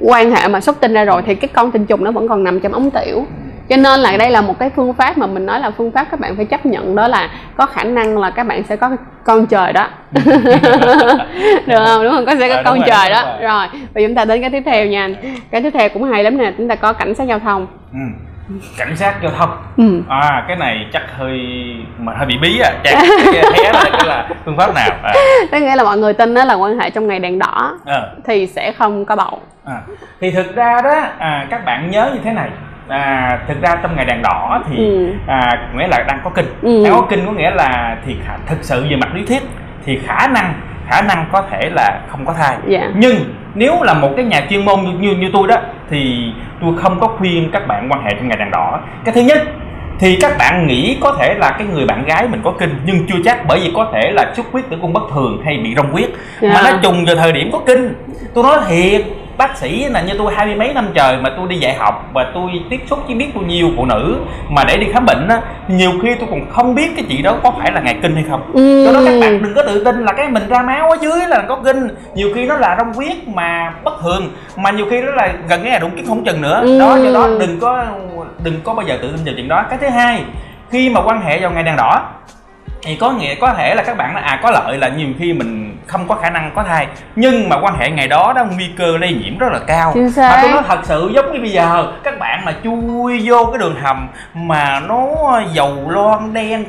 quan 0.00 0.30
hệ 0.30 0.48
mà 0.48 0.60
xuất 0.60 0.80
tinh 0.80 0.92
ra 0.94 1.04
rồi 1.04 1.22
thì 1.26 1.34
cái 1.34 1.48
con 1.48 1.70
tinh 1.70 1.86
trùng 1.86 2.04
nó 2.04 2.10
vẫn 2.10 2.28
còn 2.28 2.44
nằm 2.44 2.60
trong 2.60 2.72
ống 2.72 2.90
tiểu. 2.90 3.26
Cho 3.68 3.76
nên 3.76 4.00
là 4.00 4.16
đây 4.16 4.30
là 4.30 4.40
một 4.40 4.58
cái 4.58 4.70
phương 4.76 4.92
pháp 4.94 5.18
mà 5.18 5.26
mình 5.26 5.46
nói 5.46 5.60
là 5.60 5.70
phương 5.70 5.90
pháp 5.90 6.06
các 6.10 6.20
bạn 6.20 6.36
phải 6.36 6.44
chấp 6.44 6.66
nhận 6.66 6.96
đó 6.96 7.08
là 7.08 7.30
có 7.56 7.66
khả 7.66 7.84
năng 7.84 8.18
là 8.18 8.30
các 8.30 8.46
bạn 8.46 8.62
sẽ 8.68 8.76
có 8.76 8.90
con 9.24 9.46
trời 9.46 9.72
đó. 9.72 9.88
Được 11.66 11.84
không? 11.86 12.04
Đúng 12.04 12.12
không? 12.12 12.26
Có 12.26 12.34
sẽ 12.38 12.48
có 12.48 12.56
đúng 12.56 12.64
con 12.64 12.78
rồi, 12.78 12.86
trời 12.88 13.10
đó. 13.10 13.22
rồi. 13.40 13.40
rồi 13.42 13.66
và 13.94 14.00
chúng 14.06 14.14
ta 14.14 14.24
đến 14.24 14.40
cái 14.40 14.50
tiếp 14.50 14.62
theo 14.66 14.86
nha. 14.86 15.08
Cái 15.50 15.62
tiếp 15.62 15.70
theo 15.74 15.88
cũng 15.88 16.02
hay 16.04 16.24
lắm 16.24 16.38
nè 16.38 16.52
chúng 16.58 16.68
ta 16.68 16.74
có 16.74 16.92
cảnh 16.92 17.14
sát 17.14 17.24
giao 17.24 17.38
thông. 17.38 17.66
Ừ. 17.92 17.98
cảnh 18.78 18.96
sát 18.96 19.14
giao 19.22 19.32
thông 19.38 19.50
ừ. 19.76 20.02
à 20.08 20.44
cái 20.48 20.56
này 20.56 20.86
chắc 20.92 21.02
hơi 21.18 21.40
mà 21.98 22.12
hơi 22.16 22.26
bị 22.26 22.38
bí 22.42 22.60
à 22.60 22.70
chắc 22.84 22.98
hé 23.34 23.72
là 23.72 23.84
cái 23.92 24.06
là 24.06 24.28
phương 24.44 24.56
pháp 24.56 24.74
nào 24.74 24.90
à, 25.52 25.58
nghĩa 25.58 25.76
là 25.76 25.84
mọi 25.84 25.98
người 25.98 26.12
tin 26.14 26.34
đó 26.34 26.44
là 26.44 26.54
quan 26.54 26.78
hệ 26.78 26.90
trong 26.90 27.06
ngày 27.06 27.18
đèn 27.18 27.38
đỏ 27.38 27.78
ờ. 27.86 28.16
thì 28.24 28.46
sẽ 28.46 28.72
không 28.72 29.04
có 29.04 29.16
bầu 29.16 29.40
À, 29.64 29.76
thì 30.20 30.30
thực 30.30 30.56
ra 30.56 30.80
đó 30.84 30.94
à, 31.18 31.46
các 31.50 31.64
bạn 31.64 31.90
nhớ 31.90 32.10
như 32.14 32.20
thế 32.24 32.32
này 32.32 32.50
à, 32.88 33.38
thực 33.48 33.62
ra 33.62 33.76
trong 33.82 33.96
ngày 33.96 34.04
đèn 34.04 34.22
đỏ 34.22 34.62
thì 34.70 34.76
Ừ. 34.76 35.12
à, 35.26 35.68
nghĩa 35.76 35.86
là 35.88 36.04
đang 36.08 36.20
có 36.24 36.30
kinh 36.30 36.46
Ừ. 36.62 36.84
đang 36.84 36.92
có 36.92 37.06
kinh 37.10 37.26
có 37.26 37.32
nghĩa 37.32 37.50
là 37.50 37.96
thì 38.06 38.16
thực 38.46 38.58
sự 38.60 38.86
về 38.90 38.96
mặt 38.96 39.14
lý 39.14 39.26
thuyết 39.26 39.42
thì 39.84 39.98
khả 40.06 40.26
năng 40.26 40.54
khả 40.88 41.02
năng 41.02 41.26
có 41.32 41.42
thể 41.50 41.70
là 41.74 42.00
không 42.08 42.26
có 42.26 42.32
thai 42.32 42.56
Dạ. 42.68 42.90
nhưng 42.94 43.16
nếu 43.54 43.82
là 43.82 43.94
một 43.94 44.10
cái 44.16 44.24
nhà 44.24 44.46
chuyên 44.50 44.64
môn 44.64 44.80
như, 44.84 44.92
như 44.98 45.16
như 45.16 45.30
tôi 45.32 45.48
đó 45.48 45.56
thì 45.90 46.30
tôi 46.60 46.72
không 46.82 47.00
có 47.00 47.06
khuyên 47.06 47.50
các 47.52 47.66
bạn 47.68 47.88
quan 47.92 48.04
hệ 48.04 48.10
trong 48.10 48.28
ngày 48.28 48.36
đèn 48.38 48.50
đỏ 48.50 48.78
cái 49.04 49.14
thứ 49.14 49.20
nhất 49.20 49.42
thì 49.98 50.18
các 50.20 50.32
bạn 50.38 50.66
nghĩ 50.66 50.96
có 51.00 51.16
thể 51.20 51.34
là 51.34 51.50
cái 51.58 51.66
người 51.74 51.86
bạn 51.86 52.04
gái 52.04 52.28
mình 52.28 52.40
có 52.44 52.52
kinh 52.58 52.74
nhưng 52.86 53.06
chưa 53.06 53.18
chắc 53.24 53.46
bởi 53.48 53.60
vì 53.60 53.72
có 53.74 53.90
thể 53.92 54.10
là 54.12 54.32
xuất 54.36 54.46
huyết 54.52 54.70
tử 54.70 54.76
cung 54.82 54.92
bất 54.92 55.02
thường 55.14 55.42
hay 55.44 55.58
bị 55.58 55.74
rong 55.76 55.92
huyết 55.92 56.10
Dạ. 56.40 56.50
mà 56.54 56.62
nó 56.70 56.78
trùng 56.82 57.04
vào 57.04 57.16
thời 57.16 57.32
điểm 57.32 57.50
có 57.52 57.60
kinh 57.66 57.94
tôi 58.34 58.44
nói 58.44 58.58
thiệt 58.68 59.02
bác 59.38 59.56
sĩ 59.58 59.84
là 59.88 60.02
như 60.02 60.12
tôi 60.18 60.34
hai 60.34 60.46
mươi 60.46 60.54
mấy 60.54 60.74
năm 60.74 60.88
trời 60.94 61.16
mà 61.16 61.30
tôi 61.36 61.48
đi 61.48 61.56
dạy 61.56 61.74
học 61.74 62.10
và 62.12 62.30
tôi 62.34 62.50
tiếp 62.70 62.80
xúc 62.90 62.98
với 63.06 63.14
biết 63.16 63.34
bao 63.34 63.44
nhiêu 63.44 63.70
phụ 63.76 63.84
nữ 63.84 64.16
mà 64.48 64.64
để 64.68 64.76
đi 64.76 64.86
khám 64.92 65.06
bệnh 65.06 65.28
á 65.28 65.40
nhiều 65.68 65.90
khi 66.02 66.14
tôi 66.14 66.28
còn 66.30 66.50
không 66.50 66.74
biết 66.74 66.90
cái 66.96 67.04
chị 67.08 67.22
đó 67.22 67.36
có 67.42 67.50
phải 67.58 67.72
là 67.72 67.80
ngày 67.80 67.98
kinh 68.02 68.14
hay 68.14 68.24
không 68.30 68.42
Ừ. 68.54 68.84
do 68.84 68.92
đó 68.92 69.00
các 69.04 69.14
bạn 69.20 69.42
đừng 69.42 69.54
có 69.54 69.62
tự 69.62 69.84
tin 69.84 70.04
là 70.04 70.12
cái 70.12 70.28
mình 70.28 70.48
ra 70.48 70.62
máu 70.62 70.90
ở 70.90 70.96
dưới 71.02 71.18
là 71.28 71.42
có 71.48 71.56
kinh 71.64 71.88
nhiều 72.14 72.28
khi 72.34 72.44
nó 72.46 72.56
là 72.56 72.76
rong 72.78 72.92
huyết 72.92 73.28
mà 73.28 73.72
bất 73.84 73.92
thường 74.02 74.28
mà 74.56 74.70
nhiều 74.70 74.86
khi 74.90 75.00
nó 75.00 75.12
là 75.12 75.26
gần 75.48 75.60
cái 75.62 75.70
ngày 75.70 75.80
đụng 75.80 75.90
kiến 75.96 76.04
không 76.08 76.24
chừng 76.24 76.40
nữa 76.42 76.60
Ừ. 76.62 76.78
đó 76.80 76.96
do 77.04 77.12
đó 77.12 77.28
đừng 77.40 77.60
có 77.60 77.84
đừng 78.44 78.54
có 78.64 78.74
bao 78.74 78.86
giờ 78.86 78.98
tự 79.02 79.08
tin 79.12 79.24
vào 79.24 79.34
chuyện 79.36 79.48
đó 79.48 79.64
cái 79.70 79.78
thứ 79.82 79.88
hai 79.88 80.24
khi 80.70 80.90
mà 80.90 81.00
quan 81.04 81.20
hệ 81.20 81.40
vào 81.40 81.50
ngày 81.50 81.62
đèn 81.62 81.76
đỏ 81.76 82.02
thì 82.84 82.96
có 82.96 83.10
nghĩa 83.10 83.34
có 83.34 83.54
thể 83.54 83.74
là 83.74 83.82
các 83.82 83.96
bạn 83.96 84.14
nói 84.14 84.22
à 84.22 84.40
có 84.42 84.50
lợi 84.50 84.78
là 84.78 84.88
nhiều 84.88 85.08
khi 85.18 85.32
mình 85.32 85.76
không 85.86 86.08
có 86.08 86.14
khả 86.14 86.30
năng 86.30 86.50
có 86.54 86.62
thai 86.62 86.86
nhưng 87.16 87.48
mà 87.48 87.56
quan 87.62 87.78
hệ 87.78 87.90
ngày 87.90 88.08
đó 88.08 88.32
đó 88.36 88.44
nguy 88.56 88.70
cơ 88.78 88.96
lây 88.98 89.12
nhiễm 89.24 89.38
rất 89.38 89.52
là 89.52 89.58
cao. 89.66 89.94
Mà 90.16 90.38
tôi 90.42 90.50
nói 90.50 90.62
thật 90.68 90.78
sự 90.82 91.10
giống 91.14 91.32
như 91.32 91.40
bây 91.40 91.50
giờ 91.50 91.86
các 92.04 92.18
bạn 92.18 92.44
mà 92.44 92.54
chui 92.64 93.20
vô 93.24 93.44
cái 93.52 93.58
đường 93.58 93.74
hầm 93.82 94.08
mà 94.34 94.80
nó 94.88 95.06
dầu 95.52 95.90
loang 95.90 96.32
đen 96.34 96.64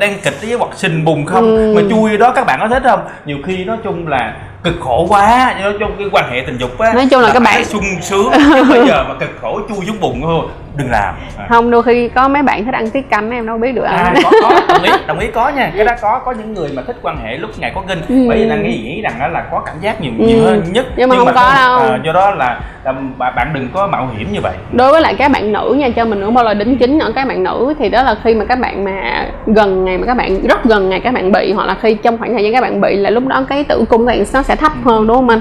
đen 0.00 0.18
kịch 0.24 0.34
với 0.42 0.52
hoặc 0.58 0.70
sình 0.76 1.04
bùn 1.04 1.24
không 1.26 1.44
Ừ. 1.56 1.72
mà 1.76 1.82
chui 1.90 2.18
đó 2.18 2.32
các 2.32 2.46
bạn 2.46 2.58
có 2.60 2.68
thích 2.68 2.82
không? 2.84 3.00
Nhiều 3.24 3.36
khi 3.46 3.64
nói 3.64 3.76
chung 3.84 4.08
là 4.08 4.34
cực 4.62 4.74
khổ 4.80 5.06
quá 5.08 5.54
nói 5.62 5.72
chung 5.80 5.90
cái 5.98 6.08
quan 6.12 6.30
hệ 6.30 6.42
tình 6.46 6.58
dục 6.58 6.78
á 6.78 6.92
Nói 6.92 7.06
chung 7.10 7.20
là 7.20 7.30
các 7.32 7.42
phải 7.44 7.54
bạn- 7.54 7.64
sung 7.64 7.84
sướng. 8.02 8.30
Chứ 8.54 8.64
bây 8.70 8.86
giờ 8.88 9.04
mà 9.08 9.14
cực 9.20 9.30
khổ 9.42 9.60
chui 9.68 9.86
xuống 9.86 10.00
bùn 10.00 10.20
thôi 10.22 10.46
đừng 10.76 10.90
làm. 10.90 11.14
À. 11.38 11.46
không 11.48 11.70
đôi 11.70 11.82
khi 11.82 12.08
có 12.08 12.28
mấy 12.28 12.42
bạn 12.42 12.64
thích 12.64 12.74
ăn 12.74 12.90
tiết 12.90 13.10
canh 13.10 13.30
em 13.30 13.46
đâu 13.46 13.58
biết 13.58 13.72
được 13.72 13.82
À, 13.84 14.14
có 14.24 14.30
có. 14.42 14.60
Đồng 14.68 14.82
ý 14.82 14.90
đồng 15.06 15.18
ý 15.18 15.26
có 15.34 15.48
nha. 15.48 15.72
Cái 15.76 15.84
đó 15.84 15.92
có 16.02 16.18
có 16.24 16.32
những 16.32 16.54
người 16.54 16.68
mà 16.76 16.82
thích 16.86 16.96
quan 17.02 17.16
hệ 17.24 17.36
lúc 17.38 17.50
ngày 17.58 17.72
có 17.74 17.82
kinh 17.88 17.98
Ừ. 18.08 18.26
bởi 18.28 18.38
vì 18.38 18.44
là 18.44 18.56
nghĩ 18.56 18.80
nghĩ 18.84 19.00
rằng 19.02 19.12
đó 19.20 19.28
là 19.28 19.44
có 19.50 19.60
cảm 19.66 19.74
giác 19.80 20.00
nhiều 20.00 20.12
Ừ. 20.18 20.24
nhiều 20.26 20.44
hơn 20.44 20.62
nhất. 20.72 20.86
Nhưng 20.96 21.08
mà 21.08 21.16
không 21.16 21.26
có 21.26 21.52
đâu. 21.54 21.78
à, 21.78 21.98
do 22.04 22.12
đó 22.12 22.30
là, 22.30 22.60
là 22.84 22.92
bạn 23.18 23.50
đừng 23.54 23.68
có 23.74 23.86
mạo 23.86 24.08
hiểm 24.18 24.32
như 24.32 24.40
vậy. 24.42 24.52
Đối 24.72 24.90
với 24.92 25.00
lại 25.00 25.14
các 25.18 25.30
bạn 25.30 25.52
nữ 25.52 25.76
nha 25.78 25.88
cho 25.96 26.04
mình 26.04 26.20
nữa 26.20 26.30
bao 26.30 26.44
lời 26.44 26.54
đính 26.54 26.78
chính 26.78 26.98
ở 26.98 27.12
các 27.14 27.28
bạn 27.28 27.42
nữ 27.42 27.74
thì 27.78 27.88
đó 27.88 28.02
là 28.02 28.16
khi 28.24 28.34
mà 28.34 28.44
các 28.44 28.58
bạn 28.58 28.84
mà 28.84 29.26
gần 29.46 29.84
ngày 29.84 29.98
mà 29.98 30.06
các 30.06 30.16
bạn 30.16 30.40
rất 30.48 30.64
gần 30.64 30.88
ngày 30.90 31.00
các 31.00 31.14
bạn 31.14 31.32
bị 31.32 31.52
hoặc 31.52 31.66
là 31.66 31.76
khi 31.82 31.94
trong 31.94 32.18
khoảng 32.18 32.32
thời 32.32 32.42
gian 32.44 32.52
các 32.52 32.60
bạn 32.60 32.80
bị 32.80 32.96
là 32.96 33.10
lúc 33.10 33.26
đó 33.26 33.44
cái 33.48 33.64
tử 33.64 33.84
cung 33.88 34.00
của 34.00 34.06
bạn 34.06 34.24
nó 34.34 34.42
sẽ 34.42 34.56
thấp 34.56 34.72
hơn 34.84 35.06
đúng 35.06 35.16
không 35.16 35.28
anh 35.28 35.40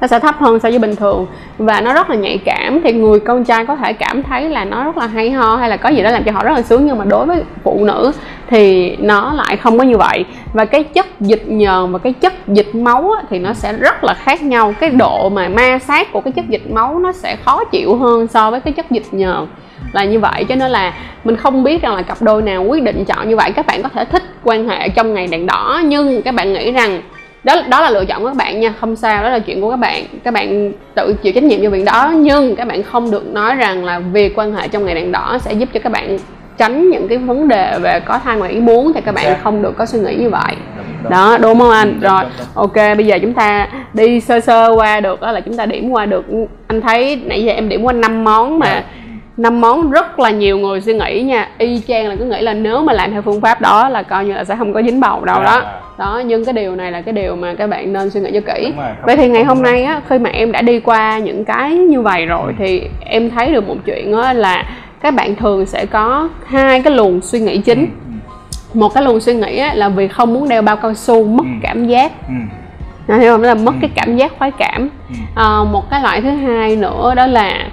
nó 0.00 0.06
sẽ 0.06 0.18
thấp 0.18 0.34
hơn 0.38 0.60
so 0.60 0.68
với 0.68 0.78
bình 0.78 0.96
thường. 0.96 1.26
Và 1.58 1.80
nó 1.80 1.94
rất 1.94 2.10
là 2.10 2.16
nhạy 2.16 2.38
cảm. 2.44 2.80
Thì 2.84 2.92
người 2.92 3.20
con 3.20 3.44
trai 3.44 3.66
có 3.66 3.76
thể 3.76 3.92
cảm 3.92 4.22
thấy 4.22 4.48
là 4.48 4.64
nó 4.64 4.84
rất 4.84 4.96
là 4.96 5.06
hay 5.06 5.30
ho 5.30 5.56
hay 5.56 5.70
là 5.70 5.76
có 5.76 5.88
gì 5.88 6.02
đó 6.02 6.10
làm 6.10 6.24
cho 6.24 6.32
họ 6.32 6.44
rất 6.44 6.52
là 6.52 6.62
sướng. 6.62 6.86
Nhưng 6.86 6.98
mà 6.98 7.04
đối 7.04 7.26
với 7.26 7.42
phụ 7.62 7.84
nữ 7.84 8.12
thì 8.48 8.96
nó 8.96 9.32
lại 9.32 9.56
không 9.56 9.78
có 9.78 9.84
như 9.84 9.96
vậy. 9.96 10.24
Và 10.52 10.64
cái 10.64 10.84
chất 10.84 11.20
dịch 11.20 11.44
nhờn 11.48 11.92
và 11.92 11.98
cái 11.98 12.12
chất 12.12 12.48
dịch 12.48 12.74
máu 12.74 13.10
á, 13.10 13.22
thì 13.30 13.38
nó 13.38 13.52
sẽ 13.52 13.72
rất 13.72 14.04
là 14.04 14.14
khác 14.14 14.42
nhau. 14.42 14.74
Cái 14.80 14.90
độ 14.90 15.28
mà 15.28 15.48
ma 15.48 15.78
sát 15.78 16.12
của 16.12 16.20
cái 16.20 16.32
chất 16.32 16.44
dịch 16.48 16.70
máu 16.70 16.98
nó 16.98 17.12
sẽ 17.12 17.36
khó 17.44 17.64
chịu 17.64 17.96
hơn 17.96 18.26
so 18.26 18.50
với 18.50 18.60
cái 18.60 18.72
chất 18.72 18.90
dịch 18.90 19.06
nhờn. 19.12 19.46
Là 19.92 20.04
như 20.04 20.20
vậy. 20.20 20.44
Cho 20.48 20.54
nên 20.54 20.70
là 20.70 20.92
mình 21.24 21.36
không 21.36 21.64
biết 21.64 21.82
rằng 21.82 21.94
là 21.94 22.02
cặp 22.02 22.22
đôi 22.22 22.42
nào 22.42 22.64
quyết 22.64 22.82
định 22.82 23.04
chọn 23.04 23.28
như 23.28 23.36
vậy. 23.36 23.52
Các 23.52 23.66
bạn 23.66 23.82
có 23.82 23.88
thể 23.88 24.04
thích 24.04 24.22
quan 24.44 24.68
hệ 24.68 24.88
trong 24.88 25.14
ngày 25.14 25.26
đèn 25.26 25.46
đỏ. 25.46 25.80
Nhưng 25.84 26.22
các 26.22 26.34
bạn 26.34 26.52
nghĩ 26.52 26.72
rằng 26.72 27.00
đó 27.46 27.62
đó 27.68 27.80
là 27.80 27.90
lựa 27.90 28.04
chọn 28.04 28.22
của 28.22 28.28
các 28.28 28.36
bạn 28.36 28.60
nha 28.60 28.74
không 28.80 28.96
sao 28.96 29.22
đó 29.22 29.28
là 29.28 29.38
chuyện 29.38 29.60
của 29.60 29.70
các 29.70 29.76
bạn. 29.76 30.04
Các 30.24 30.34
bạn 30.34 30.72
tự 30.94 31.14
chịu 31.22 31.32
trách 31.32 31.44
nhiệm 31.44 31.62
cho 31.62 31.70
việc 31.70 31.84
đó 31.84 32.12
nhưng 32.16 32.56
các 32.56 32.68
bạn 32.68 32.82
không 32.82 33.10
được 33.10 33.26
nói 33.26 33.54
rằng 33.54 33.84
là 33.84 33.98
việc 33.98 34.38
quan 34.38 34.52
hệ 34.52 34.68
trong 34.68 34.86
ngày 34.86 34.94
đèn 34.94 35.12
đỏ 35.12 35.38
sẽ 35.40 35.52
giúp 35.52 35.68
cho 35.74 35.80
các 35.80 35.92
bạn 35.92 36.18
tránh 36.58 36.90
những 36.90 37.08
cái 37.08 37.18
vấn 37.18 37.48
đề 37.48 37.78
về 37.78 38.00
có 38.00 38.18
thai 38.24 38.36
ngoài 38.36 38.52
ý 38.52 38.60
muốn 38.60 38.92
thì 38.92 39.00
các 39.00 39.14
bạn 39.14 39.24
Xác. 39.24 39.38
không 39.42 39.62
được 39.62 39.76
có 39.78 39.86
suy 39.86 39.98
nghĩ 39.98 40.14
như 40.14 40.30
vậy. 40.30 40.56
Đó 41.10 41.38
đúng 41.40 41.58
không 41.58 41.70
anh? 41.70 41.92
Đúng, 42.00 42.10
rồi 42.10 42.22
đúng, 42.38 42.46
ok 42.54 42.74
bây 42.74 43.06
giờ 43.06 43.18
chúng 43.22 43.34
ta 43.34 43.68
đi 43.94 44.20
sơ 44.20 44.40
sơ 44.40 44.70
qua 44.76 45.00
được 45.00 45.20
đó 45.20 45.32
là 45.32 45.40
chúng 45.40 45.56
ta 45.56 45.66
điểm 45.66 45.90
qua 45.90 46.06
được. 46.06 46.24
Anh 46.66 46.80
thấy 46.80 47.22
nãy 47.24 47.44
giờ 47.44 47.52
em 47.52 47.68
điểm 47.68 47.82
qua 47.82 47.92
năm 47.92 48.24
món 48.24 48.58
mà 48.58 48.66
Dạ. 48.66 48.82
Năm 49.36 49.60
món 49.60 49.90
rất 49.90 50.18
là 50.20 50.30
nhiều 50.30 50.58
người 50.58 50.80
suy 50.80 50.94
nghĩ 50.94 51.22
nha 51.22 51.48
y 51.58 51.80
chang 51.88 52.08
là 52.08 52.16
cứ 52.18 52.24
nghĩ 52.24 52.40
là 52.40 52.54
nếu 52.54 52.82
mà 52.82 52.92
làm 52.92 53.12
theo 53.12 53.22
phương 53.22 53.40
pháp 53.40 53.60
đó 53.60 53.88
là 53.88 54.02
coi 54.02 54.24
như 54.24 54.32
là 54.32 54.44
sẽ 54.44 54.56
không 54.56 54.72
có 54.72 54.82
dính 54.82 55.00
bầu 55.00 55.24
đâu 55.24 55.42
đó 55.44 55.60
À. 55.60 55.80
đó 55.98 56.22
nhưng 56.26 56.44
cái 56.44 56.52
điều 56.52 56.76
này 56.76 56.92
là 56.92 57.00
cái 57.00 57.12
điều 57.14 57.36
mà 57.36 57.54
các 57.54 57.66
bạn 57.66 57.92
nên 57.92 58.10
suy 58.10 58.20
nghĩ 58.20 58.30
cho 58.34 58.54
kỹ 58.54 58.72
rồi, 58.76 58.86
vậy 59.02 59.16
thì 59.16 59.28
ngày 59.28 59.44
hôm 59.44 59.62
nay 59.62 59.84
á 59.84 60.00
khi 60.08 60.18
mà 60.18 60.30
em 60.30 60.52
đã 60.52 60.62
đi 60.62 60.80
qua 60.80 61.18
những 61.18 61.44
cái 61.44 61.74
như 61.74 62.02
vậy 62.02 62.26
rồi 62.26 62.54
thì 62.58 62.82
em 63.00 63.30
thấy 63.30 63.52
được 63.52 63.68
một 63.68 63.76
chuyện 63.84 64.12
á 64.12 64.32
là 64.32 64.64
các 65.00 65.14
bạn 65.14 65.36
thường 65.36 65.66
sẽ 65.66 65.86
có 65.86 66.28
hai 66.46 66.82
cái 66.82 66.92
luồng 66.92 67.20
suy 67.20 67.40
nghĩ 67.40 67.58
chính 67.58 67.86
một 68.74 68.94
cái 68.94 69.02
luồng 69.04 69.20
suy 69.20 69.34
nghĩ 69.34 69.58
á, 69.58 69.74
là 69.74 69.88
vì 69.88 70.08
không 70.08 70.34
muốn 70.34 70.48
đeo 70.48 70.62
bao 70.62 70.76
cao 70.76 70.94
su 70.94 71.24
mất 71.24 71.44
Ừ. 71.44 71.58
cảm 71.62 71.86
giác 71.86 72.12
ừ. 72.28 73.14
Hiểu 73.18 73.32
không? 73.32 73.42
Đó 73.42 73.48
là 73.48 73.54
mất 73.54 73.72
Ừ. 73.74 73.78
cái 73.80 73.90
cảm 73.94 74.16
giác 74.16 74.32
khoái 74.38 74.50
cảm 74.50 74.88
Ừ. 75.08 75.14
à, 75.36 75.44
một 75.72 75.90
cái 75.90 76.02
loại 76.02 76.20
thứ 76.20 76.30
hai 76.30 76.76
nữa 76.76 77.12
đó 77.16 77.26
là 77.26 77.66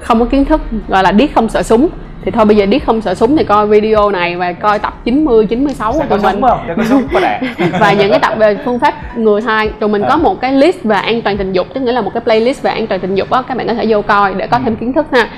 không 0.00 0.18
có 0.18 0.24
kiến 0.24 0.44
thức 0.44 0.60
gọi 0.88 1.02
là 1.02 1.12
điếc 1.12 1.34
không 1.34 1.48
sợ 1.48 1.62
súng. 1.62 1.88
Thì 2.24 2.30
thôi 2.32 2.44
bây 2.44 2.56
giờ 2.56 2.66
điếc 2.66 2.86
không 2.86 3.00
sợ 3.00 3.14
súng 3.14 3.36
thì 3.36 3.44
coi 3.44 3.66
video 3.66 4.10
này 4.10 4.36
và 4.36 4.52
coi 4.52 4.78
tập 4.78 5.00
90, 5.04 5.46
96 5.46 5.92
của 5.92 5.98
sẽ 5.98 6.06
có 6.10 6.16
tụi 6.16 6.32
mình. 6.32 6.40
không? 6.42 6.60
Sẽ 6.66 6.74
có 6.76 6.84
súng 6.84 7.02
có 7.12 7.20
và 7.80 7.92
những 7.92 8.10
cái 8.10 8.18
tập 8.18 8.34
về 8.38 8.56
phương 8.64 8.78
pháp 8.78 9.18
người 9.18 9.40
thai 9.40 9.68
tụi 9.68 9.88
mình 9.88 10.02
có 10.02 10.08
À. 10.08 10.16
một 10.16 10.40
cái 10.40 10.52
list 10.52 10.82
về 10.82 10.96
an 10.96 11.22
toàn 11.22 11.36
tình 11.38 11.52
dục 11.52 11.66
tức 11.74 11.80
nghĩa 11.80 11.92
là 11.92 12.00
một 12.00 12.10
cái 12.14 12.20
playlist 12.20 12.62
về 12.62 12.70
an 12.70 12.86
toàn 12.86 13.00
tình 13.00 13.14
dục 13.14 13.30
đó 13.30 13.42
các 13.42 13.56
bạn 13.56 13.66
có 13.66 13.74
thể 13.74 13.84
vô 13.88 14.02
coi 14.02 14.34
để 14.34 14.46
có 14.46 14.58
thêm 14.64 14.76
kiến 14.76 14.92
thức 14.92 15.06
ha. 15.12 15.28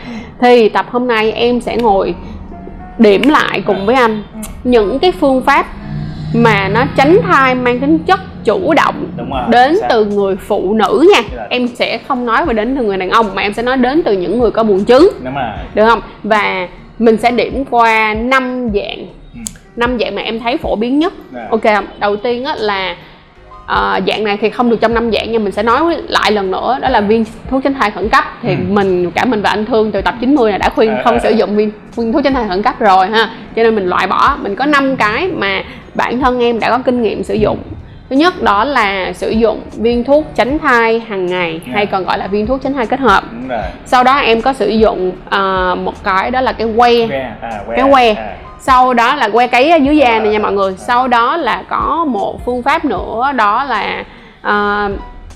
Thì 0.41 0.69
tập 0.69 0.87
hôm 0.91 1.07
nay 1.07 1.33
em 1.33 1.61
sẽ 1.61 1.77
ngồi 1.77 2.15
điểm 2.99 3.23
lại 3.29 3.63
cùng 3.67 3.87
với 3.87 3.95
anh. 3.95 4.23
Những 4.65 4.99
cái 4.99 5.13
phương 5.13 5.43
pháp 5.43 5.67
mà 6.35 6.69
nó 6.69 6.85
tránh 6.97 7.19
thai 7.23 7.55
mang 7.55 7.81
tính 7.81 7.99
chất 7.99 8.21
chủ 8.49 8.75
động 8.75 9.07
đến 9.51 9.77
sao? 9.81 9.89
từ 9.91 10.05
người 10.05 10.37
phụ 10.37 10.75
nữ 10.75 11.07
nha 11.15 11.23
Dạ. 11.37 11.47
em 11.51 11.69
sẽ 11.69 11.99
không 12.09 12.27
nói 12.27 12.45
về 12.47 12.55
đến 12.55 12.77
từ 12.77 12.85
người 12.85 12.97
đàn 12.97 13.11
ông 13.11 13.27
mà 13.35 13.43
em 13.43 13.53
sẽ 13.53 13.63
nói 13.63 13.77
đến 13.77 14.03
từ 14.05 14.13
những 14.13 14.39
người 14.39 14.51
có 14.51 14.63
buồng 14.63 14.85
trứng 14.85 15.09
được 15.75 15.87
không 15.89 16.01
và 16.23 16.69
mình 16.99 17.17
sẽ 17.17 17.31
điểm 17.31 17.65
qua 17.71 18.15
năm 18.15 18.71
dạng 18.75 19.07
Ừ. 19.35 19.41
năm 19.77 19.99
dạng 19.99 20.15
mà 20.15 20.23
em 20.23 20.41
thấy 20.41 20.57
phổ 20.57 20.77
biến 20.77 20.99
nhất 20.99 21.13
Dạ. 21.35 21.47
ok 21.51 21.63
không 21.65 21.85
đầu 22.01 22.17
tiên 22.17 22.45
á 22.45 22.55
là 22.59 22.97
ờ, 23.67 24.01
dạng 24.07 24.25
này 24.25 24.37
thì 24.41 24.51
không 24.51 24.71
được 24.71 24.81
trong 24.81 24.95
năm 24.95 25.11
dạng 25.13 25.33
nhưng 25.33 25.45
mình 25.45 25.53
sẽ 25.53 25.63
nói 25.63 25.97
lại 26.09 26.33
lần 26.33 26.51
nữa 26.51 26.79
đó 26.83 26.89
là 26.89 27.01
viên 27.01 27.25
thuốc 27.51 27.63
tránh 27.65 27.75
thai 27.75 27.91
khẩn 27.91 28.09
cấp 28.09 28.25
thì 28.43 28.49
Ừ. 28.49 28.55
mình 28.69 29.11
cả 29.11 29.25
mình 29.25 29.43
và 29.43 29.51
anh 29.51 29.67
thương 29.67 29.93
từ 29.93 30.01
tập 30.01 30.15
90 30.21 30.51
này 30.51 30.59
đã 30.59 30.69
khuyên 30.69 30.91
À, 30.91 31.01
không 31.05 31.15
à, 31.15 31.19
sử 31.23 31.29
à. 31.29 31.37
dụng 31.37 31.57
viên, 31.57 31.71
viên 31.97 32.13
thuốc 32.13 32.25
tránh 32.25 32.35
thai 32.35 32.49
khẩn 32.49 32.63
cấp 32.63 32.79
rồi 32.81 33.07
ha 33.07 33.31
cho 33.57 33.63
nên 33.63 33.75
mình 33.75 33.87
loại 33.87 34.07
bỏ 34.07 34.37
mình 34.43 34.57
có 34.57 34.67
năm 34.67 34.97
cái 34.97 35.29
mà 35.37 35.63
bản 35.95 36.21
thân 36.21 36.41
em 36.41 36.61
đã 36.61 36.71
có 36.71 36.79
kinh 36.79 37.03
nghiệm 37.03 37.23
sử 37.23 37.35
dụng 37.35 37.59
thứ 38.11 38.17
nhất 38.17 38.43
đó 38.43 38.65
là 38.65 39.13
sử 39.13 39.31
dụng 39.31 39.61
viên 39.77 40.05
thuốc 40.05 40.25
tránh 40.35 40.59
thai 40.59 41.01
hàng 41.01 41.27
ngày 41.27 41.61
hay 41.73 41.87
Dạ. 41.87 41.91
còn 41.93 42.05
gọi 42.05 42.19
là 42.19 42.27
viên 42.27 42.47
thuốc 42.47 42.63
tránh 42.63 42.73
thai 42.75 42.87
kết 42.87 43.01
hợp 43.01 43.25
đúng 43.33 43.49
rồi 43.49 43.63
sau 43.87 44.05
đó 44.05 44.17
em 44.19 44.41
có 44.43 44.53
sử 44.53 44.69
dụng 44.69 45.13
ờ, 45.31 45.75
một 45.85 46.05
cái 46.05 46.31
đó 46.31 46.41
là 46.41 46.53
cái 46.53 46.67
que 46.79 47.07
que 47.09 47.19
à, 47.21 47.35
que 47.67 47.77
cái 47.77 47.85
que. 47.95 48.23
à. 48.23 48.37
sau 48.61 48.95
đó 48.95 49.15
là 49.17 49.29
que 49.29 49.47
cấy 49.47 49.71
ở 49.71 49.77
dưới 49.77 49.97
da 49.97 50.19
này 50.19 50.29
nha 50.33 50.39
À, 50.39 50.43
mọi 50.43 50.53
người 50.53 50.73
à. 50.79 50.81
sau 50.87 51.09
đó 51.09 51.37
là 51.37 51.63
có 51.69 52.05
một 52.09 52.45
phương 52.47 52.63
pháp 52.63 52.85
nữa 52.85 53.33
đó 53.35 53.65
là 53.65 54.05
ờ, 54.43 54.89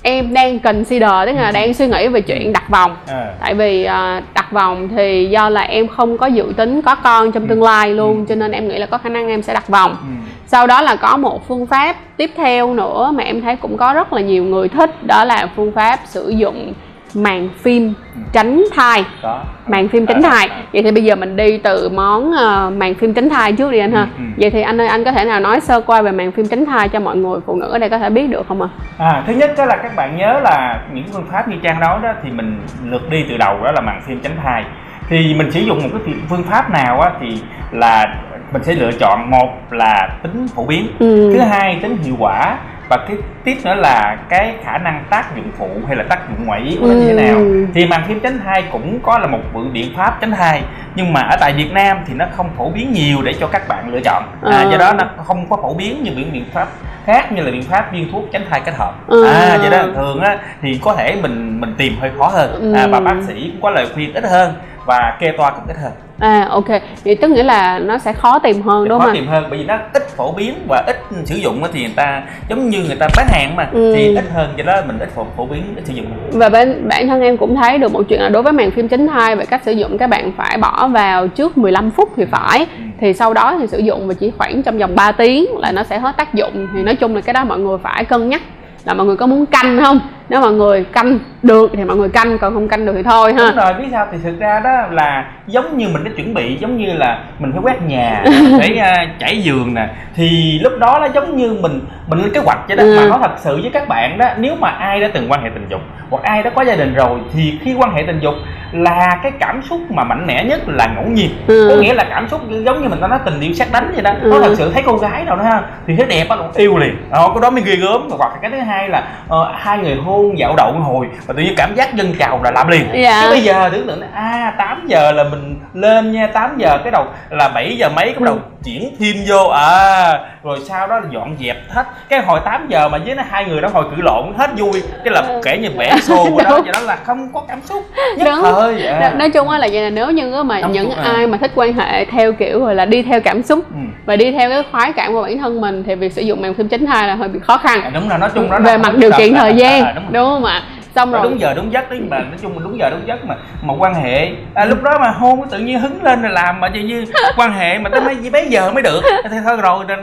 em 0.03 0.33
đang 0.33 0.59
consider 0.59 1.11
tức 1.25 1.31
là 1.31 1.51
đang 1.51 1.73
suy 1.73 1.87
nghĩ 1.87 2.07
về 2.07 2.21
chuyện 2.21 2.53
đặt 2.53 2.69
vòng. 2.69 2.95
À. 3.07 3.33
tại 3.39 3.53
vì 3.53 3.83
ờ, 3.83 4.21
đặt 4.33 4.51
vòng 4.51 4.89
thì 4.89 5.27
do 5.31 5.49
là 5.49 5.61
em 5.61 5.87
không 5.87 6.17
có 6.17 6.25
dự 6.25 6.53
tính 6.57 6.81
có 6.81 6.95
con 6.95 7.31
trong 7.31 7.47
tương 7.47 7.63
lai 7.63 7.89
luôn 7.89 8.25
cho 8.25 8.35
nên 8.35 8.51
em 8.51 8.67
nghĩ 8.67 8.77
là 8.77 8.85
có 8.85 8.97
khả 8.97 9.09
năng 9.09 9.27
em 9.27 9.41
sẽ 9.41 9.53
đặt 9.53 9.67
vòng. 9.67 9.91
Ừ. 9.91 10.29
sau 10.47 10.67
đó 10.67 10.81
là 10.81 10.95
có 10.95 11.17
một 11.17 11.47
phương 11.47 11.67
pháp 11.67 11.95
tiếp 12.17 12.31
theo 12.35 12.73
nữa 12.73 13.11
mà 13.15 13.23
em 13.23 13.41
thấy 13.41 13.55
cũng 13.55 13.77
có 13.77 13.93
rất 13.93 14.13
là 14.13 14.21
nhiều 14.21 14.43
người 14.43 14.69
thích 14.69 15.03
đó 15.03 15.23
là 15.23 15.49
phương 15.55 15.71
pháp 15.71 15.99
sử 16.05 16.29
dụng 16.29 16.73
màng 17.15 17.49
phim 17.61 17.93
tránh 18.31 18.63
thai 18.75 19.05
có 19.23 19.39
màng 19.67 19.87
phim 19.87 20.05
tránh 20.05 20.21
À, 20.23 20.29
thai 20.29 20.47
à. 20.47 20.61
vậy 20.73 20.83
thì 20.83 20.91
bây 20.91 21.03
giờ 21.03 21.15
mình 21.15 21.35
đi 21.35 21.57
từ 21.57 21.89
món 21.89 22.31
ờ, 22.31 22.71
màng 22.77 22.93
phim 22.95 23.13
tránh 23.13 23.29
thai 23.29 23.51
trước 23.53 23.71
đi 23.71 23.79
anh 23.79 23.91
ha 23.91 24.01
Ừ, 24.01 24.07
ừ. 24.17 24.23
vậy 24.37 24.49
thì 24.49 24.61
anh 24.61 24.81
ơi 24.81 24.87
anh 24.87 25.03
có 25.03 25.11
thể 25.11 25.25
nào 25.25 25.39
nói 25.39 25.59
sơ 25.61 25.81
qua 25.81 26.01
về 26.01 26.11
màng 26.11 26.31
phim 26.31 26.47
tránh 26.47 26.65
thai 26.65 26.89
cho 26.89 26.99
mọi 26.99 27.17
người 27.17 27.39
phụ 27.45 27.55
nữ 27.55 27.69
ở 27.71 27.79
đây 27.79 27.89
có 27.89 27.97
thể 27.97 28.09
biết 28.09 28.27
được 28.27 28.45
không 28.47 28.61
ạ 28.61 28.67
À, 28.97 29.23
thứ 29.27 29.33
nhất 29.33 29.51
đó 29.57 29.65
là 29.65 29.75
các 29.83 29.95
bạn 29.95 30.17
nhớ 30.17 30.39
là 30.43 30.81
những 30.93 31.03
phương 31.13 31.25
pháp 31.31 31.47
như 31.47 31.55
Trang 31.63 31.79
nói 31.79 31.99
đó 32.03 32.09
thì 32.23 32.29
mình 32.31 32.57
lượt 32.85 33.09
đi 33.09 33.25
từ 33.29 33.37
đầu 33.37 33.57
đó 33.63 33.71
là 33.75 33.81
màng 33.81 34.01
phim 34.07 34.19
tránh 34.23 34.35
thai 34.43 34.63
thì 35.09 35.33
mình 35.37 35.51
sử 35.51 35.59
dụng 35.59 35.77
một 35.83 35.89
cái 35.91 36.01
phương- 36.05 36.21
phương 36.29 36.43
pháp 36.43 36.69
nào 36.71 37.01
á 37.01 37.11
thì 37.21 37.37
là 37.71 38.05
mình 38.53 38.63
sẽ 38.63 38.73
lựa 38.73 38.91
chọn 38.99 39.29
một 39.29 39.49
là 39.71 40.09
tính 40.23 40.47
phổ 40.55 40.65
biến 40.65 40.87
Ừ. 40.99 41.31
thứ 41.33 41.39
hai 41.39 41.79
tính 41.81 41.97
hiệu 42.03 42.15
quả 42.19 42.57
và 42.89 42.97
cái 43.07 43.17
tiếp 43.43 43.57
nữa 43.63 43.75
là 43.75 44.17
cái 44.29 44.53
khả 44.65 44.77
năng 44.77 45.03
tác 45.09 45.35
dụng 45.35 45.51
phụ 45.57 45.69
hay 45.87 45.95
là 45.95 46.03
tác 46.09 46.19
dụng 46.29 46.45
ngoại 46.47 46.61
ý 46.61 46.77
của 46.79 46.87
nó 46.87 46.93
như 46.93 47.05
thế 47.07 47.13
nào 47.27 47.37
Ừ. 47.37 47.65
thì 47.73 47.85
màng 47.85 48.03
phim 48.07 48.19
tránh 48.19 48.39
thai 48.45 48.63
cũng 48.71 48.99
có 49.03 49.17
là 49.19 49.27
một 49.27 49.39
biện- 49.73 49.93
pháp 49.97 50.17
tránh 50.21 50.31
thai 50.31 50.63
nhưng 50.95 51.13
mà 51.13 51.21
ở 51.21 51.37
tại 51.39 51.53
Việt 51.53 51.71
Nam 51.73 51.97
thì 52.07 52.13
nó 52.13 52.25
không 52.37 52.49
phổ 52.57 52.69
biến 52.69 52.91
nhiều 52.93 53.21
để 53.21 53.33
cho 53.39 53.47
các 53.47 53.67
bạn 53.67 53.89
lựa 53.93 53.99
chọn 54.05 54.23
à, 54.43 54.57
Ờ. 54.63 54.71
do 54.71 54.77
đó 54.77 54.93
nó 54.93 55.03
không 55.25 55.49
có 55.49 55.57
phổ 55.61 55.73
biến 55.73 56.03
như 56.03 56.11
những 56.15 56.33
biện 56.33 56.45
pháp 56.53 56.67
khác 57.05 57.31
như 57.31 57.41
là 57.43 57.51
biện 57.51 57.63
pháp 57.63 57.91
viên 57.93 58.11
thuốc 58.11 58.23
tránh 58.31 58.45
thai 58.49 58.61
kết 58.65 58.73
hợp 58.77 58.93
Ừ. 59.07 59.25
à 59.25 59.57
do 59.63 59.69
đó 59.69 59.83
thường 59.95 60.19
á 60.21 60.37
thì 60.61 60.79
có 60.83 60.95
thể 60.95 61.15
mình 61.21 61.61
mình 61.61 61.73
tìm 61.77 61.93
hơi 62.01 62.11
khó 62.17 62.27
hơn 62.27 62.73
à, 62.75 62.83
Ừ. 62.83 62.89
và 62.91 62.99
bác 62.99 63.15
sĩ 63.27 63.33
cũng 63.51 63.61
có 63.61 63.69
lời 63.69 63.87
khuyên 63.93 64.13
ít 64.13 64.23
hơn 64.23 64.53
và 64.85 65.17
kê 65.19 65.31
toa 65.37 65.51
cũng 65.51 65.67
ít 65.67 65.77
hơn. 65.83 65.91
À 66.19 66.47
ok. 66.49 66.67
Vậy 67.05 67.15
tức 67.21 67.27
nghĩa 67.31 67.43
là 67.43 67.79
nó 67.79 67.97
sẽ 67.97 68.13
khó 68.13 68.39
tìm 68.39 68.61
hơn 68.61 68.87
đúng 68.87 68.99
khó 68.99 69.05
không 69.05 69.13
tìm 69.15 69.27
hơn 69.27 69.45
bởi 69.49 69.59
vì 69.59 69.65
nó 69.65 69.77
ít 69.93 70.03
phổ 70.17 70.31
biến 70.31 70.55
và 70.69 70.83
ít 70.87 70.95
sử 71.25 71.35
dụng 71.35 71.63
thì 71.73 71.81
người 71.81 71.93
ta 71.95 72.21
giống 72.49 72.69
như 72.69 72.83
người 72.87 72.95
ta 72.95 73.07
bán 73.17 73.27
hàng 73.29 73.55
mà 73.55 73.67
Ừ. 73.71 73.93
thì 73.95 74.15
ít 74.15 74.25
hơn 74.33 74.53
do 74.57 74.63
đó 74.63 74.81
mình 74.87 74.99
ít 74.99 75.09
phổ, 75.15 75.25
phổ 75.37 75.45
biến 75.45 75.63
ít 75.75 75.83
sử 75.85 75.93
dụng. 75.93 76.05
Và 76.31 76.49
bên 76.49 76.87
bản 76.89 77.07
thân 77.07 77.21
em 77.21 77.37
cũng 77.37 77.55
thấy 77.55 77.77
được 77.77 77.91
một 77.93 78.03
chuyện 78.09 78.21
là 78.21 78.29
đối 78.29 78.43
với 78.43 78.53
màng 78.53 78.71
phim 78.71 78.87
tránh 78.87 79.07
thai 79.07 79.35
về 79.35 79.45
cách 79.45 79.61
sử 79.65 79.71
dụng 79.71 79.97
các 79.97 80.09
bạn 80.09 80.31
phải 80.37 80.57
bỏ 80.57 80.87
vào 80.87 81.27
trước 81.27 81.57
15 81.57 81.91
phút 81.91 82.09
thì 82.17 82.25
phải. 82.25 82.59
Ừ. 82.59 82.83
thì 82.99 83.13
sau 83.13 83.33
đó 83.33 83.55
thì 83.59 83.67
sử 83.67 83.77
dụng 83.79 84.07
và 84.07 84.13
chỉ 84.13 84.31
khoảng 84.37 84.63
trong 84.63 84.77
vòng 84.77 84.95
3 84.95 85.11
tiếng 85.11 85.45
là 85.57 85.71
nó 85.71 85.83
sẽ 85.83 85.99
hết 85.99 86.17
tác 86.17 86.33
dụng. 86.33 86.67
Thì 86.75 86.83
nói 86.83 86.95
chung 86.95 87.15
là 87.15 87.21
cái 87.21 87.33
đó 87.33 87.43
mọi 87.45 87.59
người 87.59 87.77
phải 87.83 88.05
cân 88.05 88.29
nhắc. 88.29 88.41
Là 88.85 88.93
mọi 88.93 89.05
người 89.07 89.15
có 89.17 89.27
muốn 89.27 89.45
canh 89.45 89.79
không 89.83 89.99
nếu 90.29 90.41
mọi 90.41 90.53
người 90.53 90.83
canh 90.83 91.19
được 91.43 91.71
thì 91.73 91.83
mọi 91.83 91.97
người 91.97 92.09
canh 92.09 92.37
còn 92.37 92.53
không 92.53 92.67
canh 92.67 92.85
được 92.85 92.93
thì 92.95 93.03
thôi 93.03 93.33
ha. 93.33 93.39
Đúng 93.39 93.55
rồi 93.55 93.73
biết 93.73 93.87
sao? 93.91 94.07
Thì 94.11 94.17
thực 94.23 94.39
ra 94.39 94.59
đó 94.59 94.71
là 94.91 95.31
giống 95.47 95.77
như 95.77 95.87
mình 95.87 96.03
đã 96.03 96.11
chuẩn 96.15 96.33
bị 96.33 96.57
giống 96.59 96.77
như 96.77 96.93
là 96.93 97.23
mình 97.39 97.51
phải 97.51 97.61
quét 97.63 97.81
nhà 97.81 98.23
phải 98.59 98.79
uh, 98.79 99.19
chảy 99.19 99.41
giường 99.41 99.73
nè. 99.73 99.89
Thì 100.15 100.59
lúc 100.63 100.73
đó 100.79 100.99
nó 101.01 101.07
giống 101.13 101.37
như 101.37 101.57
mình 101.61 101.79
mình 102.07 102.19
lên 102.19 102.33
kế 102.33 102.39
hoạch 102.39 102.59
cho 102.67 102.75
đó. 102.75 102.83
Ừ. 102.83 102.97
mà 102.99 103.05
nói 103.05 103.19
thật 103.21 103.33
sự 103.37 103.59
với 103.61 103.71
các 103.73 103.87
bạn 103.87 104.17
đó 104.17 104.29
nếu 104.37 104.55
mà 104.59 104.69
ai 104.69 105.01
đã 105.01 105.09
từng 105.13 105.31
quan 105.31 105.43
hệ 105.43 105.49
tình 105.49 105.67
dục 105.69 105.81
hoặc 106.09 106.23
ai 106.23 106.43
đã 106.43 106.49
có 106.49 106.61
gia 106.61 106.75
đình 106.75 106.93
rồi 106.93 107.19
thì 107.33 107.59
khi 107.63 107.73
quan 107.73 107.93
hệ 107.93 108.03
tình 108.07 108.19
dục 108.19 108.33
là 108.71 109.19
cái 109.23 109.31
cảm 109.39 109.61
xúc 109.69 109.79
mà 109.89 110.03
mạnh 110.03 110.27
mẽ 110.27 110.43
nhất 110.43 110.61
là 110.67 110.93
ngẫu 110.95 111.05
nhiên. 111.05 111.29
Ừ. 111.47 111.67
có 111.69 111.81
nghĩa 111.81 111.93
là 111.93 112.03
cảm 112.09 112.29
xúc 112.29 112.41
giống 112.65 112.81
như 112.81 112.89
mình 112.89 112.99
ta 113.01 113.07
nói 113.07 113.19
tình 113.25 113.39
yêu 113.39 113.53
sát 113.53 113.67
đánh 113.71 113.91
vậy 113.93 114.01
đó. 114.01 114.11
Ừ. 114.21 114.29
nó 114.29 114.39
thật 114.39 114.53
sự 114.57 114.71
thấy 114.73 114.83
cô 114.85 114.97
gái 114.97 115.25
đâu 115.25 115.35
đó 115.35 115.43
ha 115.43 115.61
thì 115.87 115.95
thấy 115.95 116.05
đẹp 116.05 116.25
á 116.29 116.37
yêu 116.55 116.77
liền. 116.77 116.95
Ờ, 117.09 117.27
cái 117.33 117.41
đó 117.41 117.49
mới 117.49 117.63
ghê 117.65 117.75
gớm. 117.75 118.09
Hoặc 118.09 118.31
cái 118.41 118.51
thứ 118.51 118.57
hai 118.57 118.89
là 118.89 119.03
ờ, 119.27 119.51
hai 119.55 119.77
người 119.77 119.95
hôn 119.95 120.12
dạo 120.37 120.53
đậu 120.57 120.71
một 120.73 120.83
hồi 120.93 121.07
và 121.25 121.33
tự 121.37 121.43
nhiên 121.43 121.53
cảm 121.57 121.75
giác 121.75 121.93
dâng 121.95 122.13
trào 122.19 122.43
là 122.43 122.51
làm 122.51 122.67
liền 122.67 122.87
Dạ. 123.03 123.21
chứ 123.23 123.29
bây 123.29 123.41
giờ 123.43 123.69
tưởng 123.73 123.87
tượng 123.87 124.01
à 124.13 124.53
8 124.57 124.85
giờ 124.87 125.11
là 125.11 125.23
mình 125.23 125.59
lên 125.73 126.11
nha 126.11 126.27
8 126.33 126.57
giờ 126.57 126.77
cái 126.83 126.91
đầu 126.91 127.05
là 127.29 127.49
7 127.49 127.77
giờ 127.77 127.89
mấy 127.95 128.05
cái 128.05 128.25
đầu 128.25 128.37
chuyển 128.65 128.95
phim 128.99 129.15
vô 129.27 129.47
à 129.49 130.19
rồi 130.43 130.59
sau 130.69 130.87
đó 130.87 130.99
là 130.99 131.05
dọn 131.13 131.35
dẹp 131.39 131.57
hết 131.69 131.83
cái 132.09 132.21
hồi 132.21 132.39
8 132.45 132.67
giờ 132.69 132.89
mà 132.89 132.97
với 133.05 133.15
nó 133.15 133.23
hai 133.29 133.45
người 133.45 133.61
đó 133.61 133.69
hồi 133.73 133.85
cự 133.95 134.01
lộn 134.01 134.33
hết 134.37 134.49
vui 134.57 134.81
cái 135.03 135.13
là 135.13 135.23
kể 135.43 135.57
như 135.57 135.69
vẽ 135.77 135.95
xô 136.01 136.27
của 136.31 136.41
đó 136.43 136.49
Đúng. 136.49 136.63
vậy 136.63 136.71
đó 136.73 136.79
là 136.79 136.95
không 136.95 137.29
có 137.33 137.41
cảm 137.47 137.61
xúc 137.61 137.85
nhất 138.17 138.25
Đúng. 138.25 138.41
thời 138.43 138.87
à. 138.87 138.99
Nói- 138.99 139.11
nói 139.15 139.29
chung 139.29 139.49
á 139.49 139.57
là 139.57 139.67
vậy 139.71 139.81
là 139.81 139.89
nếu 139.89 140.11
như 140.11 140.43
mà 140.43 140.61
Cảm 140.61 140.71
những 140.71 140.91
à. 140.91 141.11
ai 141.15 141.27
mà 141.27 141.37
thích 141.37 141.51
quan 141.55 141.73
hệ 141.73 142.05
theo 142.05 142.33
kiểu 142.33 142.59
gọi 142.59 142.75
là 142.75 142.85
đi 142.85 143.01
theo 143.03 143.21
cảm 143.21 143.43
xúc 143.43 143.59
Ừ. 143.69 143.75
và 144.05 144.15
đi 144.15 144.31
theo 144.31 144.49
cái 144.49 144.63
khoái 144.71 144.93
cảm 144.93 145.13
của 145.13 145.21
bản 145.21 145.37
thân 145.37 145.61
mình 145.61 145.83
thì 145.87 145.95
việc 145.95 146.13
sử 146.13 146.21
dụng 146.21 146.41
màng 146.41 146.53
phim 146.53 146.67
tránh 146.69 146.85
thai 146.85 147.07
là 147.07 147.15
hơi 147.15 147.27
bị 147.27 147.39
khó 147.39 147.57
khăn 147.57 147.81
À, 147.81 147.89
đúng 147.93 148.09
rồi 148.09 148.19
nói 148.19 148.29
chung 148.35 148.49
đó 148.51 148.57
về 148.59 148.71
là 148.71 148.77
mặt 148.77 148.95
điều 148.97 149.11
kiện 149.17 149.33
là- 149.33 149.39
thời 149.39 149.55
gian 149.55 149.83
à, 149.85 149.91
đúng, 149.95 150.03
đúng 150.13 150.25
không 150.25 150.45
ạ 150.45 150.61
xong 150.95 151.11
rồi 151.11 151.21
đúng 151.23 151.39
giờ 151.39 151.53
đúng 151.53 151.71
giấc 151.73 151.89
đấy 151.89 151.99
mà 152.09 152.19
nói 152.19 152.37
chung 152.41 152.53
là 152.53 152.59
đúng 152.63 152.77
giờ 152.79 152.89
đúng 152.89 153.07
giấc 153.07 153.25
mà 153.25 153.35
mà 153.61 153.73
quan 153.79 153.93
hệ 153.93 154.29
à, 154.53 154.65
lúc 154.65 154.83
đó 154.83 154.91
mà 154.99 155.11
hôn 155.11 155.49
tự 155.51 155.59
nhiên 155.59 155.79
hứng 155.79 156.03
lên 156.03 156.21
rồi 156.21 156.31
làm 156.31 156.59
mà 156.59 156.69
tự 156.69 156.79
như 156.79 157.05
quan 157.37 157.53
hệ 157.53 157.77
mà 157.77 157.89
tới 157.89 158.01
mấy 158.01 158.15
mấy 158.31 158.47
giờ 158.49 158.71
mới 158.71 158.83
được 158.83 159.01
thì 159.31 159.37
thôi 159.47 159.57
rồi 159.57 159.85
nó, 159.87 159.95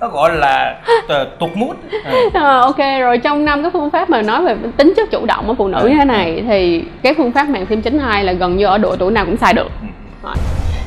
nó 0.00 0.08
gọi 0.08 0.34
là 0.34 0.80
t- 1.08 1.24
tuột 1.38 1.50
mút 1.54 1.76
à. 2.04 2.12
Ờ, 2.34 2.60
ok 2.60 2.78
rồi 3.00 3.18
trong 3.18 3.44
năm 3.44 3.62
cái 3.62 3.70
phương 3.74 3.90
pháp 3.90 4.10
mà 4.10 4.22
nói 4.22 4.44
về 4.44 4.56
tính 4.76 4.92
chất 4.96 5.10
chủ 5.10 5.26
động 5.26 5.44
của 5.46 5.54
phụ 5.54 5.68
nữ 5.68 5.86
như 5.90 5.96
thế 5.98 6.04
này 6.04 6.44
thì 6.48 6.84
cái 7.02 7.14
phương 7.16 7.32
pháp 7.32 7.48
màng 7.48 7.66
phim 7.66 7.82
tránh 7.82 7.98
thai 7.98 8.24
là 8.24 8.32
gần 8.32 8.56
như 8.56 8.66
ở 8.66 8.78
độ 8.78 8.96
tuổi 8.96 9.12
nào 9.12 9.24
cũng 9.24 9.36
xài 9.36 9.52
được 9.54 9.68
Ừ. 9.80 9.86
Rồi. 10.24 10.34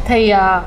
thì 0.05 0.29
ờ, 0.29 0.62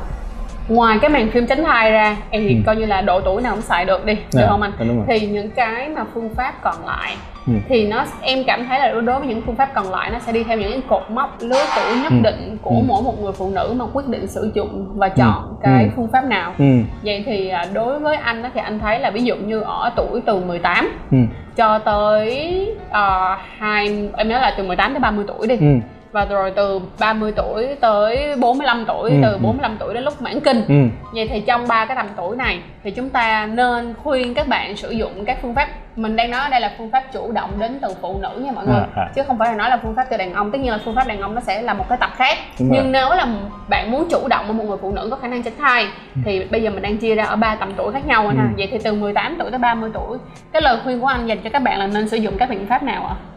ngoài 0.69 0.99
cái 1.03 1.11
màng 1.11 1.29
phim 1.31 1.47
tránh 1.47 1.65
thai 1.65 1.91
ra 1.91 2.17
em 2.31 2.43
thì 2.49 2.55
Ừ. 2.55 2.61
coi 2.67 2.77
như 2.77 2.87
là 2.87 3.01
độ 3.01 3.21
tuổi 3.21 3.43
nào 3.43 3.53
cũng 3.53 3.63
xài 3.63 3.85
được 3.85 4.05
đi 4.05 4.15
được 4.15 4.21
Dạ, 4.31 4.47
không 4.49 4.63
anh 4.63 4.73
thì 5.09 5.21
những 5.21 5.51
cái 5.51 5.89
mà 5.89 6.05
phương 6.15 6.31
pháp 6.37 6.53
còn 6.63 6.75
lại 6.87 7.17
Ừ. 7.49 7.55
thì 7.69 7.87
nó 7.87 8.05
em 8.23 8.39
cảm 8.47 8.67
thấy 8.69 8.79
là 8.81 8.89
đối 9.01 9.19
với 9.21 9.29
những 9.29 9.43
phương 9.47 9.57
pháp 9.57 9.69
còn 9.75 9.91
lại 9.91 10.11
nó 10.11 10.19
sẽ 10.19 10.33
đi 10.33 10.45
theo 10.45 10.59
những 10.59 10.71
cái 10.73 10.83
cột 10.89 11.03
mốc 11.11 11.37
lứa 11.41 11.65
tuổi 11.77 11.97
nhất 12.03 12.13
Ừ. 12.13 12.17
định 12.23 12.59
của 12.63 12.71
Ừ. 12.71 12.83
mỗi 12.89 13.03
một 13.03 13.23
người 13.23 13.33
phụ 13.33 13.51
nữ 13.51 13.75
mà 13.77 13.85
quyết 13.93 14.09
định 14.09 14.27
sử 14.27 14.51
dụng 14.55 14.87
và 14.95 15.09
chọn 15.09 15.57
cái 15.63 15.85
Ừ. 15.85 15.91
phương 15.97 16.09
pháp 16.13 16.25
nào 16.25 16.55
ừ 16.59 16.65
vậy 17.05 17.23
thì 17.27 17.49
à, 17.49 17.65
đối 17.73 17.99
với 17.99 18.17
anh 18.17 18.43
đó 18.43 18.49
thì 18.55 18.61
anh 18.61 18.79
thấy 18.79 18.99
là 19.01 19.11
ví 19.11 19.23
dụ 19.25 19.37
như 19.37 19.61
ở 19.61 19.91
tuổi 19.97 20.21
từ 20.27 20.41
18 20.45 20.89
ừ 21.11 21.19
cho 21.57 21.79
tới 21.79 22.67
uh, 22.91 23.39
hai 23.59 24.09
em 24.17 24.29
nhớ 24.29 24.39
là 24.39 24.55
từ 24.59 24.65
18 24.65 24.93
tới 24.93 25.01
30 25.01 25.25
tuổi 25.29 25.47
đi 25.47 25.57
ừ 25.57 25.67
và 26.13 26.25
rồi 26.25 26.51
từ 26.57 26.81
30 27.01 27.33
tuổi 27.37 27.67
tới 27.81 28.37
45 28.37 28.85
tuổi 28.89 29.11
Ừ, 29.11 29.17
từ 29.23 29.33
ừ. 29.33 29.39
45 29.43 29.77
tuổi 29.81 29.95
đến 29.95 30.05
lúc 30.05 30.23
mãn 30.23 30.41
kinh. 30.41 30.65
Ừ. 30.69 30.75
Vậy 31.13 31.29
thì 31.29 31.41
trong 31.41 31.69
ba 31.69 31.85
cái 31.87 31.97
tầm 31.97 32.07
tuổi 32.17 32.37
này 32.37 32.61
thì 32.85 32.91
chúng 32.91 33.09
ta 33.11 33.47
nên 33.47 33.95
khuyên 34.03 34.35
các 34.35 34.49
bạn 34.49 34.77
sử 34.77 34.91
dụng 34.91 35.25
các 35.25 35.39
phương 35.43 35.55
pháp. 35.55 35.69
Mình 35.97 36.17
đang 36.17 36.31
nói 36.31 36.41
ở 36.41 36.49
đây 36.49 36.61
là 36.61 36.73
phương 36.79 36.91
pháp 36.91 37.03
chủ 37.13 37.33
động 37.33 37.51
đến 37.59 37.79
từ 37.83 37.89
phụ 38.01 38.19
nữ 38.23 38.41
nha 38.45 38.53
mọi 38.53 38.67
người. 38.67 38.77
À, 38.77 38.87
à. 38.97 39.09
chứ 39.15 39.23
không 39.27 39.39
phải 39.39 39.49
là 39.49 39.57
nói 39.57 39.71
là 39.71 39.79
phương 39.83 39.95
pháp 39.95 40.05
từ 40.11 40.17
đàn 40.17 40.33
ông. 40.33 40.53
Tất 40.53 40.59
nhiên 40.61 40.73
là 40.73 40.79
phương 40.85 40.95
pháp 40.95 41.07
đàn 41.07 41.21
ông 41.21 41.35
nó 41.35 41.41
sẽ 41.41 41.63
là 41.63 41.75
một 41.75 41.85
cái 41.89 41.99
tập 42.01 42.11
khác. 42.17 42.39
Đúng 42.59 42.69
rồi. 42.69 42.79
nhưng 42.83 42.93
nếu 42.93 43.09
là 43.11 43.27
bạn 43.69 43.91
muốn 43.91 44.07
chủ 44.11 44.29
động 44.29 44.47
ở 44.47 44.53
một 44.53 44.65
người 44.65 44.77
phụ 44.83 44.93
nữ 44.93 45.09
có 45.11 45.17
khả 45.17 45.29
năng 45.29 45.43
tránh 45.43 45.55
thai 45.59 45.87
thì 46.25 46.45
bây 46.45 46.63
giờ 46.63 46.71
mình 46.71 46.83
đang 46.83 46.97
chia 46.99 47.15
ra 47.15 47.25
ở 47.25 47.37
ba 47.37 47.55
tầm 47.55 47.73
tuổi 47.77 47.93
khác 47.93 48.07
nhau 48.07 48.27
anh 48.27 48.37
ha. 48.37 48.45
Ừ. 48.45 48.49
vậy 48.57 48.69
thì 48.71 48.79
từ 48.85 48.95
18 48.95 49.37
tuổi 49.39 49.51
tới 49.51 49.59
30 49.59 49.91
tuổi 49.95 50.19
cái 50.53 50.63
lời 50.63 50.79
khuyên 50.85 51.01
của 51.01 51.07
anh 51.07 51.27
dành 51.27 51.39
cho 51.45 51.51
các 51.51 51.63
bạn 51.63 51.79
là 51.79 51.87
nên 51.87 52.09
sử 52.09 52.17
dụng 52.17 52.39
các 52.39 52.51
biện 52.51 52.67
pháp 52.67 52.83
nào 52.83 53.07
ạ? 53.07 53.15
À, 53.15 53.28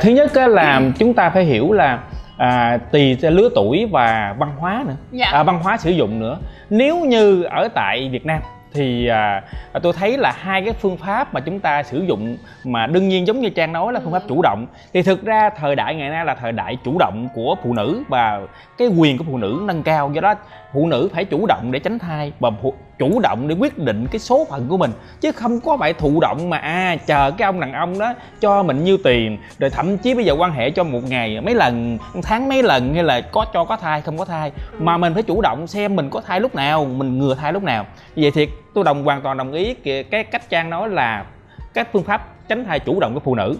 thứ 0.00 0.10
nhất 0.10 0.34
á, 0.34 0.46
là 0.46 0.82
chúng 0.98 1.14
ta 1.14 1.30
phải 1.30 1.44
hiểu 1.44 1.72
là 1.72 1.98
à, 2.36 2.78
tùy 2.92 3.16
lứa 3.22 3.48
tuổi 3.54 3.86
và 3.90 4.34
văn 4.38 4.50
hóa 4.58 4.84
nữa 4.86 4.94
Dạ. 5.10 5.26
à, 5.32 5.42
văn 5.42 5.58
hóa 5.62 5.76
sử 5.76 5.90
dụng 5.90 6.20
nữa 6.20 6.38
nếu 6.70 6.98
như 7.04 7.42
ở 7.42 7.68
tại 7.74 8.08
Việt 8.12 8.26
Nam 8.26 8.40
thì 8.72 9.06
à, 9.06 9.42
tôi 9.82 9.92
thấy 9.92 10.18
là 10.18 10.32
hai 10.38 10.62
cái 10.62 10.72
phương 10.72 10.96
pháp 10.96 11.34
mà 11.34 11.40
chúng 11.40 11.60
ta 11.60 11.82
sử 11.82 12.04
dụng 12.08 12.36
mà 12.64 12.86
đương 12.86 13.08
nhiên 13.08 13.26
giống 13.26 13.40
như 13.40 13.48
trang 13.50 13.72
nói 13.72 13.92
là 13.92 14.00
phương 14.04 14.12
pháp 14.12 14.22
Ừ. 14.22 14.26
chủ 14.28 14.42
động 14.42 14.66
thì 14.92 15.02
thực 15.02 15.24
ra 15.24 15.50
thời 15.60 15.76
đại 15.76 15.94
ngày 15.94 16.08
nay 16.10 16.24
là 16.24 16.34
thời 16.34 16.52
đại 16.52 16.76
chủ 16.84 16.98
động 16.98 17.28
của 17.34 17.56
phụ 17.62 17.72
nữ 17.74 18.02
và 18.08 18.40
cái 18.78 18.88
quyền 18.88 19.18
của 19.18 19.24
phụ 19.28 19.38
nữ 19.38 19.60
nâng 19.64 19.82
cao 19.82 20.10
do 20.14 20.20
đó 20.20 20.34
phụ 20.72 20.86
nữ 20.86 21.08
phải 21.14 21.24
chủ 21.24 21.46
động 21.46 21.72
để 21.72 21.78
tránh 21.78 21.98
thai 21.98 22.32
và 22.40 22.50
phụ, 22.62 22.74
chủ 23.00 23.20
động 23.20 23.48
để 23.48 23.54
quyết 23.54 23.78
định 23.78 24.06
cái 24.10 24.18
số 24.18 24.46
phận 24.50 24.68
của 24.68 24.76
mình 24.76 24.90
chứ 25.20 25.32
không 25.32 25.60
có 25.60 25.76
phải 25.76 25.92
thụ 25.92 26.20
động 26.20 26.50
mà 26.50 26.58
à 26.58 26.96
chờ 27.06 27.30
cái 27.30 27.46
ông 27.46 27.60
đàn 27.60 27.72
ông 27.72 27.98
đó 27.98 28.14
cho 28.40 28.62
mình 28.62 28.84
nhiêu 28.84 28.98
tiền 29.04 29.38
rồi 29.58 29.70
thậm 29.70 29.98
chí 29.98 30.14
bây 30.14 30.24
giờ 30.24 30.34
quan 30.38 30.52
hệ 30.52 30.70
cho 30.70 30.84
một 30.84 31.00
ngày 31.08 31.40
mấy 31.40 31.54
lần 31.54 31.98
tháng 32.22 32.48
mấy 32.48 32.62
lần 32.62 32.94
hay 32.94 33.04
là 33.04 33.20
có 33.20 33.46
cho 33.54 33.64
có 33.64 33.76
thai 33.76 34.00
không 34.00 34.18
có 34.18 34.24
thai 34.24 34.52
mà 34.78 34.96
mình 34.96 35.14
phải 35.14 35.22
chủ 35.22 35.40
động 35.40 35.66
xem 35.66 35.96
mình 35.96 36.10
có 36.10 36.20
thai 36.20 36.40
lúc 36.40 36.54
nào 36.54 36.84
mình 36.84 37.18
ngừa 37.18 37.34
thai 37.34 37.52
lúc 37.52 37.62
nào. 37.62 37.86
Vậy 38.16 38.30
thì 38.30 38.48
tôi 38.74 38.84
đồng 38.84 39.04
hoàn 39.04 39.22
toàn 39.22 39.36
đồng 39.36 39.52
ý 39.52 39.74
cái 39.74 40.04
cái 40.04 40.24
cách 40.24 40.50
trang 40.50 40.70
nói 40.70 40.88
là 40.88 41.24
các 41.74 41.88
phương 41.92 42.04
pháp 42.04 42.48
tránh 42.48 42.64
thai 42.64 42.78
chủ 42.78 43.00
động 43.00 43.14
của 43.14 43.20
phụ 43.20 43.34
nữ 43.34 43.56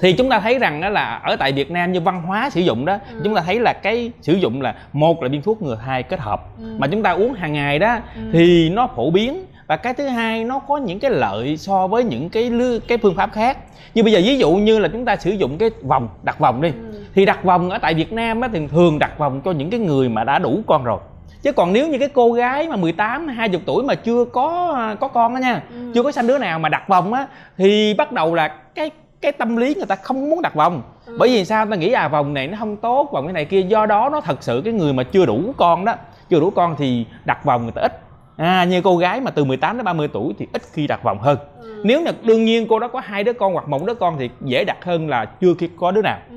thì 0.00 0.12
chúng 0.12 0.28
ta 0.28 0.40
thấy 0.40 0.58
rằng 0.58 0.80
đó 0.80 0.88
là 0.88 1.20
ở 1.24 1.36
tại 1.36 1.52
Việt 1.52 1.70
Nam 1.70 1.92
như 1.92 2.00
văn 2.00 2.22
hóa 2.22 2.50
sử 2.50 2.60
dụng 2.60 2.84
đó 2.84 2.98
Ừ. 3.12 3.20
chúng 3.24 3.34
ta 3.34 3.42
thấy 3.46 3.60
là 3.60 3.72
cái 3.72 4.10
sử 4.22 4.32
dụng 4.32 4.62
là 4.62 4.74
một 4.92 5.22
là 5.22 5.28
viên 5.28 5.42
thuốc 5.42 5.62
ngừa 5.62 5.78
thai 5.84 6.02
kết 6.02 6.20
hợp 6.20 6.42
Ừ. 6.58 6.64
mà 6.78 6.86
chúng 6.86 7.02
ta 7.02 7.10
uống 7.10 7.32
hàng 7.34 7.52
ngày 7.52 7.78
đó 7.78 7.98
Ừ. 8.16 8.20
thì 8.32 8.70
nó 8.70 8.88
phổ 8.96 9.10
biến 9.10 9.44
và 9.66 9.76
cái 9.76 9.94
thứ 9.94 10.06
hai 10.08 10.44
nó 10.44 10.58
có 10.58 10.76
những 10.76 11.00
cái 11.00 11.10
lợi 11.10 11.56
so 11.56 11.86
với 11.86 12.04
những 12.04 12.28
cái 12.30 12.50
cái 12.88 12.98
phương 12.98 13.14
pháp 13.16 13.32
khác 13.32 13.58
như 13.94 14.02
bây 14.02 14.12
giờ 14.12 14.20
ví 14.24 14.38
dụ 14.38 14.50
như 14.52 14.78
là 14.78 14.88
chúng 14.88 15.04
ta 15.04 15.16
sử 15.16 15.30
dụng 15.30 15.58
cái 15.58 15.70
vòng 15.82 16.08
đặt 16.22 16.38
vòng 16.38 16.62
đi 16.62 16.68
Ừ. 16.68 16.98
thì 17.14 17.24
đặt 17.24 17.44
vòng 17.44 17.70
ở 17.70 17.78
tại 17.78 17.94
Việt 17.94 18.12
Nam 18.12 18.40
á 18.40 18.48
thì 18.52 18.66
thường 18.66 18.98
đặt 18.98 19.18
vòng 19.18 19.40
cho 19.44 19.50
những 19.52 19.70
cái 19.70 19.80
người 19.80 20.08
mà 20.08 20.24
đã 20.24 20.38
đủ 20.38 20.60
con 20.66 20.84
rồi 20.84 20.98
chứ 21.42 21.52
còn 21.52 21.72
nếu 21.72 21.88
như 21.88 21.98
cái 21.98 22.08
cô 22.08 22.32
gái 22.32 22.68
mà 22.68 22.76
18 22.76 23.28
20 23.28 23.60
tuổi 23.66 23.82
mà 23.84 23.94
chưa 23.94 24.24
có 24.24 24.76
có 25.00 25.08
con 25.08 25.34
đó 25.34 25.38
nha 25.38 25.62
Ừ. 25.70 25.76
chưa 25.94 26.02
có 26.02 26.12
sanh 26.12 26.26
đứa 26.26 26.38
nào 26.38 26.58
mà 26.58 26.68
đặt 26.68 26.88
vòng 26.88 27.12
á 27.12 27.26
thì 27.58 27.94
bắt 27.94 28.12
đầu 28.12 28.34
là 28.34 28.48
cái 28.74 28.90
cái 29.20 29.32
tâm 29.32 29.56
lý 29.56 29.74
người 29.74 29.86
ta 29.86 29.96
không 29.96 30.30
muốn 30.30 30.42
đặt 30.42 30.54
vòng. 30.54 30.82
Ừ. 31.06 31.16
bởi 31.18 31.28
vì 31.28 31.44
sao? 31.44 31.66
Ta 31.66 31.76
nghĩ 31.76 31.92
à 31.92 32.08
vòng 32.08 32.34
này 32.34 32.46
nó 32.46 32.56
không 32.58 32.76
tốt 32.76 33.08
vòng 33.12 33.26
cái 33.26 33.32
này 33.32 33.44
kia. 33.44 33.60
Do 33.60 33.86
đó 33.86 34.08
nó 34.12 34.20
thật 34.20 34.42
sự 34.42 34.62
cái 34.64 34.74
người 34.74 34.92
mà 34.92 35.02
chưa 35.02 35.26
đủ 35.26 35.54
con 35.56 35.84
đó 35.84 35.94
chưa 36.30 36.40
đủ 36.40 36.50
con 36.50 36.76
thì 36.78 37.06
đặt 37.24 37.44
vòng 37.44 37.62
người 37.62 37.72
ta 37.72 37.82
ít. 37.82 37.92
À 38.36 38.64
như 38.64 38.80
cô 38.82 38.96
gái 38.96 39.20
mà 39.20 39.30
từ 39.30 39.44
18 39.44 39.76
đến 39.76 39.84
30 39.84 40.08
tuổi 40.08 40.34
thì 40.38 40.46
ít 40.52 40.62
khi 40.72 40.86
đặt 40.86 41.02
vòng 41.02 41.18
hơn. 41.18 41.38
Ừ. 41.62 41.82
nếu 41.84 42.02
là 42.02 42.12
đương 42.22 42.44
nhiên 42.44 42.66
cô 42.68 42.78
đó 42.78 42.88
có 42.88 43.00
hai 43.00 43.24
đứa 43.24 43.32
con 43.32 43.52
hoặc 43.52 43.68
một 43.68 43.84
đứa 43.86 43.94
con 43.94 44.16
thì 44.18 44.30
dễ 44.40 44.64
đặt 44.64 44.84
hơn 44.84 45.08
là 45.08 45.24
chưa 45.24 45.54
khi 45.58 45.68
có 45.80 45.90
đứa 45.90 46.02
nào. 46.02 46.18
Ừ. 46.30 46.36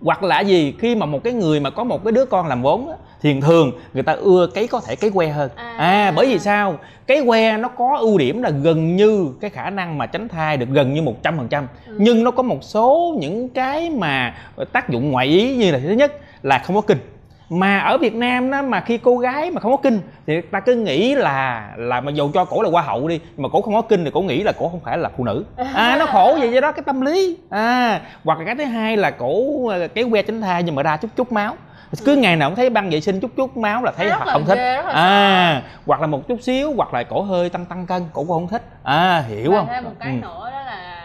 hoặc 0.00 0.22
là 0.22 0.40
gì? 0.40 0.74
Khi 0.78 0.94
mà 0.94 1.06
một 1.06 1.24
cái 1.24 1.32
người 1.32 1.60
mà 1.60 1.70
có 1.70 1.84
một 1.84 2.04
cái 2.04 2.12
đứa 2.12 2.24
con 2.24 2.46
làm 2.46 2.62
vốn 2.62 2.88
á, 2.88 2.96
thì 3.34 3.40
thường 3.40 3.72
người 3.94 4.02
ta 4.02 4.12
ưa 4.12 4.48
cái 4.54 4.66
có 4.66 4.80
thể 4.86 4.96
cái 4.96 5.10
que 5.10 5.28
hơn 5.28 5.50
À. 5.56 5.74
à 5.78 6.12
bởi 6.16 6.26
vì 6.26 6.38
sao 6.38 6.78
cái 7.06 7.22
que 7.26 7.56
nó 7.56 7.68
có 7.68 7.96
ưu 8.00 8.18
điểm 8.18 8.42
là 8.42 8.50
gần 8.50 8.96
như 8.96 9.28
cái 9.40 9.50
khả 9.50 9.70
năng 9.70 9.98
mà 9.98 10.06
tránh 10.06 10.28
thai 10.28 10.56
được 10.56 10.68
gần 10.72 10.94
như 10.94 11.02
một 11.02 11.22
trăm 11.22 11.36
phần 11.36 11.48
trăm 11.48 11.66
Ừ. 11.86 11.96
nhưng 11.98 12.24
nó 12.24 12.30
có 12.30 12.42
một 12.42 12.58
số 12.62 13.16
những 13.20 13.48
cái 13.48 13.90
mà 13.90 14.34
tác 14.72 14.88
dụng 14.88 15.10
ngoại 15.10 15.26
ý 15.26 15.56
như 15.56 15.70
là 15.70 15.78
thứ 15.78 15.90
nhất 15.90 16.12
là 16.42 16.58
không 16.58 16.76
có 16.76 16.82
kinh 16.82 16.98
mà 17.48 17.78
ở 17.78 17.98
Việt 17.98 18.14
Nam 18.14 18.50
đó 18.50 18.62
mà 18.62 18.80
khi 18.80 18.98
cô 18.98 19.18
gái 19.18 19.50
mà 19.50 19.60
không 19.60 19.70
có 19.72 19.76
kinh 19.82 20.00
thì 20.26 20.40
ta 20.40 20.60
cứ 20.60 20.74
nghĩ 20.74 21.14
là 21.14 21.70
là 21.76 22.00
mà 22.00 22.10
dù 22.12 22.30
cho 22.34 22.44
cổ 22.44 22.62
là 22.62 22.70
hoa 22.70 22.82
hậu 22.82 23.08
đi 23.08 23.20
mà 23.36 23.48
cổ 23.52 23.62
không 23.62 23.74
có 23.74 23.82
kinh 23.82 24.04
thì 24.04 24.10
cổ 24.14 24.20
nghĩ 24.20 24.42
là 24.42 24.52
cổ 24.58 24.68
không 24.68 24.80
phải 24.84 24.98
là 24.98 25.10
phụ 25.16 25.24
nữ. 25.24 25.44
À 25.74 25.96
nó 25.98 26.06
khổ 26.06 26.36
vậy 26.40 26.52
do 26.52 26.60
đó 26.60 26.72
cái 26.72 26.82
tâm 26.86 27.00
lý. 27.00 27.36
À 27.50 28.00
hoặc 28.24 28.38
là 28.38 28.44
cái 28.44 28.54
thứ 28.54 28.64
hai 28.64 28.96
là 28.96 29.10
cổ 29.10 29.66
ờ, 29.68 29.88
cái 29.88 30.04
que 30.10 30.22
tránh 30.22 30.40
thai 30.40 30.62
nhưng 30.62 30.74
mà 30.74 30.82
ra 30.82 30.96
chút 30.96 31.08
chút 31.16 31.32
máu. 31.32 31.56
Cứ 32.04 32.16
ngày 32.16 32.36
nào 32.36 32.48
cũng 32.48 32.56
thấy 32.56 32.70
băng 32.70 32.90
vệ 32.90 33.00
sinh 33.00 33.20
chút 33.20 33.30
chút 33.36 33.56
máu 33.56 33.82
là 33.82 33.92
thấy 33.96 34.10
không 34.10 34.44
thích. 34.46 34.58
ghê, 34.58 34.82
à 34.92 35.62
hoặc 35.86 36.00
là 36.00 36.06
một 36.06 36.28
chút 36.28 36.42
xíu 36.42 36.72
hoặc 36.76 36.94
là 36.94 37.02
cổ 37.02 37.22
hơi 37.22 37.48
tăng 37.50 37.66
tăng 37.66 37.86
cân 37.86 38.02
cổ 38.12 38.24
cũng 38.24 38.28
không 38.28 38.48
thích. 38.48 38.62
À 38.82 39.24
hiểu 39.28 39.50
và 39.50 39.58
không? 39.58 39.66
thêm 39.70 39.84
một 39.84 39.90
cái 40.00 40.12
Ừ. 40.12 40.18
nữa 40.22 40.50
đó 40.52 40.62
là 40.62 41.02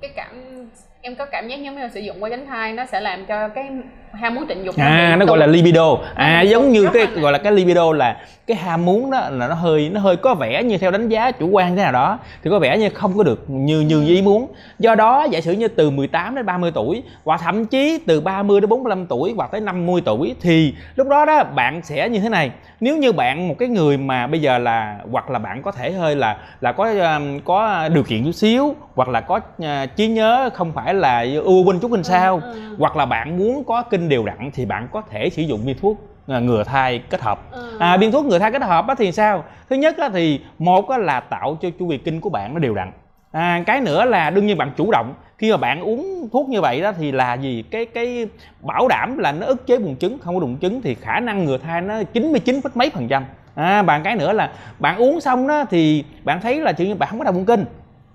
cái 0.00 0.10
cảm 0.16 0.60
em 1.02 1.14
có 1.16 1.26
cảm 1.26 1.48
giác 1.48 1.56
giống 1.62 1.74
như 1.74 1.82
là 1.82 1.88
sử 1.88 2.00
dụng 2.00 2.22
qua 2.22 2.30
tránh 2.30 2.46
thai 2.46 2.72
nó 2.72 2.84
sẽ 2.86 3.00
làm 3.00 3.26
cho 3.26 3.48
cái 3.48 3.70
ham 4.12 4.34
muốn 4.34 4.46
tình 4.46 4.64
dục 4.64 4.74
à 4.78 5.16
nó 5.18 5.26
gọi 5.26 5.38
là 5.38 5.46
libido. 5.46 5.96
À 6.14 6.40
Ừ, 6.40 6.48
giống 6.48 6.72
như 6.72 6.88
cái 6.92 7.06
gọi 7.06 7.32
là 7.32 7.38
cái 7.38 7.52
libido 7.52 7.92
là 7.92 8.16
cái 8.46 8.56
ham 8.56 8.84
muốn 8.84 9.10
đó 9.10 9.28
là 9.30 9.48
nó 9.48 9.54
hơi 9.54 9.90
nó 9.92 10.00
hơi 10.00 10.16
có 10.16 10.34
vẻ 10.34 10.62
như 10.62 10.78
theo 10.78 10.90
đánh 10.90 11.08
giá 11.08 11.30
chủ 11.30 11.48
quan 11.48 11.76
thế 11.76 11.82
nào 11.82 11.92
đó 11.92 12.18
thì 12.42 12.50
có 12.50 12.58
vẻ 12.58 12.78
như 12.78 12.88
không 12.88 13.16
có 13.16 13.22
được 13.22 13.44
như 13.48 13.80
như 13.80 14.04
ý 14.06 14.22
muốn. 14.22 14.46
Do 14.78 14.94
đó 14.94 15.26
giả 15.30 15.40
sử 15.40 15.52
như 15.52 15.68
từ 15.68 15.90
18 15.90 16.34
đến 16.34 16.46
30 16.46 16.70
tuổi 16.74 17.02
hoặc 17.24 17.40
thậm 17.44 17.66
chí 17.66 17.98
từ 18.06 18.20
30 18.20 18.60
đến 18.60 18.70
45 18.70 19.06
tuổi 19.06 19.34
hoặc 19.36 19.50
tới 19.52 19.60
50 19.60 20.02
tuổi 20.04 20.34
thì 20.40 20.74
lúc 20.96 21.08
đó 21.08 21.24
đó 21.24 21.44
bạn 21.44 21.80
sẽ 21.82 22.08
như 22.08 22.20
thế 22.20 22.28
này. 22.28 22.50
Nếu 22.80 22.96
như 22.96 23.12
bạn 23.12 23.48
một 23.48 23.54
cái 23.58 23.68
người 23.68 23.96
mà 23.96 24.26
bây 24.26 24.40
giờ 24.40 24.58
là 24.58 24.96
hoặc 25.10 25.30
là 25.30 25.38
bạn 25.38 25.62
có 25.62 25.72
thể 25.72 25.92
hơi 25.92 26.16
là 26.16 26.36
là 26.60 26.72
có 26.72 26.84
um, 26.84 27.40
có 27.40 27.88
điều 27.94 28.02
kiện 28.02 28.24
chút 28.24 28.32
xíu 28.32 28.74
hoặc 28.94 29.08
là 29.08 29.20
có 29.20 29.36
uh, 29.62 29.96
trí 29.96 30.08
nhớ 30.08 30.50
không 30.54 30.72
phải 30.72 30.94
là 30.94 31.26
ưu 31.44 31.64
binh 31.64 31.78
chút 31.80 31.90
hình 31.90 32.04
sao 32.04 32.40
ừ. 32.44 32.60
hoặc 32.78 32.96
là 32.96 33.06
bạn 33.06 33.38
muốn 33.38 33.64
có 33.64 33.82
kinh 33.82 33.99
đều 34.08 34.24
đặn 34.24 34.50
thì 34.54 34.66
bạn 34.66 34.88
có 34.92 35.02
thể 35.10 35.30
sử 35.30 35.42
dụng 35.42 35.60
viên 35.64 35.78
thuốc 35.78 35.98
à, 36.28 36.40
ngừa 36.40 36.64
thai 36.64 37.02
kết 37.10 37.20
hợp. 37.20 37.40
Ừ. 37.52 37.76
à, 37.78 37.96
viên 37.96 38.12
thuốc 38.12 38.24
ngừa 38.24 38.38
thai 38.38 38.52
kết 38.52 38.62
hợp 38.62 38.86
á 38.88 38.94
thì 38.98 39.12
sao? 39.12 39.44
Thứ 39.70 39.76
nhất 39.76 39.98
á 39.98 40.08
thì 40.12 40.40
một 40.58 40.88
á 40.88 40.98
là 40.98 41.20
tạo 41.20 41.58
cho 41.62 41.68
chu 41.78 41.90
kỳ 41.90 41.98
kinh 41.98 42.20
của 42.20 42.30
bạn 42.30 42.54
nó 42.54 42.58
đều 42.58 42.74
đặn. 42.74 42.92
À, 43.32 43.62
cái 43.66 43.80
nữa 43.80 44.04
là 44.04 44.30
đương 44.30 44.46
nhiên 44.46 44.58
bạn 44.58 44.72
chủ 44.76 44.90
động. 44.90 45.14
Khi 45.38 45.50
mà 45.50 45.56
bạn 45.56 45.80
uống 45.80 46.28
thuốc 46.32 46.48
như 46.48 46.60
vậy 46.60 46.80
đó 46.80 46.92
thì 46.98 47.12
là 47.12 47.34
gì? 47.34 47.64
Cái 47.70 47.86
cái 47.86 48.26
bảo 48.60 48.88
đảm 48.88 49.18
là 49.18 49.32
nó 49.32 49.46
ức 49.46 49.66
chế 49.66 49.78
buồng 49.78 49.96
trứng 49.96 50.18
không 50.18 50.34
có 50.34 50.40
bùng 50.40 50.58
trứng 50.60 50.82
thì 50.82 50.94
khả 50.94 51.20
năng 51.20 51.44
ngừa 51.44 51.58
thai 51.58 51.80
nó 51.80 52.02
99 52.02 52.60
phẩy 52.62 52.72
mấy 52.74 52.90
phần 52.90 53.08
trăm. 53.08 53.24
À, 53.54 53.82
bạn 53.82 54.02
cái 54.02 54.16
nữa 54.16 54.32
là 54.32 54.50
bạn 54.78 54.96
uống 54.96 55.20
xong 55.20 55.46
đó 55.46 55.64
thì 55.70 56.04
bạn 56.24 56.40
thấy 56.40 56.60
là 56.60 56.72
nhiên 56.78 56.98
bạn 56.98 57.08
không 57.08 57.18
có 57.18 57.24
đau 57.24 57.32
bụng 57.32 57.44
kinh 57.44 57.64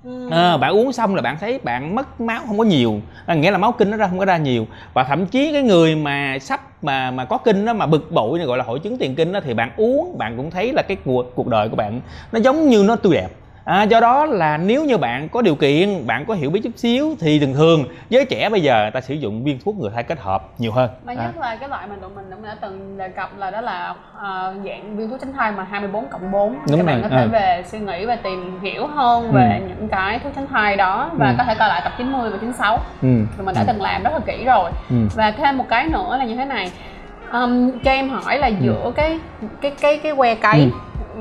Ừ. 0.05 0.29
à, 0.31 0.57
bạn 0.57 0.73
uống 0.73 0.93
xong 0.93 1.15
là 1.15 1.21
bạn 1.21 1.37
thấy 1.39 1.59
bạn 1.63 1.95
mất 1.95 2.21
máu 2.21 2.41
không 2.47 2.57
có 2.57 2.63
nhiều. 2.63 3.01
À, 3.25 3.35
nghĩa 3.35 3.51
là 3.51 3.57
máu 3.57 3.71
kinh 3.71 3.91
nó 3.91 3.97
ra 3.97 4.07
không 4.07 4.19
có 4.19 4.25
ra 4.25 4.37
nhiều. 4.37 4.67
Và 4.93 5.03
thậm 5.03 5.25
chí 5.25 5.53
cái 5.53 5.63
người 5.63 5.95
mà 5.95 6.37
sắp 6.41 6.83
mà 6.83 7.11
mà 7.11 7.25
có 7.25 7.37
kinh 7.37 7.65
đó 7.65 7.73
mà 7.73 7.85
bực 7.85 8.11
bội 8.11 8.37
này 8.39 8.47
gọi 8.47 8.57
là 8.57 8.63
hội 8.63 8.79
chứng 8.79 8.97
tiền 8.97 9.15
kinh 9.15 9.33
đó 9.33 9.39
thì 9.43 9.53
bạn 9.53 9.71
uống 9.77 10.17
bạn 10.17 10.37
cũng 10.37 10.51
thấy 10.51 10.73
là 10.73 10.81
cái 10.81 10.97
cuộc 11.05 11.35
cuộc 11.35 11.47
đời 11.47 11.69
của 11.69 11.75
bạn 11.75 12.01
nó 12.31 12.39
giống 12.39 12.69
như 12.69 12.83
nó 12.83 12.95
tươi 12.95 13.13
đẹp. 13.13 13.29
À, 13.65 13.83
do 13.83 13.99
đó 13.99 14.25
là 14.25 14.57
nếu 14.57 14.85
như 14.85 14.97
bạn 14.97 15.29
có 15.29 15.41
điều 15.41 15.55
kiện 15.55 16.07
bạn 16.07 16.25
có 16.25 16.33
hiểu 16.33 16.49
biết 16.49 16.61
chút 16.63 16.69
xíu 16.75 17.15
thì 17.19 17.39
thường 17.39 17.53
thường 17.53 17.85
giới 18.09 18.25
trẻ 18.25 18.49
bây 18.49 18.61
giờ 18.61 18.89
ta 18.93 19.01
sử 19.01 19.13
dụng 19.13 19.43
viên 19.43 19.59
thuốc 19.65 19.75
ngừa 19.79 19.89
thai 19.89 20.03
kết 20.03 20.19
hợp 20.19 20.43
nhiều 20.57 20.71
hơn 20.71 20.89
mà 21.05 21.13
à. 21.17 21.23
nhất 21.25 21.37
là 21.41 21.55
cái 21.55 21.69
loại 21.69 21.87
mà 21.87 21.95
tụi 22.01 22.09
mình 22.15 22.25
cũng 22.31 22.43
đã 22.45 22.55
từng 22.61 22.97
đề 22.97 23.09
cập 23.09 23.37
là 23.37 23.51
đó 23.51 23.61
là 23.61 23.95
ờ, 24.17 24.53
dạng 24.65 24.97
viên 24.97 25.09
thuốc 25.09 25.19
tránh 25.21 25.33
thai 25.33 25.51
mà 25.51 25.63
24 25.71 26.07
cộng 26.07 26.31
4 26.31 26.55
Đúng 26.69 26.77
các 26.77 26.85
bạn 26.85 27.01
rồi, 27.01 27.09
có 27.09 27.15
thể 27.17 27.21
ừ. 27.23 27.29
về 27.31 27.63
suy 27.71 27.79
nghĩ 27.79 28.05
và 28.05 28.15
tìm 28.15 28.59
hiểu 28.61 28.87
hơn 28.87 29.31
về 29.31 29.61
những 29.67 29.87
cái 29.87 30.19
thuốc 30.19 30.33
tránh 30.35 30.47
thai 30.47 30.75
đó 30.75 31.09
và 31.13 31.29
Ừ. 31.29 31.35
có 31.37 31.43
thể 31.43 31.55
coi 31.55 31.67
lại 31.69 31.81
tập 31.83 31.93
90 31.97 32.29
và 32.29 32.37
96 32.37 32.77
ừ. 33.01 33.07
tụi 33.37 33.45
mình 33.45 33.55
đã 33.55 33.63
từng 33.67 33.81
làm 33.81 34.03
rất 34.03 34.13
là 34.13 34.19
kỹ 34.25 34.43
rồi 34.45 34.71
Ừ. 34.89 34.95
và 35.15 35.31
thêm 35.31 35.57
một 35.57 35.65
cái 35.69 35.87
nữa 35.87 36.15
là 36.19 36.25
như 36.25 36.35
thế 36.35 36.45
này 36.45 36.71
um, 37.31 37.71
cho 37.83 37.91
em 37.91 38.09
hỏi 38.09 38.37
là 38.39 38.47
giữa 38.47 38.91
cái 38.95 39.19
cái 39.61 39.71
cái 39.81 39.97
cái 40.03 40.15
que 40.15 40.35
cấy 40.35 40.59
Ừ. 40.59 40.69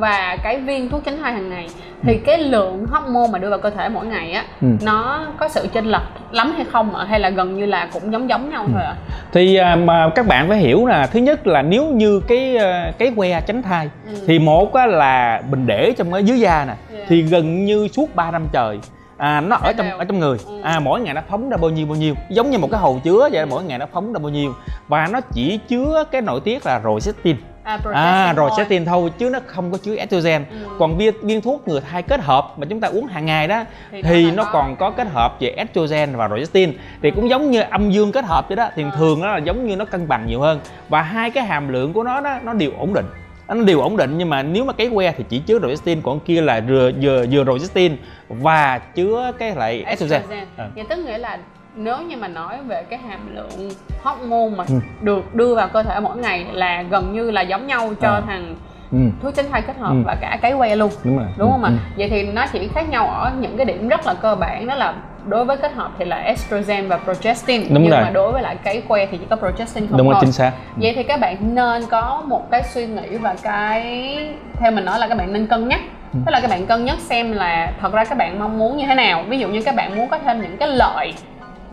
và 0.00 0.36
cái 0.42 0.60
viên 0.60 0.88
thuốc 0.90 1.04
tránh 1.04 1.18
thai 1.22 1.32
hàng 1.32 1.50
ngày 1.50 1.66
thì 2.06 2.18
cái 2.18 2.38
lượng 2.38 2.86
hormone 2.86 3.28
mà 3.32 3.38
đưa 3.38 3.50
vào 3.50 3.58
cơ 3.58 3.70
thể 3.70 3.88
mỗi 3.88 4.06
ngày 4.06 4.32
á 4.32 4.44
Ừ. 4.62 4.68
nó 4.84 5.26
có 5.38 5.48
sự 5.48 5.68
chênh 5.72 5.84
lệch 5.86 6.02
lắm 6.30 6.52
hay 6.56 6.64
không 6.72 6.94
ạ 6.96 7.04
hay 7.08 7.20
là 7.20 7.30
gần 7.30 7.56
như 7.56 7.66
là 7.66 7.88
cũng 7.92 8.12
giống 8.12 8.28
giống 8.28 8.44
Ừ. 8.46 8.50
nhau 8.50 8.66
thôi 8.72 8.82
ạ 8.82 8.94
thì 9.32 9.56
à, 9.56 9.76
mà 9.76 10.10
các 10.14 10.26
bạn 10.26 10.48
phải 10.48 10.58
hiểu 10.58 10.86
là 10.86 11.06
thứ 11.06 11.20
nhất 11.20 11.46
là 11.46 11.62
nếu 11.62 11.86
như 11.86 12.20
cái 12.28 12.56
à, 12.56 12.92
cái 12.98 13.12
que 13.16 13.40
tránh 13.40 13.62
thai 13.62 13.90
Ừ. 14.06 14.14
thì 14.26 14.38
một 14.38 14.74
á, 14.74 14.86
là 14.86 15.42
mình 15.50 15.66
để 15.66 15.92
trong 15.98 16.12
cái 16.12 16.24
dưới 16.24 16.40
da 16.40 16.64
nè 16.64 16.74
Yeah. 16.96 17.08
thì 17.08 17.22
gần 17.22 17.64
như 17.64 17.88
suốt 17.88 18.14
3 18.14 18.30
năm 18.30 18.46
trời 18.52 18.78
à, 19.16 19.40
nó 19.40 19.56
ở 19.56 19.66
Sẽ 19.66 19.72
trong 19.78 19.98
ở 19.98 20.04
trong 20.04 20.18
người 20.18 20.38
Ừ. 20.46 20.60
à 20.62 20.80
mỗi 20.80 21.00
ngày 21.00 21.14
nó 21.14 21.20
phóng 21.28 21.48
ra 21.50 21.56
bao 21.56 21.70
nhiêu 21.70 21.86
bao 21.86 21.96
nhiêu 21.96 22.14
giống 22.28 22.50
như 22.50 22.58
một 22.58 22.68
cái 22.70 22.80
hồ 22.80 22.98
chứa 23.04 23.28
vậy 23.32 23.46
mỗi 23.46 23.64
ngày 23.64 23.78
nó 23.78 23.86
phóng 23.92 24.12
ra 24.12 24.18
bao 24.18 24.30
nhiêu 24.30 24.54
và 24.88 25.06
nó 25.12 25.20
chỉ 25.20 25.58
chứa 25.68 26.04
cái 26.10 26.20
nội 26.22 26.40
tiết 26.44 26.66
là 26.66 26.78
progestin 26.80 27.36
à, 27.64 27.72
à 27.72 27.78
progestin 27.82 28.36
thôi. 28.36 28.50
progestin 28.50 28.84
thôi 28.84 29.10
chứ 29.18 29.30
nó 29.30 29.38
không 29.46 29.72
có 29.72 29.78
chứa 29.78 29.96
estrogen 29.96 30.44
Ừ. 30.50 30.56
còn 30.78 30.96
viên 30.98 31.14
viên 31.22 31.40
thuốc 31.40 31.68
ngừa 31.68 31.80
thai 31.80 32.02
kết 32.02 32.20
hợp 32.20 32.58
mà 32.58 32.66
chúng 32.70 32.80
ta 32.80 32.88
uống 32.88 33.06
hàng 33.06 33.26
ngày 33.26 33.48
đó 33.48 33.64
Thì 33.92 34.02
thì, 34.02 34.30
nó 34.30 34.36
nó 34.44 34.50
còn 34.52 34.76
có 34.76 34.90
kết 34.90 35.06
hợp 35.12 35.36
về 35.40 35.48
estrogen 35.48 36.16
và 36.16 36.28
progestin 36.28 36.72
thì 37.02 37.10
cũng 37.10 37.28
giống 37.30 37.50
như 37.50 37.60
âm 37.60 37.90
dương 37.90 38.12
kết 38.12 38.24
hợp 38.24 38.48
vậy 38.48 38.56
đó 38.56 38.68
thì 38.76 38.82
Ừ. 38.82 38.88
thường 38.96 39.20
nó 39.20 39.26
là 39.32 39.38
giống 39.38 39.66
như 39.66 39.76
nó 39.76 39.84
cân 39.84 40.08
bằng 40.08 40.26
nhiều 40.26 40.40
hơn 40.40 40.60
và 40.88 41.02
hai 41.02 41.30
cái 41.30 41.44
hàm 41.44 41.68
lượng 41.68 41.92
của 41.92 42.02
nó 42.02 42.20
đó 42.20 42.38
nó 42.44 42.52
đều 42.52 42.70
ổn 42.78 42.94
định 42.94 43.06
nó 43.48 43.54
đều 43.54 43.80
ổn 43.80 43.96
định 43.96 44.18
nhưng 44.18 44.30
mà 44.30 44.42
nếu 44.42 44.64
mà 44.64 44.72
cái 44.72 44.90
que 44.94 45.12
thì 45.12 45.24
chỉ 45.28 45.38
chứa 45.38 45.58
progestin 45.58 46.02
còn 46.02 46.20
kia 46.20 46.40
là 46.40 46.60
vừa 46.68 46.90
vừa 47.02 47.26
vừa 47.30 47.44
progestin 47.44 47.96
và 48.28 48.78
chứa 48.78 49.32
cái 49.38 49.54
lại 49.54 49.82
estrogen 49.86 50.20
estrogen 50.20 50.46
Ừ. 50.56 50.64
vậy 50.74 50.84
tức 50.88 50.98
nghĩa 50.98 51.18
là 51.18 51.38
nếu 51.76 51.96
như 52.02 52.16
mà 52.16 52.28
nói 52.28 52.56
về 52.66 52.82
cái 52.90 52.98
hàm 53.08 53.34
lượng 53.34 53.70
hormone 54.02 54.48
mà 54.56 54.64
Ừ. 54.68 54.74
được 55.00 55.34
đưa 55.34 55.54
vào 55.54 55.68
cơ 55.68 55.82
thể 55.82 56.00
mỗi 56.00 56.16
ngày 56.16 56.46
là 56.52 56.82
gần 56.82 57.12
như 57.12 57.30
là 57.30 57.40
giống 57.40 57.66
nhau 57.66 57.90
cho 58.00 58.08
À. 58.08 58.20
thằng 58.26 58.54
ừ, 58.92 58.98
thuốc 59.22 59.34
tránh 59.34 59.46
thai 59.50 59.62
kết 59.62 59.76
hợp 59.78 59.90
Ừ. 59.90 59.96
và 60.06 60.16
cả 60.20 60.38
cái 60.42 60.52
que 60.58 60.76
luôn. 60.76 60.90
Đúng 61.04 61.16
rồi. 61.18 61.26
Đúng 61.38 61.50
không 61.50 61.64
ạ? 61.64 61.70
Ừ, 61.70 61.76
vậy 61.96 62.08
thì 62.08 62.22
nó 62.22 62.46
chỉ 62.52 62.68
khác 62.74 62.88
nhau 62.88 63.06
ở 63.06 63.32
những 63.40 63.56
cái 63.56 63.64
điểm 63.66 63.88
rất 63.88 64.06
là 64.06 64.14
cơ 64.14 64.34
bản 64.34 64.66
đó 64.66 64.74
là 64.74 64.94
đối 65.26 65.44
với 65.44 65.56
kết 65.56 65.72
hợp 65.72 65.90
thì 65.98 66.04
là 66.04 66.16
estrogen 66.16 66.88
và 66.88 66.98
progestin. 66.98 67.60
Đúng 67.74 67.82
nhưng 67.82 67.90
rồi. 67.92 68.00
mà 68.02 68.10
đối 68.10 68.32
với 68.32 68.42
lại 68.42 68.56
cái 68.64 68.82
que 68.88 69.06
thì 69.06 69.18
chỉ 69.18 69.24
có 69.30 69.36
progestin 69.36 69.86
không 69.88 69.98
đúng 69.98 70.10
rồi 70.10 70.18
chính 70.20 70.32
xác. 70.32 70.52
Vậy 70.76 70.92
thì 70.96 71.02
các 71.02 71.20
bạn 71.20 71.54
nên 71.54 71.82
có 71.90 72.22
một 72.26 72.50
cái 72.50 72.62
suy 72.62 72.86
nghĩ 72.86 73.16
và 73.16 73.34
cái 73.42 74.18
theo 74.58 74.70
mình 74.72 74.84
nói 74.84 74.98
là 74.98 75.08
các 75.08 75.18
bạn 75.18 75.32
nên 75.32 75.46
cân 75.46 75.68
nhắc. 75.68 75.80
Ừ. 76.12 76.18
tức 76.26 76.32
là 76.32 76.40
các 76.40 76.50
bạn 76.50 76.66
cân 76.66 76.84
nhắc 76.84 76.98
xem 76.98 77.32
là 77.32 77.72
thật 77.80 77.92
ra 77.92 78.04
các 78.04 78.18
bạn 78.18 78.38
mong 78.38 78.58
muốn 78.58 78.76
như 78.76 78.86
thế 78.86 78.94
nào. 78.94 79.24
Ví 79.28 79.38
dụ 79.38 79.48
như 79.48 79.62
các 79.62 79.74
bạn 79.74 79.96
muốn 79.96 80.08
có 80.08 80.18
thêm 80.18 80.42
những 80.42 80.56
cái 80.56 80.68
lợi 80.68 81.12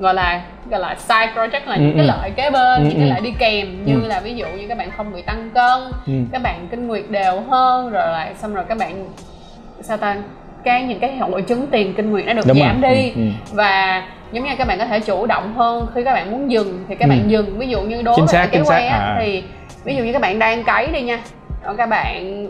gọi 0.02 0.14
là 0.14 0.42
gọi 0.70 0.80
là 0.80 0.96
side 0.96 1.32
project 1.36 1.62
là 1.66 1.76
Ừ, 1.76 1.82
những 1.82 1.94
cái 1.98 2.06
ừ. 2.06 2.08
lợi 2.08 2.32
kế 2.36 2.50
bên 2.50 2.84
Ừ, 2.84 2.84
những 2.90 2.98
cái 3.00 3.08
ừ. 3.08 3.10
lợi 3.10 3.22
đi 3.22 3.34
kèm 3.40 3.86
như 3.86 3.96
Ừ. 4.02 4.08
là 4.08 4.20
ví 4.20 4.36
dụ 4.36 4.46
như 4.48 4.68
các 4.68 4.78
bạn 4.78 4.90
không 4.98 5.14
bị 5.14 5.22
tăng 5.22 5.50
cân 5.54 5.80
các 6.32 6.42
bạn 6.44 6.68
kinh 6.72 6.88
nguyệt 6.88 7.04
đều 7.10 7.42
hơn 7.50 7.90
rồi 7.90 8.08
lại 8.12 8.34
xong 8.38 8.54
rồi 8.56 8.64
các 8.70 8.78
bạn 8.78 9.06
sao 9.82 9.98
ta 9.98 10.16
cái 10.64 10.84
những 10.84 11.00
cái 11.00 11.16
hội 11.18 11.42
chứng 11.42 11.68
tiền 11.68 11.94
kinh 11.94 12.12
nguyệt 12.12 12.26
nó 12.26 12.34
được 12.34 12.42
Đúng 12.48 12.58
rồi. 12.60 12.68
giảm 12.68 12.82
đi 12.82 13.10
Ừ, 13.16 13.22
ừ. 13.22 13.22
và 13.52 14.04
giống 14.32 14.44
như 14.46 14.50
các 14.58 14.68
bạn 14.68 14.80
có 14.80 14.86
thể 14.86 15.00
chủ 15.00 15.26
động 15.26 15.54
hơn 15.56 15.88
khi 15.96 16.04
các 16.04 16.14
bạn 16.14 16.32
muốn 16.32 16.52
dừng 16.52 16.86
thì 16.90 16.96
các 16.96 17.06
Ừ. 17.06 17.10
bạn 17.10 17.32
dừng 17.32 17.60
ví 17.60 17.68
dụ 17.68 17.82
như 17.82 18.02
đối 18.02 18.16
Chính 18.16 18.26
với 18.26 18.34
xác, 18.34 18.50
cái 18.52 18.88
á, 18.88 18.98
À. 18.98 19.16
thì 19.20 19.44
ví 19.84 19.96
dụ 19.96 20.04
như 20.04 20.14
các 20.14 20.22
bạn 20.22 20.40
đang 20.40 20.64
cấy 20.64 20.88
đi 20.88 21.02
nha 21.02 21.20
rồi 21.64 21.76
các 21.78 21.86
bạn 21.90 22.48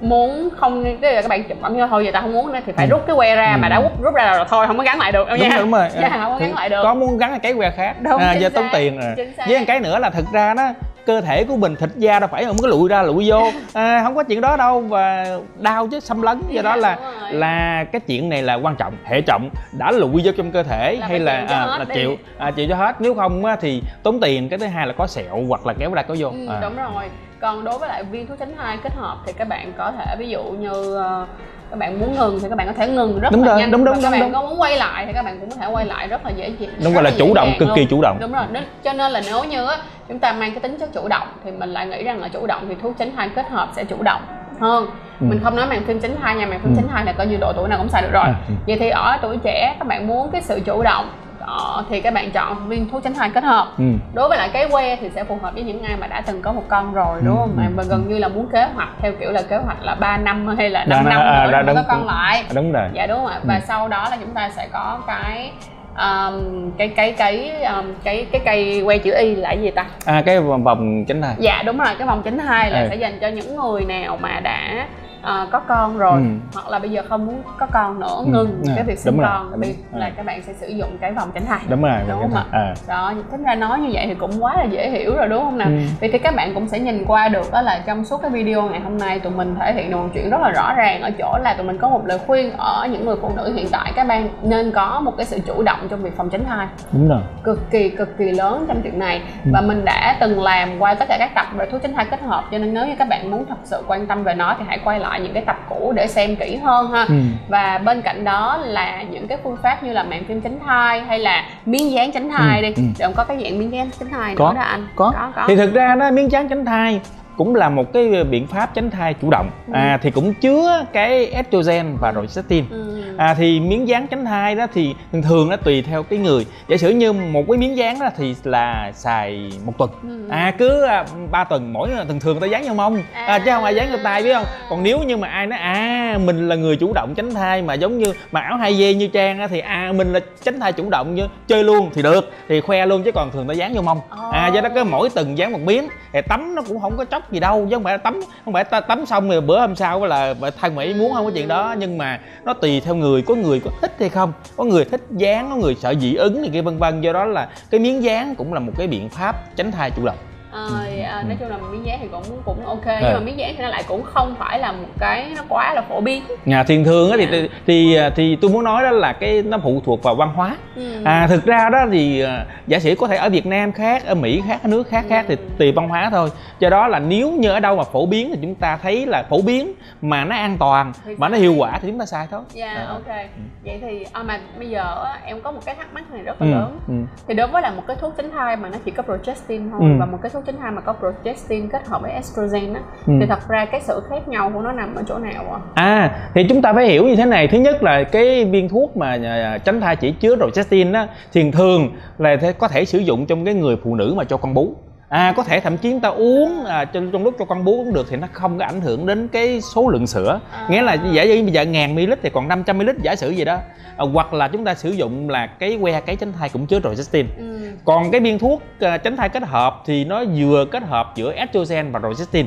muốn 0.00 0.48
không 0.56 0.84
tức 1.02 1.08
là 1.10 1.22
các 1.22 1.28
bạn 1.28 1.44
chụp 1.48 1.58
như 1.70 1.86
thôi 1.90 2.04
giờ 2.04 2.10
tao 2.12 2.22
không 2.22 2.32
muốn 2.32 2.52
nữa 2.52 2.58
thì 2.66 2.72
phải 2.76 2.86
Ừ. 2.86 2.90
rút 2.90 3.06
cái 3.06 3.16
que 3.16 3.36
ra 3.36 3.52
Ừ. 3.52 3.58
mà 3.62 3.68
đã 3.68 3.80
rút 3.80 4.02
rút 4.02 4.14
ra 4.14 4.34
rồi 4.36 4.46
thôi 4.50 4.66
không 4.66 4.78
có 4.78 4.84
gắn 4.84 4.98
lại 4.98 5.12
được 5.12 5.28
đâu 5.28 5.36
đúng, 5.40 5.48
nha. 5.48 5.56
đúng 5.58 5.72
rồi. 5.72 5.88
Dạ, 6.00 6.08
không 6.22 6.32
có 6.32 6.38
gắn 6.38 6.54
lại 6.54 6.68
được. 6.68 6.80
có 6.82 6.94
muốn 6.94 7.18
gắn 7.18 7.38
cái 7.42 7.54
que 7.54 7.70
khác. 7.70 7.94
Đúng, 8.02 8.18
à, 8.20 8.32
do 8.34 8.48
tốn 8.48 8.64
tiền 8.72 8.98
rồi. 9.00 9.26
với 9.48 9.64
cái 9.66 9.80
nữa 9.80 9.98
là 9.98 10.10
thực 10.10 10.24
ra 10.32 10.54
đó 10.54 10.68
cơ 11.06 11.20
thể 11.20 11.44
của 11.44 11.56
mình 11.56 11.76
thịt 11.76 11.90
da 11.96 12.18
đâu 12.20 12.28
phải 12.32 12.44
không 12.44 12.56
có 12.62 12.68
lụi 12.68 12.88
ra 12.88 13.02
lụi 13.02 13.24
vô. 13.30 13.50
À, 13.72 14.00
không 14.04 14.14
có 14.14 14.22
chuyện 14.22 14.40
đó 14.40 14.56
đâu 14.56 14.80
và 14.80 15.26
đau 15.60 15.86
chứ 15.90 16.00
xâm 16.00 16.22
lấn. 16.22 16.42
Do 16.50 16.62
đó 16.62 16.70
Dạ, 16.70 16.76
là 16.76 16.96
là 17.30 17.84
cái 17.92 18.00
chuyện 18.06 18.28
này 18.28 18.42
là 18.42 18.54
quan 18.54 18.76
trọng 18.76 18.94
hệ 19.04 19.20
trọng 19.20 19.50
đã 19.78 19.90
lụi 19.92 20.20
vô 20.24 20.32
trong 20.36 20.50
cơ 20.52 20.62
thể 20.62 20.96
Là 21.00 21.06
hay 21.06 21.18
là 21.18 21.44
à, 21.48 21.66
là 21.78 21.84
đi. 21.88 21.94
chịu 21.94 22.16
à, 22.38 22.50
chịu 22.50 22.66
cho 22.68 22.74
hết. 22.76 23.00
Nếu 23.00 23.14
không 23.14 23.44
á, 23.44 23.56
thì 23.60 23.82
tốn 24.02 24.20
tiền 24.20 24.48
cái 24.48 24.58
thứ 24.58 24.66
hai 24.66 24.86
là 24.86 24.92
có 24.98 25.06
sẹo 25.06 25.42
hoặc 25.48 25.66
là 25.66 25.72
kéo 25.78 25.90
ra 25.94 26.02
có 26.02 26.16
vô. 26.18 26.28
Ừ, 26.28 26.46
à. 26.50 26.58
đúng 26.62 26.76
rồi 26.76 27.04
còn 27.40 27.64
đối 27.64 27.78
với 27.78 27.88
lại 27.88 28.04
viên 28.04 28.26
thuốc 28.26 28.38
tránh 28.38 28.56
thai 28.56 28.76
kết 28.82 28.92
hợp 28.94 29.16
thì 29.26 29.32
các 29.32 29.48
bạn 29.48 29.72
có 29.78 29.92
thể 29.98 30.16
ví 30.18 30.28
dụ 30.28 30.42
như 30.42 30.96
ờ, 30.96 31.26
các 31.70 31.78
bạn 31.78 32.00
muốn 32.00 32.14
ngừng 32.16 32.38
thì 32.42 32.48
các 32.48 32.58
bạn 32.58 32.66
có 32.66 32.72
thể 32.72 32.88
ngừng 32.88 33.20
rất 33.20 33.32
Đúng 33.32 33.42
là 33.44 33.48
rồi, 33.48 33.58
nhanh 33.60 33.70
đúng, 33.70 33.84
đúng, 33.84 33.94
và 33.94 34.00
các 34.02 34.10
đúng, 34.10 34.20
bạn 34.20 34.20
đúng. 34.20 34.32
có 34.32 34.42
muốn 34.48 34.60
quay 34.60 34.76
lại 34.76 35.06
thì 35.06 35.12
các 35.12 35.22
bạn 35.22 35.40
cũng 35.40 35.50
có 35.50 35.56
thể 35.56 35.66
quay 35.72 35.84
lại 35.84 36.08
rất 36.08 36.24
là 36.26 36.30
dễ 36.30 36.48
dàng 36.58 36.70
đúng 36.84 36.94
gọi 36.94 37.02
là 37.02 37.10
chủ 37.18 37.34
động 37.34 37.52
cực 37.58 37.68
luôn. 37.68 37.76
kỳ 37.76 37.86
chủ 37.90 38.02
động 38.02 38.16
đúng 38.20 38.32
rồi 38.32 38.44
nên, 38.50 38.64
cho 38.84 38.92
nên 38.92 39.12
là 39.12 39.20
nếu 39.26 39.44
như 39.44 39.66
á, 39.66 39.76
chúng 40.08 40.18
ta 40.18 40.32
mang 40.32 40.50
cái 40.50 40.60
tính 40.60 40.76
chất 40.80 40.92
chủ 40.92 41.08
động 41.08 41.26
thì 41.44 41.50
mình 41.50 41.70
lại 41.70 41.86
nghĩ 41.86 42.02
rằng 42.02 42.20
là 42.20 42.28
chủ 42.28 42.46
động 42.46 42.62
thì 42.68 42.74
thuốc 42.82 42.92
tránh 42.98 43.16
thai 43.16 43.28
kết 43.28 43.48
hợp 43.50 43.68
sẽ 43.76 43.84
chủ 43.84 44.02
động 44.02 44.22
hơn 44.60 44.86
Ừ. 45.20 45.26
mình 45.30 45.40
không 45.44 45.56
nói 45.56 45.66
màng 45.66 45.82
phim 45.86 46.00
tránh 46.00 46.16
thai 46.22 46.34
nha 46.34 46.46
màng 46.46 46.60
phim 46.60 46.72
Ừ. 46.72 46.76
tránh 46.76 46.88
thai 46.88 47.04
là 47.04 47.12
coi 47.12 47.26
như 47.26 47.36
độ 47.40 47.52
tuổi 47.56 47.68
nào 47.68 47.78
cũng 47.78 47.88
xài 47.88 48.02
được 48.02 48.08
rồi 48.12 48.26
ừ. 48.48 48.54
vậy 48.66 48.76
thì 48.80 48.88
ở 48.88 49.18
tuổi 49.22 49.36
trẻ 49.44 49.76
các 49.78 49.88
bạn 49.88 50.06
muốn 50.06 50.30
cái 50.30 50.42
sự 50.42 50.60
chủ 50.64 50.82
động 50.82 51.10
ờ, 51.46 51.84
thì 51.90 52.00
các 52.00 52.14
bạn 52.14 52.30
chọn 52.30 52.68
viên 52.68 52.88
thuốc 52.88 53.02
tránh 53.04 53.14
thai 53.14 53.30
kết 53.34 53.44
hợp. 53.44 53.66
Ừ. 53.78 53.84
đối 54.14 54.28
với 54.28 54.38
lại 54.38 54.50
cái 54.52 54.68
que 54.70 54.96
thì 54.96 55.10
sẽ 55.14 55.24
phù 55.24 55.38
hợp 55.42 55.54
với 55.54 55.62
những 55.62 55.82
ai 55.82 55.96
mà 55.96 56.06
đã 56.06 56.20
từng 56.26 56.42
có 56.42 56.52
một 56.52 56.62
con 56.68 56.92
rồi 56.94 57.20
đúng 57.24 57.36
Ừ, 57.36 57.40
không 57.40 57.56
ừ, 57.56 57.62
mà 57.76 57.82
gần 57.90 58.04
như 58.08 58.18
là 58.18 58.28
muốn 58.28 58.48
kế 58.52 58.64
hoạch 58.74 58.88
theo 59.00 59.12
kiểu 59.20 59.30
là 59.32 59.42
kế 59.42 59.56
hoạch 59.56 59.82
là 59.82 59.94
3 59.94 60.16
năm 60.16 60.46
hay 60.58 60.70
là 60.70 60.84
5 60.84 61.04
Đó, 61.04 61.10
năm 61.10 61.20
à, 61.20 61.62
nữa 61.66 61.72
có 61.76 61.82
con 61.88 62.06
lại. 62.06 62.38
À, 62.48 62.52
đúng 62.54 62.72
rồi. 62.72 62.88
Dạ 62.92 63.06
đúng 63.06 63.16
không 63.18 63.26
ạ 63.26 63.40
và 63.44 63.54
Ừ. 63.54 63.60
sau 63.68 63.88
đó 63.88 64.06
là 64.10 64.16
chúng 64.20 64.30
ta 64.34 64.50
sẽ 64.56 64.68
có 64.72 64.98
cái 65.06 65.52
um, 65.98 66.70
cái 66.78 66.88
cái 66.88 67.12
cái 67.12 67.62
um, 67.62 67.84
cái 68.04 68.26
cái 68.32 68.40
cây 68.44 68.82
que 68.86 68.98
chữ 68.98 69.14
y 69.18 69.34
là 69.34 69.48
cái 69.48 69.62
gì 69.62 69.70
ta? 69.70 69.84
À 70.04 70.22
cái 70.26 70.40
vòng 70.40 71.04
tránh 71.08 71.22
thai 71.22 71.34
dạ 71.38 71.62
đúng 71.66 71.78
rồi 71.78 71.88
cái 71.98 72.06
vòng 72.06 72.22
tránh 72.24 72.38
thai 72.38 72.70
là 72.70 72.80
Ừ. 72.80 72.86
sẽ 72.90 72.96
dành 72.96 73.18
cho 73.20 73.28
những 73.28 73.56
người 73.56 73.84
nào 73.84 74.18
mà 74.20 74.40
đã 74.40 74.86
ờ, 75.26 75.46
có 75.52 75.58
con 75.60 75.98
rồi 75.98 76.20
Ừ. 76.20 76.26
hoặc 76.54 76.68
là 76.68 76.78
bây 76.78 76.90
giờ 76.90 77.02
không 77.08 77.26
muốn 77.26 77.42
có 77.58 77.66
con 77.72 78.00
nữa 78.00 78.16
Ừ. 78.18 78.24
ngừng 78.26 78.62
À, 78.68 78.72
cái 78.76 78.84
việc 78.84 78.98
sinh 78.98 79.16
đúng 79.16 79.24
con 79.26 79.52
thì 79.62 79.74
Đúng. 79.92 80.00
là 80.00 80.06
À. 80.06 80.12
các 80.16 80.26
bạn 80.26 80.42
sẽ 80.42 80.52
sử 80.52 80.68
dụng 80.68 80.98
cái 81.00 81.12
vòng 81.12 81.30
tránh 81.34 81.46
thai 81.46 81.58
đúng 81.68 81.82
rồi 81.82 81.92
Đúng 82.08 82.20
không 82.20 82.30
thai. 82.34 82.44
à. 82.52 82.74
đó 82.88 83.12
tính 83.30 83.42
ra 83.44 83.54
nói 83.54 83.78
như 83.80 83.90
vậy 83.92 84.04
thì 84.06 84.14
cũng 84.14 84.30
quá 84.44 84.54
là 84.56 84.64
dễ 84.64 84.90
hiểu 84.90 85.14
rồi 85.16 85.28
đúng 85.28 85.42
không 85.44 85.58
nào 85.58 85.68
Ừ. 85.68 85.74
vậy 86.00 86.10
thì 86.12 86.18
các 86.18 86.34
bạn 86.36 86.54
cũng 86.54 86.68
sẽ 86.68 86.78
nhìn 86.80 87.04
qua 87.06 87.28
được 87.28 87.52
đó 87.52 87.62
là 87.62 87.82
trong 87.86 88.04
suốt 88.04 88.22
cái 88.22 88.30
video 88.30 88.62
ngày 88.62 88.80
hôm 88.80 88.98
nay 88.98 89.20
tụi 89.20 89.32
mình 89.32 89.54
thể 89.60 89.72
hiện 89.74 89.90
được 89.90 89.96
một 89.96 90.08
chuyện 90.14 90.30
rất 90.30 90.40
là 90.40 90.50
rõ 90.50 90.74
ràng 90.76 91.02
ở 91.02 91.10
chỗ 91.18 91.38
là 91.42 91.54
tụi 91.54 91.66
mình 91.66 91.78
có 91.78 91.88
một 91.88 92.06
lời 92.06 92.18
khuyên 92.26 92.52
ở 92.56 92.86
những 92.90 93.06
người 93.06 93.16
phụ 93.22 93.30
nữ 93.36 93.52
hiện 93.56 93.66
tại 93.72 93.92
các 93.96 94.06
bạn 94.06 94.28
nên 94.42 94.70
có 94.72 95.00
một 95.00 95.12
cái 95.16 95.26
sự 95.26 95.38
chủ 95.46 95.62
động 95.62 95.78
trong 95.90 96.02
việc 96.02 96.16
phòng 96.16 96.30
tránh 96.30 96.44
thai 96.44 96.66
đúng 96.92 97.08
rồi 97.08 97.20
cực 97.44 97.70
kỳ 97.70 97.88
cực 97.88 98.18
kỳ 98.18 98.24
lớn 98.32 98.64
trong 98.68 98.82
chuyện 98.82 98.98
này 98.98 99.22
Ừ. 99.44 99.50
và 99.54 99.60
mình 99.60 99.84
đã 99.84 100.16
từng 100.20 100.42
làm 100.42 100.68
qua 100.78 100.94
tất 100.94 101.04
cả 101.08 101.16
các 101.18 101.30
tập 101.34 101.46
về 101.56 101.66
thuốc 101.72 101.82
tránh 101.82 101.94
thai 101.94 102.04
kết 102.04 102.20
hợp 102.22 102.44
cho 102.50 102.58
nên 102.58 102.74
nếu 102.74 102.86
như 102.86 102.94
các 102.98 103.08
bạn 103.08 103.30
muốn 103.30 103.46
thật 103.48 103.56
sự 103.64 103.82
quan 103.88 104.06
tâm 104.06 104.22
về 104.24 104.34
nó 104.34 104.54
thì 104.58 104.64
hãy 104.68 104.78
quay 104.84 104.98
lại 105.00 105.15
những 105.18 105.32
cái 105.32 105.42
tập 105.46 105.56
cũ 105.68 105.92
để 105.96 106.06
xem 106.06 106.36
kỹ 106.36 106.56
hơn 106.56 106.90
ha 106.90 107.04
ừ. 107.08 107.14
và 107.48 107.78
bên 107.78 108.02
cạnh 108.02 108.24
đó 108.24 108.58
là 108.64 109.02
những 109.02 109.28
cái 109.28 109.38
phương 109.44 109.56
pháp 109.62 109.82
như 109.82 109.92
là 109.92 110.02
mạng 110.02 110.22
phim 110.28 110.40
tránh 110.40 110.58
thai 110.66 111.00
hay 111.00 111.18
là 111.18 111.44
miếng 111.66 111.90
dán 111.92 112.12
tránh 112.12 112.30
thai 112.30 112.62
Ừ, 112.62 112.62
đi 112.62 112.74
ừ. 112.76 112.82
Đừng 112.98 113.12
có 113.12 113.24
cái 113.24 113.36
dạng 113.42 113.58
miếng 113.58 113.72
dán 113.72 113.90
tránh 114.00 114.08
thai 114.10 114.34
có 114.34 114.48
nữa 114.52 114.56
đó 114.58 114.62
anh 114.62 114.86
có. 114.96 115.12
có, 115.14 115.32
có. 115.36 115.44
thì 115.48 115.56
thực 115.56 115.74
ra 115.74 115.94
đó 115.94 116.10
miếng 116.10 116.32
dán 116.32 116.48
tránh 116.48 116.64
thai 116.64 117.00
cũng 117.36 117.54
là 117.54 117.68
một 117.68 117.92
cái 117.92 118.24
biện 118.24 118.46
pháp 118.46 118.74
tránh 118.74 118.90
thai 118.90 119.14
chủ 119.14 119.30
động. 119.30 119.50
Ừ. 119.66 119.72
à 119.74 119.98
thì 120.02 120.10
cũng 120.10 120.34
chứa 120.34 120.84
cái 120.92 121.26
estrogen 121.26 121.96
và 122.00 122.12
progestin 122.12 122.64
ừ. 122.70 123.02
à 123.16 123.34
thì 123.38 123.60
miếng 123.60 123.88
dán 123.88 124.06
tránh 124.06 124.24
thai 124.24 124.54
đó 124.54 124.66
thì 124.74 124.94
thường 125.12 125.22
thường 125.22 125.48
nó 125.48 125.56
tùy 125.56 125.82
theo 125.82 126.02
cái 126.02 126.18
người. 126.18 126.46
Giả 126.68 126.76
sử 126.76 126.90
như 126.90 127.12
một 127.12 127.44
cái 127.48 127.58
miếng 127.58 127.76
dán 127.76 127.98
đó 127.98 128.08
thì 128.16 128.34
là 128.44 128.92
xài 128.94 129.52
một 129.64 129.72
tuần. 129.78 129.90
Ừ. 130.02 130.28
à 130.30 130.54
cứ 130.58 130.84
à, 130.84 131.04
ba 131.30 131.44
tuần 131.44 131.72
mỗi 131.72 131.88
thường 132.08 132.20
thường 132.20 132.38
người 132.38 132.48
ta 132.48 132.52
dán 132.52 132.64
vô 132.68 132.74
mông. 132.74 133.02
À, 133.12 133.38
chứ 133.38 133.50
không 133.50 133.64
ai 133.64 133.74
dán 133.74 133.88
vô 133.92 133.98
tay 134.04 134.22
biết 134.22 134.34
không? 134.34 134.46
Còn 134.70 134.82
nếu 134.82 134.98
như 134.98 135.16
mà 135.16 135.28
ai 135.28 135.46
nói 135.46 135.58
à 135.58 136.18
mình 136.24 136.48
là 136.48 136.56
người 136.56 136.76
chủ 136.76 136.92
động 136.92 137.14
tránh 137.16 137.34
thai 137.34 137.62
mà 137.62 137.74
giống 137.74 137.98
như 137.98 138.12
mà 138.32 138.40
áo 138.40 138.56
hai 138.56 138.76
dê 138.76 138.94
như 138.94 139.08
trang 139.08 139.38
á 139.38 139.46
thì 139.46 139.60
à 139.60 139.92
mình 139.96 140.12
là 140.12 140.20
tránh 140.44 140.60
thai 140.60 140.72
chủ 140.72 140.90
động 140.90 141.14
như 141.14 141.26
chơi 141.46 141.64
luôn 141.64 141.90
thì 141.94 142.02
được. 142.02 142.32
Thì 142.48 142.60
khoe 142.60 142.86
luôn 142.86 143.02
chứ 143.02 143.12
còn 143.12 143.30
thường 143.30 143.48
ta 143.48 143.54
dán 143.54 143.74
vô 143.74 143.82
mông. 143.82 144.00
À 144.32 144.50
do 144.54 144.60
đó 144.60 144.68
cứ 144.74 144.84
mỗi 144.84 145.10
tuần 145.10 145.38
dán 145.38 145.52
một 145.52 145.60
miếng 145.64 145.88
thì 146.12 146.20
tắm 146.28 146.54
nó 146.54 146.62
cũng 146.68 146.80
không 146.80 146.96
có 146.96 147.04
gì 147.32 147.40
đâu, 147.40 147.66
chứ 147.70 147.76
không 147.76 147.84
phải 147.84 147.94
là 147.94 147.98
tắm, 147.98 148.20
không 148.44 148.54
phải 148.54 148.64
ta 148.64 148.80
tắm 148.80 149.06
xong 149.06 149.30
rồi 149.30 149.40
bữa 149.40 149.60
hôm 149.60 149.76
sau 149.76 150.06
là 150.06 150.34
thay 150.60 150.70
mỹ 150.70 150.94
muốn 150.94 151.12
không 151.14 151.24
có 151.24 151.30
chuyện 151.34 151.48
đó. 151.48 151.74
Nhưng 151.78 151.98
mà 151.98 152.20
nó 152.44 152.52
tùy 152.52 152.80
theo 152.80 152.94
người, 152.94 153.22
có 153.22 153.34
người 153.34 153.60
có 153.64 153.70
thích 153.80 153.92
hay 154.00 154.08
không, 154.08 154.32
có 154.56 154.64
người 154.64 154.84
thích 154.84 155.02
dán 155.10 155.50
có 155.50 155.56
người 155.56 155.74
sợ 155.74 155.94
dị 156.00 156.14
ứng 156.14 156.40
này 156.40 156.50
kia, 156.52 156.62
vân 156.62 156.78
vân. 156.78 157.00
Do 157.00 157.12
đó 157.12 157.24
là 157.24 157.48
cái 157.70 157.80
miếng 157.80 158.02
dán 158.02 158.34
cũng 158.34 158.52
là 158.54 158.60
một 158.60 158.72
cái 158.78 158.86
biện 158.86 159.08
pháp 159.08 159.56
tránh 159.56 159.72
thai 159.72 159.90
chủ 159.90 160.06
động. 160.06 160.16
Ờ, 160.56 160.68
à, 161.04 161.22
nói 161.28 161.36
chung 161.40 161.48
là 161.48 161.56
miếng 161.72 161.86
dán 161.86 161.98
thì 162.02 162.08
cũng 162.12 162.22
cũng 162.44 162.66
ok 162.66 162.84
Ừ. 162.86 162.92
nhưng 163.02 163.12
mà 163.14 163.20
miếng 163.20 163.38
dán 163.38 163.54
thì 163.56 163.62
nó 163.62 163.68
lại 163.68 163.82
cũng 163.88 164.02
không 164.02 164.34
phải 164.38 164.58
là 164.58 164.72
một 164.72 164.88
cái 164.98 165.26
nó 165.36 165.42
quá 165.48 165.74
là 165.74 165.82
phổ 165.82 166.00
biến 166.00 166.22
nhà 166.44 166.64
thiền 166.64 166.84
thường 166.84 167.10
á 167.10 167.16
thì, 167.20 167.24
Dạ. 167.26 167.30
thì 167.32 167.48
thì 167.66 167.98
thì 168.16 168.36
tôi 168.40 168.50
muốn 168.50 168.64
nói 168.64 168.82
đó 168.82 168.90
là 168.90 169.12
cái 169.12 169.42
nó 169.42 169.58
phụ 169.62 169.82
thuộc 169.86 170.02
vào 170.02 170.14
văn 170.14 170.32
hóa 170.34 170.56
ừ. 170.76 171.04
à 171.04 171.26
thực 171.26 171.44
ra 171.46 171.68
đó 171.72 171.78
thì 171.92 172.20
à, 172.20 172.44
giả 172.66 172.78
sử 172.78 172.94
có 172.98 173.06
thể 173.08 173.16
ở 173.16 173.28
Việt 173.30 173.46
Nam 173.46 173.72
khác 173.72 174.06
ở 174.06 174.14
Mỹ 174.14 174.42
khác 174.48 174.60
ở 174.62 174.68
nước 174.68 174.88
khác 174.88 175.04
khác 175.08 175.24
thì 175.28 175.36
Ừ. 175.36 175.42
tùy 175.58 175.72
văn 175.72 175.88
hóa 175.88 176.10
thôi 176.10 176.30
do 176.58 176.68
đó 176.70 176.88
là 176.88 176.98
nếu 176.98 177.32
như 177.32 177.50
ở 177.50 177.60
đâu 177.60 177.76
mà 177.76 177.84
phổ 177.84 178.06
biến 178.06 178.30
thì 178.32 178.38
chúng 178.42 178.54
ta 178.54 178.76
thấy 178.82 179.06
là 179.06 179.22
phổ 179.30 179.40
biến 179.42 179.72
mà 180.02 180.24
nó 180.24 180.36
an 180.36 180.56
toàn 180.60 180.92
Thì 181.04 181.14
mà 181.18 181.28
nó 181.28 181.36
hiệu 181.38 181.54
quả 181.58 181.78
thì 181.82 181.88
chúng 181.88 181.98
ta 181.98 182.06
xài 182.06 182.26
thôi 182.30 182.40
Dạ 182.52 182.74
Đó. 182.74 182.92
ok 182.92 183.16
Vậy 183.64 183.78
thì 183.82 184.06
à, 184.12 184.22
mà 184.22 184.38
bây 184.58 184.68
giờ 184.68 185.04
em 185.24 185.40
có 185.40 185.52
một 185.52 185.60
cái 185.66 185.74
thắc 185.74 185.94
mắc 185.94 186.04
này 186.12 186.22
rất 186.22 186.42
là 186.42 186.46
ừ, 186.48 186.50
lớn 186.54 186.78
ừ. 186.88 186.94
Thì 187.28 187.34
đối 187.34 187.46
với 187.46 187.62
là 187.62 187.70
một 187.70 187.82
cái 187.86 187.96
thuốc 188.00 188.14
tránh 188.16 188.30
thai 188.30 188.56
mà 188.56 188.68
nó 188.68 188.78
chỉ 188.84 188.90
có 188.90 189.02
progestin 189.02 189.70
thôi 189.70 189.80
Ừ. 189.82 189.86
Và 190.00 190.06
một 190.06 190.18
cái 190.22 190.30
thuốc 190.30 190.45
tránh 190.46 190.56
thai 190.60 190.72
mà 190.72 190.80
có 190.80 190.92
progestin 190.92 191.68
kết 191.68 191.86
hợp 191.86 192.02
với 192.02 192.10
estrogen 192.10 192.74
á 192.74 192.80
Ừ. 193.06 193.12
Thì 193.20 193.26
thật 193.26 193.48
ra 193.48 193.64
cái 193.64 193.80
sự 193.80 194.02
khác 194.10 194.28
nhau 194.28 194.50
của 194.54 194.60
nó 194.60 194.72
nằm 194.72 194.94
ở 194.94 195.02
chỗ 195.08 195.18
nào 195.18 195.44
ạ? 195.52 195.58
À 195.74 196.10
thì 196.34 196.46
chúng 196.48 196.62
ta 196.62 196.72
phải 196.72 196.86
hiểu 196.86 197.04
như 197.04 197.16
thế 197.16 197.24
này 197.24 197.48
Thứ 197.48 197.58
nhất 197.58 197.82
là 197.82 198.02
cái 198.04 198.44
viên 198.44 198.68
thuốc 198.68 198.96
mà 198.96 199.18
à, 199.24 199.58
tránh 199.58 199.80
thai 199.80 199.96
chỉ 199.96 200.12
chứa 200.12 200.36
progestin 200.36 200.92
á 200.92 201.06
Thì 201.32 201.50
thường 201.50 201.88
là 202.18 202.36
có 202.58 202.68
thể 202.68 202.84
sử 202.84 202.98
dụng 202.98 203.26
trong 203.26 203.44
cái 203.44 203.54
người 203.54 203.76
phụ 203.84 203.94
nữ 203.94 204.14
mà 204.16 204.24
cho 204.24 204.36
con 204.36 204.54
bú 204.54 204.74
À 205.08 205.32
có 205.36 205.42
thể 205.42 205.60
thậm 205.60 205.76
chí 205.76 205.90
chúng 205.90 206.00
ta 206.00 206.08
uống 206.08 206.64
à, 206.64 206.84
trong, 206.84 207.10
trong 207.12 207.24
lúc 207.24 207.34
cho 207.38 207.44
con 207.44 207.64
bú 207.64 207.76
cũng 207.84 207.94
được 207.94 208.06
thì 208.10 208.16
nó 208.16 208.26
không 208.32 208.58
có 208.58 208.64
ảnh 208.64 208.80
hưởng 208.80 209.06
đến 209.06 209.28
cái 209.28 209.60
số 209.74 209.88
lượng 209.88 210.06
sữa. 210.06 210.40
À. 210.52 210.66
Nghĩa 210.70 210.82
là 210.82 210.94
giả 211.12 211.24
như 211.24 211.42
bây 211.42 211.52
giờ 211.52 211.62
ngàn 211.64 211.94
ml 211.94 212.12
thì 212.22 212.30
còn 212.30 212.48
500 212.48 212.78
ml 212.78 212.90
giả 213.02 213.16
sử 213.16 213.30
gì 213.30 213.44
đó. 213.44 213.58
À, 213.96 214.04
Hoặc 214.12 214.34
là 214.34 214.48
chúng 214.48 214.64
ta 214.64 214.74
sử 214.74 214.90
dụng 214.90 215.28
là 215.30 215.46
cái 215.46 215.78
que 215.82 216.00
cái 216.00 216.16
tránh 216.16 216.32
thai 216.32 216.48
cũng 216.48 216.66
chứa 216.66 216.80
progestin 216.80 217.26
Ừ. 217.38 217.58
còn 217.84 218.10
cái 218.10 218.20
viên 218.20 218.38
thuốc 218.38 218.62
à, 218.80 218.98
tránh 218.98 219.16
thai 219.16 219.28
kết 219.28 219.42
hợp 219.42 219.82
thì 219.86 220.04
nó 220.04 220.24
vừa 220.36 220.64
kết 220.64 220.82
hợp 220.82 221.12
giữa 221.16 221.32
estrogen 221.32 221.92
và 221.92 221.98
progestin 222.00 222.46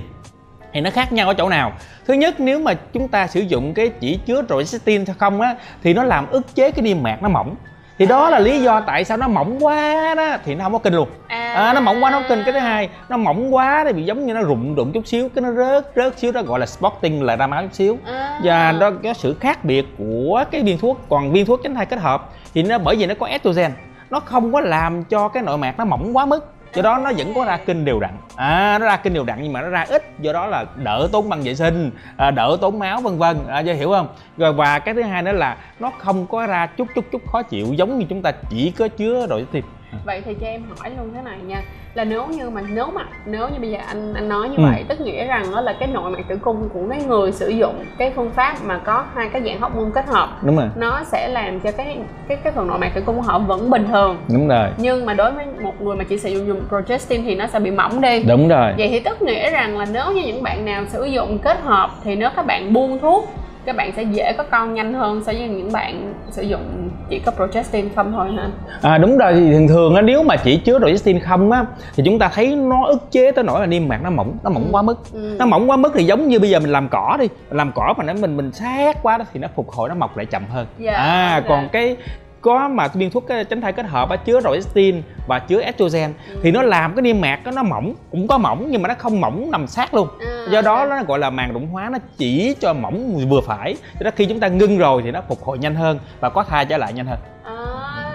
thì 0.74 0.82
nó 0.82 0.90
khác 0.90 1.14
nhau 1.14 1.28
ở 1.28 1.34
chỗ 1.34 1.50
nào? 1.50 1.74
Thứ 2.08 2.14
nhất 2.14 2.40
nếu 2.40 2.60
mà 2.60 2.74
chúng 2.74 3.08
ta 3.08 3.28
sử 3.28 3.40
dụng 3.40 3.74
cái 3.74 3.90
chỉ 4.00 4.20
chứa 4.26 4.42
progestin 4.48 5.06
thôi 5.06 5.16
không 5.20 5.42
á 5.42 5.56
thì 5.84 5.94
nó 5.94 6.04
làm 6.04 6.30
ức 6.30 6.56
chế 6.56 6.72
cái 6.72 6.82
niêm 6.84 7.04
mạc 7.04 7.24
nó 7.24 7.30
mỏng 7.30 7.56
thì 8.00 8.06
đó 8.06 8.30
là 8.30 8.40
lý 8.40 8.62
do 8.62 8.82
tại 8.82 9.06
sao 9.06 9.18
nó 9.18 9.28
mỏng 9.28 9.66
quá 9.66 10.14
đó. 10.18 10.38
Thì 10.46 10.56
nó 10.56 10.64
không 10.64 10.74
có 10.74 10.80
kinh 10.80 10.94
luôn. 10.94 11.08
À, 11.28 11.72
nó 11.74 11.82
mỏng 11.82 12.04
quá 12.04 12.12
nó 12.12 12.20
không 12.20 12.30
kinh. 12.30 12.44
Cái 12.46 12.54
thứ 12.54 12.60
hai 12.60 12.90
nó 13.10 13.18
mỏng 13.18 13.56
quá 13.56 13.84
thì 13.88 13.94
bị 13.94 14.04
giống 14.04 14.26
như 14.26 14.34
nó 14.34 14.42
rụng 14.42 14.76
rụng 14.76 14.92
chút 14.92 15.08
xíu. 15.08 15.30
Cái 15.36 15.42
nó 15.42 15.52
rớt 15.52 15.92
rớt 15.96 16.20
xíu 16.20 16.32
đó 16.32 16.42
gọi 16.42 16.60
là 16.60 16.66
spotting 16.66 17.24
là 17.24 17.36
ra 17.36 17.48
máu 17.48 17.62
chút 17.62 17.74
xíu. 17.74 17.98
À. 18.06 18.40
và 18.44 18.72
nó 18.72 18.92
có 19.04 19.14
sự 19.14 19.36
khác 19.40 19.66
biệt 19.66 19.86
của 19.98 20.44
cái 20.52 20.64
viên 20.64 20.78
thuốc 20.78 21.00
còn 21.10 21.32
viên 21.32 21.46
thuốc 21.46 21.60
tránh 21.64 21.76
thai 21.76 21.86
kết 21.86 22.00
hợp 22.00 22.30
thì 22.54 22.64
nó 22.64 22.78
bởi 22.78 22.96
vì 22.96 23.06
nó 23.06 23.14
có 23.20 23.26
estrogen 23.26 23.72
nó 24.10 24.20
không 24.20 24.54
có 24.54 24.62
làm 24.62 25.04
cho 25.04 25.28
cái 25.28 25.44
nội 25.44 25.58
mạc 25.58 25.78
nó 25.78 25.86
mỏng 25.86 26.18
quá 26.18 26.26
mức 26.26 26.54
do 26.74 26.82
đó 26.82 26.98
nó 27.04 27.12
vẫn 27.18 27.34
có 27.34 27.46
ra 27.46 27.58
kinh 27.58 27.86
đều 27.86 28.00
đặn. 28.00 28.12
À 28.36 28.78
nó 28.80 28.86
ra 28.86 28.98
kinh 28.98 29.14
đều 29.14 29.24
đặn 29.24 29.44
nhưng 29.44 29.54
mà 29.54 29.62
nó 29.62 29.70
ra 29.70 29.86
ít 29.90 30.20
do 30.20 30.34
đó 30.34 30.46
là 30.46 30.66
đỡ 30.76 31.10
tốn 31.12 31.30
băng 31.30 31.42
vệ 31.42 31.56
sinh 31.56 31.92
à, 32.18 32.32
đỡ 32.32 32.58
tốn 32.62 32.80
máu 32.80 33.02
vân 33.02 33.18
vân. 33.18 33.38
À, 33.48 33.60
do 33.60 33.74
hiểu 33.74 33.90
không? 33.90 34.08
Rồi 34.38 34.54
và 34.54 34.80
cái 34.80 34.94
thứ 34.94 35.02
hai 35.02 35.22
nữa 35.22 35.32
là 35.32 35.58
nó 35.80 35.92
không 35.98 36.28
có 36.28 36.48
ra 36.48 36.66
chút 36.66 36.88
chút 36.96 37.06
chút 37.12 37.22
khó 37.28 37.42
chịu 37.42 37.68
giống 37.74 38.00
như 38.00 38.06
chúng 38.10 38.22
ta 38.22 38.32
chỉ 38.50 38.72
có 38.72 38.88
chứa 38.88 39.28
rồi 39.30 39.46
tim 39.52 39.64
vậy 40.06 40.22
thì 40.26 40.36
cho 40.42 40.48
em 40.48 40.64
hỏi 40.78 40.90
luôn 40.98 41.14
thế 41.14 41.22
này 41.22 41.38
nha 41.48 41.62
là 41.94 42.04
nếu 42.04 42.28
như 42.28 42.50
mà 42.50 42.62
nếu 42.70 42.86
mà 42.94 43.02
nếu 43.26 43.50
như 43.50 43.60
bây 43.60 43.72
giờ 43.72 43.78
anh 43.88 44.14
anh 44.14 44.30
nói 44.30 44.50
như 44.50 44.56
Ừ. 44.58 44.64
vậy 44.72 44.86
tức 44.88 45.02
nghĩa 45.02 45.26
rằng 45.26 45.44
đó 45.52 45.62
là 45.62 45.74
cái 45.80 45.90
nội 45.94 46.12
mạc 46.12 46.20
tử 46.28 46.38
cung 46.42 46.70
của 46.74 46.80
cái 46.90 47.04
người 47.04 47.32
sử 47.32 47.50
dụng 47.50 47.86
cái 47.98 48.12
phương 48.16 48.32
pháp 48.32 48.56
mà 48.66 48.78
có 48.78 49.04
hai 49.16 49.30
cái 49.30 49.42
dạng 49.46 49.62
hormone 49.62 49.90
kết 49.96 50.06
hợp. 50.08 50.30
Đúng 50.42 50.58
rồi. 50.58 50.68
Nó 50.76 51.02
sẽ 51.06 51.28
làm 51.28 51.60
cho 51.60 51.72
cái 51.72 51.98
cái 52.28 52.38
cái 52.44 52.54
phần 52.54 52.68
nội 52.68 52.80
mạc 52.80 52.90
tử 52.96 53.02
cung 53.06 53.16
của 53.16 53.22
họ 53.22 53.40
vẫn 53.40 53.70
bình 53.70 53.88
thường. 53.88 54.18
Đúng 54.34 54.48
rồi. 54.48 54.70
Nhưng 54.78 55.06
mà 55.06 55.14
đối 55.14 55.32
với 55.32 55.46
một 55.62 55.82
người 55.82 55.96
mà 55.96 56.04
chỉ 56.04 56.18
sử 56.18 56.30
dụng 56.30 56.48
dùng 56.48 56.62
progestin 56.70 57.24
thì 57.24 57.36
nó 57.36 57.48
sẽ 57.48 57.60
bị 57.60 57.72
mỏng 57.72 58.02
đi. 58.02 58.24
Đúng 58.24 58.48
rồi. 58.48 58.74
Vậy 58.78 58.88
thì 58.88 59.00
tức 59.00 59.22
nghĩa 59.22 59.50
rằng 59.52 59.78
là 59.78 59.86
nếu 59.94 60.12
như 60.12 60.22
những 60.26 60.44
bạn 60.44 60.66
nào 60.66 60.84
sử 60.90 61.04
dụng 61.04 61.40
kết 61.40 61.60
hợp 61.64 61.90
thì 62.04 62.16
nếu 62.16 62.30
các 62.36 62.46
bạn 62.46 62.74
buông 62.74 63.00
thuốc 63.00 63.30
các 63.66 63.76
bạn 63.76 63.92
sẽ 63.96 64.04
dễ 64.04 64.34
có 64.38 64.44
con 64.52 64.74
nhanh 64.74 64.94
hơn 64.94 65.24
so 65.26 65.32
với 65.34 65.48
những 65.48 65.72
bạn 65.72 66.14
sử 66.32 66.42
dụng 66.42 66.90
chỉ 67.10 67.20
có 67.20 67.32
progestin 67.32 67.90
không 67.96 68.12
thôi 68.12 68.28
hả 68.38 68.50
À, 68.82 68.98
đúng 68.98 69.18
rồi 69.18 69.34
thì 69.34 69.52
thường 69.54 69.68
thường 69.68 69.96
á 69.96 70.02
nếu 70.02 70.24
mà 70.24 70.36
chỉ 70.36 70.58
chứa 70.58 70.80
progestin 70.80 71.20
không 71.20 71.52
á 71.52 71.66
thì 71.96 72.04
chúng 72.06 72.20
ta 72.20 72.30
thấy 72.34 72.56
nó 72.56 72.86
ức 72.88 73.12
chế 73.12 73.32
tới 73.32 73.44
nỗi 73.44 73.60
là 73.60 73.66
niêm 73.66 73.88
mạc 73.88 74.00
nó 74.04 74.10
mỏng 74.10 74.38
nó 74.44 74.50
mỏng 74.50 74.68
quá 74.72 74.82
mức 74.82 74.98
Ừ. 75.14 75.36
nó 75.40 75.46
mỏng 75.46 75.70
quá 75.70 75.78
mức 75.78 75.92
thì 75.96 76.04
giống 76.04 76.28
như 76.28 76.40
bây 76.40 76.50
giờ 76.50 76.60
mình 76.60 76.70
làm 76.70 76.88
cỏ 76.92 77.18
đi 77.20 77.28
làm 77.50 77.72
cỏ 77.76 77.94
mà 77.98 78.04
nó 78.04 78.14
mình 78.14 78.38
mình 78.38 78.52
sát 78.52 78.98
quá 79.04 79.18
đó 79.18 79.26
thì 79.34 79.40
nó 79.40 79.48
phục 79.56 79.70
hồi 79.72 79.90
nó 79.90 79.96
mọc 79.96 80.18
lại 80.18 80.26
chậm 80.26 80.44
hơn 80.50 80.68
Dạ, 80.78 80.94
à 80.94 81.36
ok. 81.36 81.44
còn 81.48 81.70
cái 81.72 81.96
có 82.42 82.68
mà 82.68 82.88
viên 82.88 83.10
thuốc 83.10 83.24
cái 83.28 83.44
tránh 83.44 83.62
thai 83.62 83.74
kết 83.74 83.86
hợp 83.86 84.10
á 84.10 84.16
chứa 84.16 84.40
progestin 84.42 85.02
và 85.28 85.40
chứa 85.40 85.62
estrogen 85.62 86.14
Ừ. 86.34 86.40
thì 86.44 86.52
nó 86.52 86.62
làm 86.62 86.96
cái 86.96 87.02
niêm 87.02 87.22
mạc 87.22 87.40
đó 87.46 87.52
nó 87.56 87.64
mỏng 87.64 87.94
cũng 88.12 88.28
có 88.28 88.38
mỏng 88.38 88.68
nhưng 88.72 88.82
mà 88.82 88.88
nó 88.90 88.96
không 88.98 89.22
mỏng 89.22 89.52
nằm 89.52 89.68
sát 89.68 89.94
luôn 89.94 90.08
À, 90.20 90.46
do 90.52 90.62
đó 90.62 90.76
ok. 90.80 90.90
nó 90.90 91.04
gọi 91.04 91.20
là 91.20 91.30
màng 91.30 91.54
rụng 91.54 91.68
hóa 91.68 91.90
nó 91.92 91.98
chỉ 92.18 92.56
cho 92.60 92.74
mỏng 92.74 93.28
vừa 93.30 93.42
phải 93.42 93.76
cho 94.00 94.04
đó 94.04 94.12
khi 94.16 94.26
chúng 94.26 94.40
ta 94.40 94.48
ngưng 94.48 94.78
rồi 94.78 95.02
thì 95.06 95.12
nó 95.12 95.22
phục 95.28 95.44
hồi 95.44 95.58
nhanh 95.58 95.76
hơn 95.76 96.00
và 96.20 96.30
có 96.30 96.44
thai 96.44 96.66
trở 96.66 96.78
lại 96.78 96.94
nhanh 96.94 97.06
hơn 97.06 97.18
à, 97.44 97.54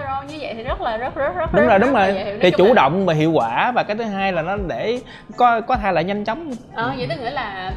rồi 0.07 0.25
như 0.31 0.37
vậy 0.41 0.53
thì 0.57 0.63
rất 0.63 0.81
là 0.81 0.97
rất 0.97 1.15
rất 1.15 1.35
rất 1.35 1.53
đúng 1.53 1.61
rất, 1.61 1.69
rồi 1.69 1.79
đúng 1.79 1.93
là 1.93 2.05
rồi 2.11 2.37
thì 2.41 2.51
chủ 2.51 2.65
là- 2.67 2.73
động 2.73 3.05
và 3.05 3.13
hiệu 3.13 3.31
quả 3.31 3.71
và 3.71 3.83
cái 3.83 3.95
thứ 3.97 4.03
hai 4.03 4.31
là 4.33 4.41
nó 4.41 4.57
để 4.67 4.99
có 5.37 5.61
có 5.61 5.75
thai 5.75 5.93
lại 5.93 6.03
nhanh 6.03 6.23
chóng 6.25 6.51
Ờ, 6.73 6.93
vậy 6.97 7.07
tức 7.09 7.15
nghĩa 7.21 7.31
là 7.31 7.71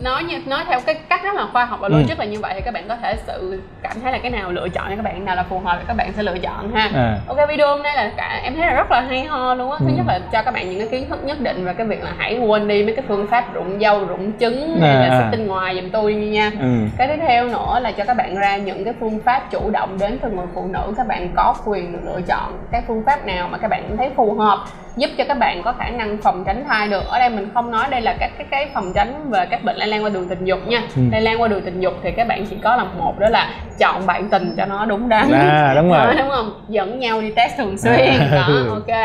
nói 0.00 0.24
như 0.24 0.38
nói 0.46 0.60
theo 0.68 0.80
cái 0.86 0.94
cách 1.08 1.20
rất 1.24 1.34
là 1.34 1.46
khoa 1.52 1.64
học 1.64 1.78
và 1.82 1.88
Ừ. 1.88 1.94
logic 1.98 2.18
là 2.18 2.24
như 2.24 2.38
vậy 2.40 2.52
thì 2.54 2.60
các 2.60 2.74
bạn 2.74 2.84
có 2.88 2.96
thể 3.02 3.16
sự 3.26 3.62
cảm 3.82 4.00
thấy 4.02 4.12
là 4.12 4.18
cái 4.18 4.30
nào 4.30 4.52
lựa 4.52 4.68
chọn 4.68 4.84
cho 4.90 4.96
các 4.96 5.02
bạn 5.02 5.24
nào 5.24 5.36
là 5.36 5.42
phù 5.42 5.58
hợp 5.58 5.76
thì 5.78 5.84
các 5.88 5.96
bạn 5.96 6.12
sẽ 6.12 6.22
lựa 6.22 6.38
chọn 6.38 6.72
ha 6.74 6.90
à. 6.94 7.18
ok 7.28 7.36
video 7.48 7.68
hôm 7.68 7.82
nay 7.82 7.96
là 7.96 8.10
cả 8.16 8.40
em 8.44 8.54
thấy 8.56 8.66
là 8.66 8.72
rất 8.72 8.90
là 8.90 9.00
hay 9.00 9.24
ho 9.24 9.54
luôn 9.54 9.70
á 9.70 9.76
thứ 9.80 9.86
Ừ. 9.86 9.92
nhất 9.96 10.06
là 10.06 10.18
cho 10.32 10.42
các 10.42 10.54
bạn 10.54 10.70
những 10.70 10.78
cái 10.78 10.88
kiến 10.88 11.08
thức 11.08 11.24
nhất 11.24 11.40
định 11.40 11.64
về 11.64 11.74
cái 11.74 11.86
việc 11.86 12.04
là 12.04 12.12
hãy 12.18 12.38
quên 12.38 12.68
đi 12.68 12.84
mấy 12.84 12.96
cái 12.96 13.04
phương 13.08 13.26
pháp 13.26 13.52
rụng 13.54 13.78
dâu 13.80 14.04
rụng 14.04 14.32
trứng 14.40 14.80
hay 14.80 14.90
À, 14.90 15.00
là 15.08 15.18
à. 15.18 15.28
tinh 15.30 15.46
ngoài 15.46 15.74
giùm 15.80 15.90
tôi 15.90 16.14
nha 16.14 16.50
ừ. 16.60 16.66
cái 16.98 17.08
tiếp 17.08 17.22
theo 17.26 17.48
nữa 17.48 17.78
là 17.82 17.92
cho 17.92 18.04
các 18.04 18.16
bạn 18.16 18.36
ra 18.36 18.56
những 18.56 18.84
cái 18.84 18.94
phương 19.00 19.18
pháp 19.24 19.50
chủ 19.50 19.70
động 19.70 19.96
đến 20.00 20.18
từ 20.22 20.30
người 20.30 20.46
phụ 20.54 20.66
nữ 20.72 20.94
các 20.96 21.06
bạn 21.06 21.28
có 21.36 21.54
quyền 21.64 21.92
được 21.92 21.98
lựa 22.04 22.20
chọn 22.28 22.58
cái 22.72 22.82
phương 22.88 23.02
pháp 23.06 23.26
nào 23.26 23.48
mà 23.52 23.58
các 23.58 23.68
bạn 23.68 23.96
thấy 23.96 24.10
phù 24.16 24.34
hợp 24.34 24.58
giúp 25.00 25.10
cho 25.18 25.24
các 25.24 25.38
bạn 25.38 25.62
có 25.62 25.72
khả 25.78 25.90
năng 25.90 26.18
phòng 26.22 26.44
tránh 26.46 26.64
thai 26.68 26.88
được. 26.88 27.06
Ở 27.08 27.18
đây 27.18 27.30
mình 27.30 27.50
không 27.54 27.70
nói 27.70 27.86
đây 27.90 28.00
là 28.00 28.14
các 28.20 28.30
cái 28.38 28.46
cái 28.50 28.68
phòng 28.74 28.92
tránh 28.94 29.30
về 29.30 29.46
các 29.50 29.64
bệnh 29.64 29.76
lây 29.76 29.88
lan 29.88 30.04
qua 30.04 30.10
đường 30.10 30.28
tình 30.28 30.44
dục 30.44 30.58
nha. 30.66 30.82
Ừ. 30.96 31.02
lây 31.12 31.20
lan 31.20 31.40
qua 31.40 31.48
đường 31.48 31.62
tình 31.64 31.80
dục 31.80 31.94
thì 32.02 32.10
các 32.10 32.28
bạn 32.28 32.46
chỉ 32.46 32.56
có 32.62 32.76
là 32.76 32.84
một 32.84 33.18
đó 33.18 33.28
là 33.28 33.50
chọn 33.78 34.06
bạn 34.06 34.28
tình 34.28 34.54
cho 34.56 34.66
nó 34.66 34.84
đúng 34.84 35.08
đắn. 35.08 35.32
À, 35.32 35.74
đúng 35.74 35.90
rồi. 35.90 36.06
Đó, 36.06 36.12
đúng 36.18 36.30
không? 36.30 36.64
Dẫn 36.68 36.98
nhau 36.98 37.20
đi 37.20 37.30
test 37.30 37.56
thường 37.56 37.78
xuyên. 37.78 37.96
À. 37.96 38.28
đó 38.32 38.48
ok. 38.68 38.98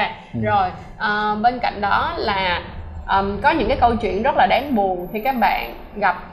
Rồi 0.44 0.70
à, 0.98 1.36
bên 1.42 1.60
cạnh 1.60 1.82
đó 1.82 2.14
là 2.18 2.62
ừm, 3.08 3.42
có 3.42 3.52
những 3.52 3.68
cái 3.68 3.78
câu 3.82 3.96
chuyện 3.96 4.24
rất 4.24 4.36
là 4.38 4.48
đáng 4.50 4.76
buồn 4.76 5.08
khi 5.14 5.20
các 5.20 5.36
bạn 5.40 5.74
gặp 5.96 6.24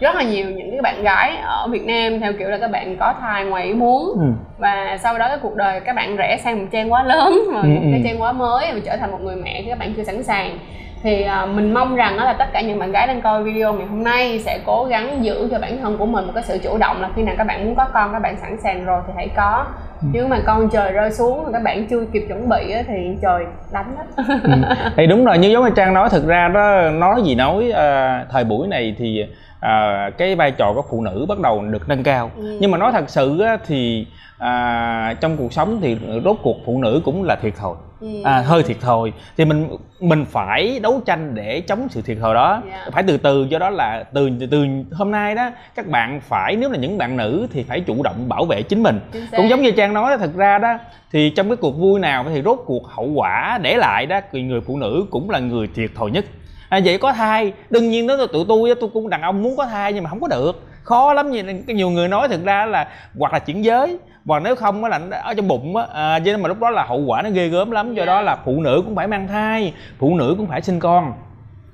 rất 0.00 0.14
là 0.14 0.22
nhiều 0.22 0.50
những 0.50 0.70
cái 0.70 0.80
bạn 0.82 1.02
gái 1.02 1.36
ở 1.36 1.68
Việt 1.70 1.84
Nam 1.86 2.20
theo 2.20 2.32
kiểu 2.38 2.48
là 2.48 2.58
các 2.58 2.70
bạn 2.70 2.96
có 3.00 3.14
thai 3.20 3.44
ngoài 3.44 3.64
ý 3.64 3.74
muốn 3.74 4.12
Ừ. 4.18 4.26
và 4.58 4.96
sau 5.02 5.18
đó 5.18 5.28
cái 5.28 5.38
cuộc 5.42 5.56
đời 5.56 5.80
các 5.80 5.96
bạn 5.96 6.16
rẽ 6.16 6.36
sang 6.44 6.58
một 6.58 6.66
trang 6.72 6.92
quá 6.92 7.02
lớn 7.02 7.38
và 7.54 7.60
Ừ, 7.60 7.68
một 7.68 7.80
cái 7.82 8.00
ừ. 8.00 8.04
trang 8.04 8.22
quá 8.22 8.32
mới 8.32 8.72
và 8.72 8.80
trở 8.84 8.96
thành 8.96 9.10
một 9.10 9.18
người 9.22 9.36
mẹ 9.36 9.62
khi 9.62 9.68
các 9.68 9.78
bạn 9.78 9.94
chưa 9.96 10.04
sẵn 10.04 10.22
sàng 10.22 10.58
thì 11.02 11.22
à, 11.22 11.46
mình 11.46 11.74
mong 11.74 11.96
rằng 11.96 12.16
đó 12.16 12.24
là 12.24 12.32
tất 12.32 12.44
cả 12.52 12.60
những 12.60 12.78
bạn 12.78 12.92
gái 12.92 13.06
đang 13.06 13.20
coi 13.20 13.42
video 13.42 13.72
ngày 13.72 13.86
hôm 13.86 14.04
nay 14.04 14.38
sẽ 14.38 14.58
cố 14.66 14.84
gắng 14.84 15.24
giữ 15.24 15.48
cho 15.50 15.58
bản 15.58 15.78
thân 15.82 15.98
của 15.98 16.06
mình 16.06 16.24
một 16.26 16.32
cái 16.34 16.42
sự 16.44 16.58
chủ 16.64 16.78
động 16.78 17.02
là 17.02 17.08
khi 17.16 17.22
nào 17.22 17.34
các 17.38 17.46
bạn 17.46 17.64
muốn 17.64 17.74
có 17.74 17.86
con 17.94 18.12
các 18.12 18.18
bạn 18.18 18.36
sẵn 18.36 18.56
sàng 18.62 18.84
rồi 18.84 19.00
thì 19.06 19.12
hãy 19.16 19.28
có 19.36 19.64
Ừ. 20.02 20.08
chứ 20.14 20.26
mà 20.26 20.38
con 20.46 20.68
trời 20.72 20.92
rơi 20.92 21.10
xuống 21.10 21.42
mà 21.44 21.50
các 21.52 21.62
bạn 21.62 21.86
chưa 21.90 22.04
kịp 22.12 22.24
chuẩn 22.28 22.48
bị 22.48 22.70
á, 22.72 22.80
thì 22.88 22.94
trời 23.22 23.44
đánh 23.72 23.96
hết 23.98 24.22
Ừ. 24.44 24.52
thì 24.96 25.06
đúng 25.06 25.24
rồi 25.24 25.38
như 25.38 25.48
giống 25.48 25.64
như 25.64 25.70
trang 25.76 25.94
nói 25.94 26.08
thực 26.10 26.26
ra 26.26 26.48
đó 26.48 26.90
nói 26.90 27.22
gì 27.24 27.34
nói 27.34 27.70
à, 27.74 28.24
thời 28.32 28.44
buổi 28.44 28.68
này 28.68 28.94
thì 28.98 29.24
à, 29.60 30.10
cái 30.18 30.34
vai 30.34 30.50
trò 30.50 30.72
của 30.72 30.82
phụ 30.90 31.02
nữ 31.02 31.26
bắt 31.28 31.38
đầu 31.38 31.62
được 31.62 31.88
nâng 31.88 32.02
cao. 32.02 32.30
Ừ. 32.36 32.58
nhưng 32.60 32.70
mà 32.70 32.78
nói 32.78 32.92
thật 32.92 33.10
sự 33.10 33.40
á, 33.40 33.56
thì 33.66 34.06
à, 34.38 35.14
trong 35.20 35.36
cuộc 35.36 35.52
sống 35.52 35.78
thì 35.82 35.96
rốt 36.24 36.36
cuộc 36.42 36.56
phụ 36.66 36.80
nữ 36.82 37.00
cũng 37.04 37.22
là 37.24 37.36
thiệt 37.36 37.56
thòi. 37.56 37.74
Ừ. 38.00 38.08
à, 38.24 38.40
hơi 38.40 38.62
thiệt 38.62 38.80
thòi. 38.80 39.12
Thì 39.36 39.44
mình 39.44 39.68
mình 40.00 40.24
phải 40.24 40.80
đấu 40.82 41.00
tranh 41.06 41.34
để 41.34 41.60
chống 41.60 41.88
sự 41.90 42.02
thiệt 42.02 42.18
thòi 42.20 42.34
đó. 42.34 42.62
Dạ. 42.70 42.86
phải 42.92 43.02
từ 43.02 43.16
từ 43.16 43.46
do 43.50 43.58
đó 43.58 43.70
là 43.70 44.04
từ 44.14 44.30
từ 44.50 44.66
hôm 44.92 45.10
nay 45.10 45.34
đó 45.34 45.50
các 45.74 45.86
bạn 45.86 46.20
phải 46.20 46.56
nếu 46.56 46.70
là 46.70 46.78
những 46.78 46.98
bạn 46.98 47.16
nữ 47.16 47.46
thì 47.52 47.62
phải 47.62 47.80
chủ 47.80 48.02
động 48.02 48.28
bảo 48.28 48.44
vệ 48.44 48.62
chính 48.62 48.82
mình. 48.82 49.00
Chính 49.12 49.26
cũng 49.36 49.48
giống 49.48 49.62
như 49.62 49.70
trang 49.70 49.94
nói 49.94 50.18
thật 50.18 50.30
ra 50.34 50.58
đó 50.58 50.78
thì 51.12 51.30
trong 51.30 51.48
cái 51.48 51.56
cuộc 51.56 51.78
vui 51.78 52.00
nào 52.00 52.24
thì 52.34 52.42
rốt 52.42 52.58
cuộc 52.66 52.86
hậu 52.86 53.06
quả 53.14 53.58
để 53.62 53.76
lại 53.76 54.06
đó 54.06 54.20
thì 54.32 54.42
người 54.42 54.60
phụ 54.60 54.76
nữ 54.76 55.06
cũng 55.10 55.30
là 55.30 55.38
người 55.38 55.68
thiệt 55.74 55.90
thòi 55.94 56.10
nhất 56.10 56.24
à, 56.68 56.80
vậy 56.84 56.98
có 56.98 57.12
thai. 57.12 57.52
Đương 57.70 57.90
nhiên 57.90 58.06
đó 58.06 58.16
là 58.16 58.26
tụi 58.32 58.44
tôi 58.48 58.74
tôi 58.80 58.90
cũng 58.94 59.08
đàn 59.08 59.22
ông 59.22 59.42
muốn 59.42 59.56
có 59.56 59.66
thai 59.66 59.92
nhưng 59.92 60.04
mà 60.04 60.10
không 60.10 60.20
có 60.20 60.28
được. 60.28 60.62
Khó 60.82 61.12
lắm 61.12 61.30
như 61.30 61.42
cái 61.66 61.76
nhiều 61.76 61.90
người 61.90 62.08
nói 62.08 62.28
thực 62.28 62.44
ra 62.44 62.66
là 62.66 62.88
hoặc 63.18 63.32
là 63.32 63.38
chuyển 63.38 63.64
giới 63.64 63.98
và 64.24 64.40
nếu 64.40 64.56
không 64.56 64.84
á 64.84 64.90
là 64.90 65.18
ở 65.22 65.34
trong 65.34 65.48
bụng 65.48 65.76
á. 65.76 65.86
À, 65.92 66.18
cho 66.18 66.24
nên 66.24 66.42
mà 66.42 66.48
lúc 66.48 66.60
đó 66.60 66.70
là 66.70 66.84
hậu 66.84 66.98
quả 66.98 67.22
nó 67.22 67.30
ghê 67.30 67.48
gớm 67.48 67.70
lắm. 67.70 67.94
Do 67.94 68.04
đó 68.04 68.20
là 68.20 68.36
phụ 68.44 68.60
nữ 68.60 68.82
cũng 68.84 68.96
phải 68.96 69.06
mang 69.06 69.28
thai 69.28 69.74
phụ 69.98 70.16
nữ 70.16 70.34
cũng 70.38 70.46
phải 70.46 70.62
sinh 70.62 70.80
con. 70.80 71.12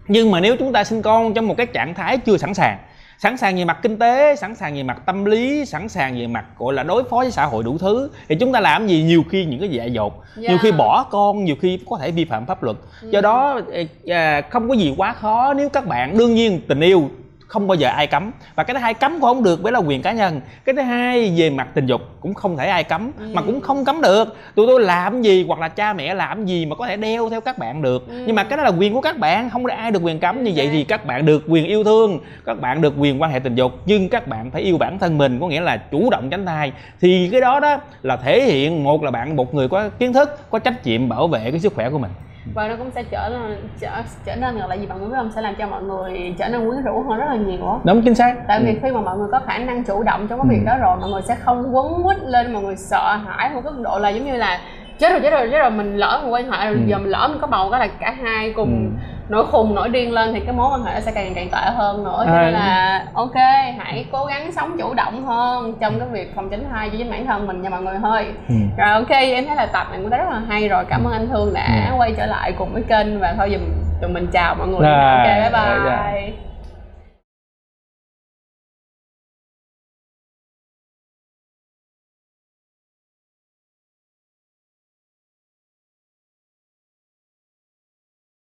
Nhưng 0.08 0.30
mà 0.30 0.40
nếu 0.40 0.56
chúng 0.56 0.72
ta 0.72 0.84
sinh 0.84 1.02
con 1.02 1.34
trong 1.34 1.48
một 1.48 1.56
cái 1.56 1.66
trạng 1.66 1.94
thái 1.94 2.18
chưa 2.18 2.36
sẵn 2.36 2.54
sàng 2.54 2.78
sẵn 3.24 3.36
sàng 3.36 3.56
về 3.56 3.64
mặt 3.64 3.78
kinh 3.82 3.98
tế 3.98 4.36
sẵn 4.36 4.54
sàng 4.54 4.74
về 4.74 4.82
mặt 4.82 5.02
tâm 5.06 5.24
lý 5.24 5.64
sẵn 5.64 5.88
sàng 5.88 6.18
về 6.18 6.26
mặt 6.26 6.44
gọi 6.58 6.74
là 6.74 6.82
đối 6.82 7.04
phó 7.04 7.16
với 7.16 7.30
xã 7.30 7.44
hội 7.44 7.62
đủ 7.64 7.78
thứ. 7.78 8.10
Thì 8.28 8.34
chúng 8.40 8.52
ta 8.52 8.60
làm 8.60 8.86
gì? 8.86 9.02
Nhiều 9.02 9.22
khi 9.30 9.44
những 9.44 9.60
cái 9.60 9.68
dại 9.68 9.92
dột 9.92 10.22
nhiều 10.36 10.50
Dạ. 10.50 10.58
khi 10.62 10.72
bỏ 10.72 11.06
con 11.10 11.44
nhiều 11.44 11.56
khi 11.60 11.78
có 11.90 11.98
thể 12.00 12.10
vi 12.10 12.24
phạm 12.24 12.46
pháp 12.46 12.62
luật. 12.62 12.76
Do 13.02 13.20
đó 13.20 13.60
à, 14.06 14.40
không 14.50 14.68
có 14.68 14.74
gì 14.74 14.94
quá 14.96 15.12
khó. 15.12 15.54
Nếu 15.54 15.68
các 15.68 15.86
bạn 15.86 16.18
đương 16.18 16.34
nhiên 16.34 16.60
tình 16.68 16.80
yêu 16.80 17.10
không 17.54 17.66
bao 17.66 17.74
giờ 17.74 17.88
ai 17.88 18.06
cấm. 18.06 18.30
Và 18.54 18.64
cái 18.64 18.74
thứ 18.74 18.80
hai 18.80 18.94
cấm 18.94 19.12
cũng 19.12 19.20
không 19.20 19.42
được 19.42 19.62
bởi 19.62 19.72
là 19.72 19.78
quyền 19.78 20.02
cá 20.02 20.12
nhân. 20.12 20.40
Cái 20.64 20.74
thứ 20.74 20.82
hai 20.82 21.34
về 21.36 21.50
mặt 21.50 21.68
tình 21.74 21.86
dục 21.86 22.00
cũng 22.20 22.34
không 22.34 22.56
thể 22.56 22.66
ai 22.66 22.84
cấm 22.84 23.12
mà 23.32 23.42
cũng 23.42 23.60
không 23.60 23.84
cấm 23.84 24.00
được. 24.02 24.36
Tụi 24.54 24.66
tôi 24.66 24.80
làm 24.80 25.22
gì 25.22 25.44
hoặc 25.48 25.60
là 25.60 25.68
cha 25.68 25.92
mẹ 25.92 26.14
làm 26.14 26.46
gì 26.46 26.66
mà 26.66 26.76
có 26.76 26.86
thể 26.86 26.96
đeo 26.96 27.30
theo 27.30 27.40
các 27.40 27.58
bạn 27.58 27.82
được. 27.82 28.06
Nhưng 28.26 28.36
mà 28.36 28.44
cái 28.44 28.56
đó 28.56 28.62
là 28.62 28.70
quyền 28.70 28.94
của 28.94 29.00
các 29.00 29.18
bạn 29.18 29.50
không 29.50 29.66
ai 29.66 29.90
được 29.90 30.02
quyền 30.02 30.20
cấm. 30.20 30.44
Như 30.44 30.52
vậy 30.56 30.68
thì 30.72 30.84
các 30.84 31.06
bạn 31.06 31.26
được 31.26 31.44
quyền 31.48 31.64
yêu 31.64 31.84
thương 31.84 32.18
các 32.44 32.60
bạn 32.60 32.80
được 32.80 32.94
quyền 32.98 33.22
quan 33.22 33.30
hệ 33.30 33.38
tình 33.38 33.54
dục. 33.54 33.72
Nhưng 33.86 34.08
các 34.08 34.28
bạn 34.28 34.50
phải 34.50 34.62
yêu 34.62 34.78
bản 34.78 34.98
thân 34.98 35.18
mình 35.18 35.38
có 35.40 35.48
nghĩa 35.48 35.60
là 35.60 35.76
chủ 35.76 36.10
động 36.10 36.30
tránh 36.30 36.46
thai. 36.46 36.72
Thì 37.00 37.28
cái 37.32 37.40
đó 37.40 37.60
đó 37.60 37.76
là 38.02 38.16
thể 38.16 38.42
hiện 38.42 38.84
một 38.84 39.02
là 39.02 39.10
bạn 39.10 39.36
một 39.36 39.54
người 39.54 39.68
có 39.68 39.88
kiến 39.88 40.12
thức 40.12 40.50
có 40.50 40.58
trách 40.58 40.86
nhiệm 40.86 41.08
bảo 41.08 41.28
vệ 41.28 41.50
cái 41.50 41.60
sức 41.60 41.74
khỏe 41.74 41.90
của 41.90 41.98
mình 41.98 42.10
và 42.54 42.68
nó 42.68 42.76
cũng 42.76 42.90
sẽ 42.90 43.02
trở 43.02 43.28
nên 43.32 43.56
trở 43.80 43.90
trở 44.24 44.36
nên 44.36 44.58
gọi 44.58 44.68
là 44.68 44.74
gì 44.74 44.86
bạn? 44.86 45.00
Biết 45.00 45.16
không? 45.16 45.30
Sẽ 45.34 45.40
làm 45.42 45.54
cho 45.54 45.66
mọi 45.66 45.82
người 45.82 46.34
trở 46.38 46.48
nên 46.48 46.68
quyến 46.70 46.82
rũ 46.84 47.04
hơn 47.08 47.18
rất 47.18 47.24
là 47.28 47.34
nhiều 47.36 47.68
á. 47.70 47.76
Đúng 47.84 48.02
chính 48.02 48.14
xác. 48.14 48.34
Tại 48.48 48.60
vì 48.64 48.70
Ừ. 48.74 48.78
khi 48.82 48.90
mà 48.90 49.00
mọi 49.00 49.18
người 49.18 49.28
có 49.32 49.40
khả 49.46 49.58
năng 49.58 49.84
chủ 49.84 50.02
động 50.02 50.26
trong 50.28 50.38
cái 50.42 50.48
việc 50.58 50.64
đó 50.66 50.76
rồi 50.80 50.96
mọi 51.00 51.10
người 51.10 51.22
sẽ 51.22 51.34
không 51.34 51.76
quấn 51.76 52.02
quýt 52.02 52.18
lên 52.22 52.52
mọi 52.52 52.62
người 52.62 52.76
sợ 52.76 53.16
hãi 53.26 53.50
một 53.54 53.60
cái 53.64 53.72
độ 53.82 53.98
là 53.98 54.08
giống 54.08 54.24
như 54.24 54.36
là 54.36 54.60
chết 54.98 55.10
rồi 55.10 55.20
chết 55.20 55.30
rồi 55.30 55.48
chết 55.52 55.58
rồi 55.58 55.70
mình 55.70 55.96
lỡ 55.96 56.20
một 56.24 56.30
quan 56.30 56.50
hệ 56.50 56.64
rồi 56.66 56.74
Ừ. 56.74 56.80
giờ 56.86 56.98
mình 56.98 57.10
lỡ 57.10 57.28
mình 57.30 57.40
có 57.40 57.46
bầu 57.46 57.70
cái 57.70 57.80
là 57.80 57.86
cả 58.00 58.14
hai 58.22 58.52
cùng 58.56 58.90
nổi 59.28 59.46
khùng 59.46 59.74
nổi 59.74 59.88
điên 59.88 60.12
lên 60.12 60.32
thì 60.34 60.40
cái 60.40 60.54
mối 60.54 60.68
quan 60.72 60.82
hệ 60.84 60.94
nó 60.94 61.00
sẽ 61.00 61.12
càng 61.14 61.32
càng 61.34 61.48
tệ 61.52 61.70
hơn 61.74 62.04
nữa 62.04 62.22
cho 62.26 62.32
À. 62.32 62.42
nên 62.42 62.52
là 62.52 63.04
ok 63.14 63.34
hãy 63.78 64.06
cố 64.12 64.24
gắng 64.24 64.52
sống 64.52 64.76
chủ 64.78 64.94
động 64.94 65.24
hơn 65.26 65.74
trong 65.80 65.98
cái 65.98 66.08
việc 66.08 66.32
phòng 66.36 66.50
tránh 66.50 66.64
thai 66.72 66.88
cho 66.90 66.94
chính 66.98 67.10
bản 67.10 67.26
thân 67.26 67.46
mình 67.46 67.62
nha 67.62 67.70
mọi 67.70 67.82
người 67.82 67.98
hơi 67.98 68.26
Ừ. 68.48 68.54
rồi 68.78 68.88
ok 68.90 69.10
em 69.10 69.46
thấy 69.46 69.56
là 69.56 69.66
tập 69.66 69.86
này 69.90 70.00
cũng 70.02 70.10
đã 70.10 70.18
rất 70.18 70.30
là 70.30 70.40
hay 70.48 70.68
rồi 70.68 70.84
cảm 70.88 71.04
ơn 71.04 71.12
anh 71.12 71.28
thương 71.28 71.54
đã 71.54 71.88
Ừ. 71.90 71.96
quay 71.98 72.12
trở 72.16 72.26
lại 72.26 72.52
cùng 72.58 72.72
với 72.72 72.82
kênh 72.82 73.20
và 73.20 73.34
thôi 73.38 73.50
dùm 73.52 73.60
tụi 74.00 74.10
mình 74.10 74.26
chào 74.32 74.54
mọi 74.54 74.68
người 74.68 74.80
Rồi, 74.80 75.16
ok 75.16 75.24
bye 75.24 75.50
rồi, 75.50 75.78
bye 75.78 75.90
rồi. 75.90 76.32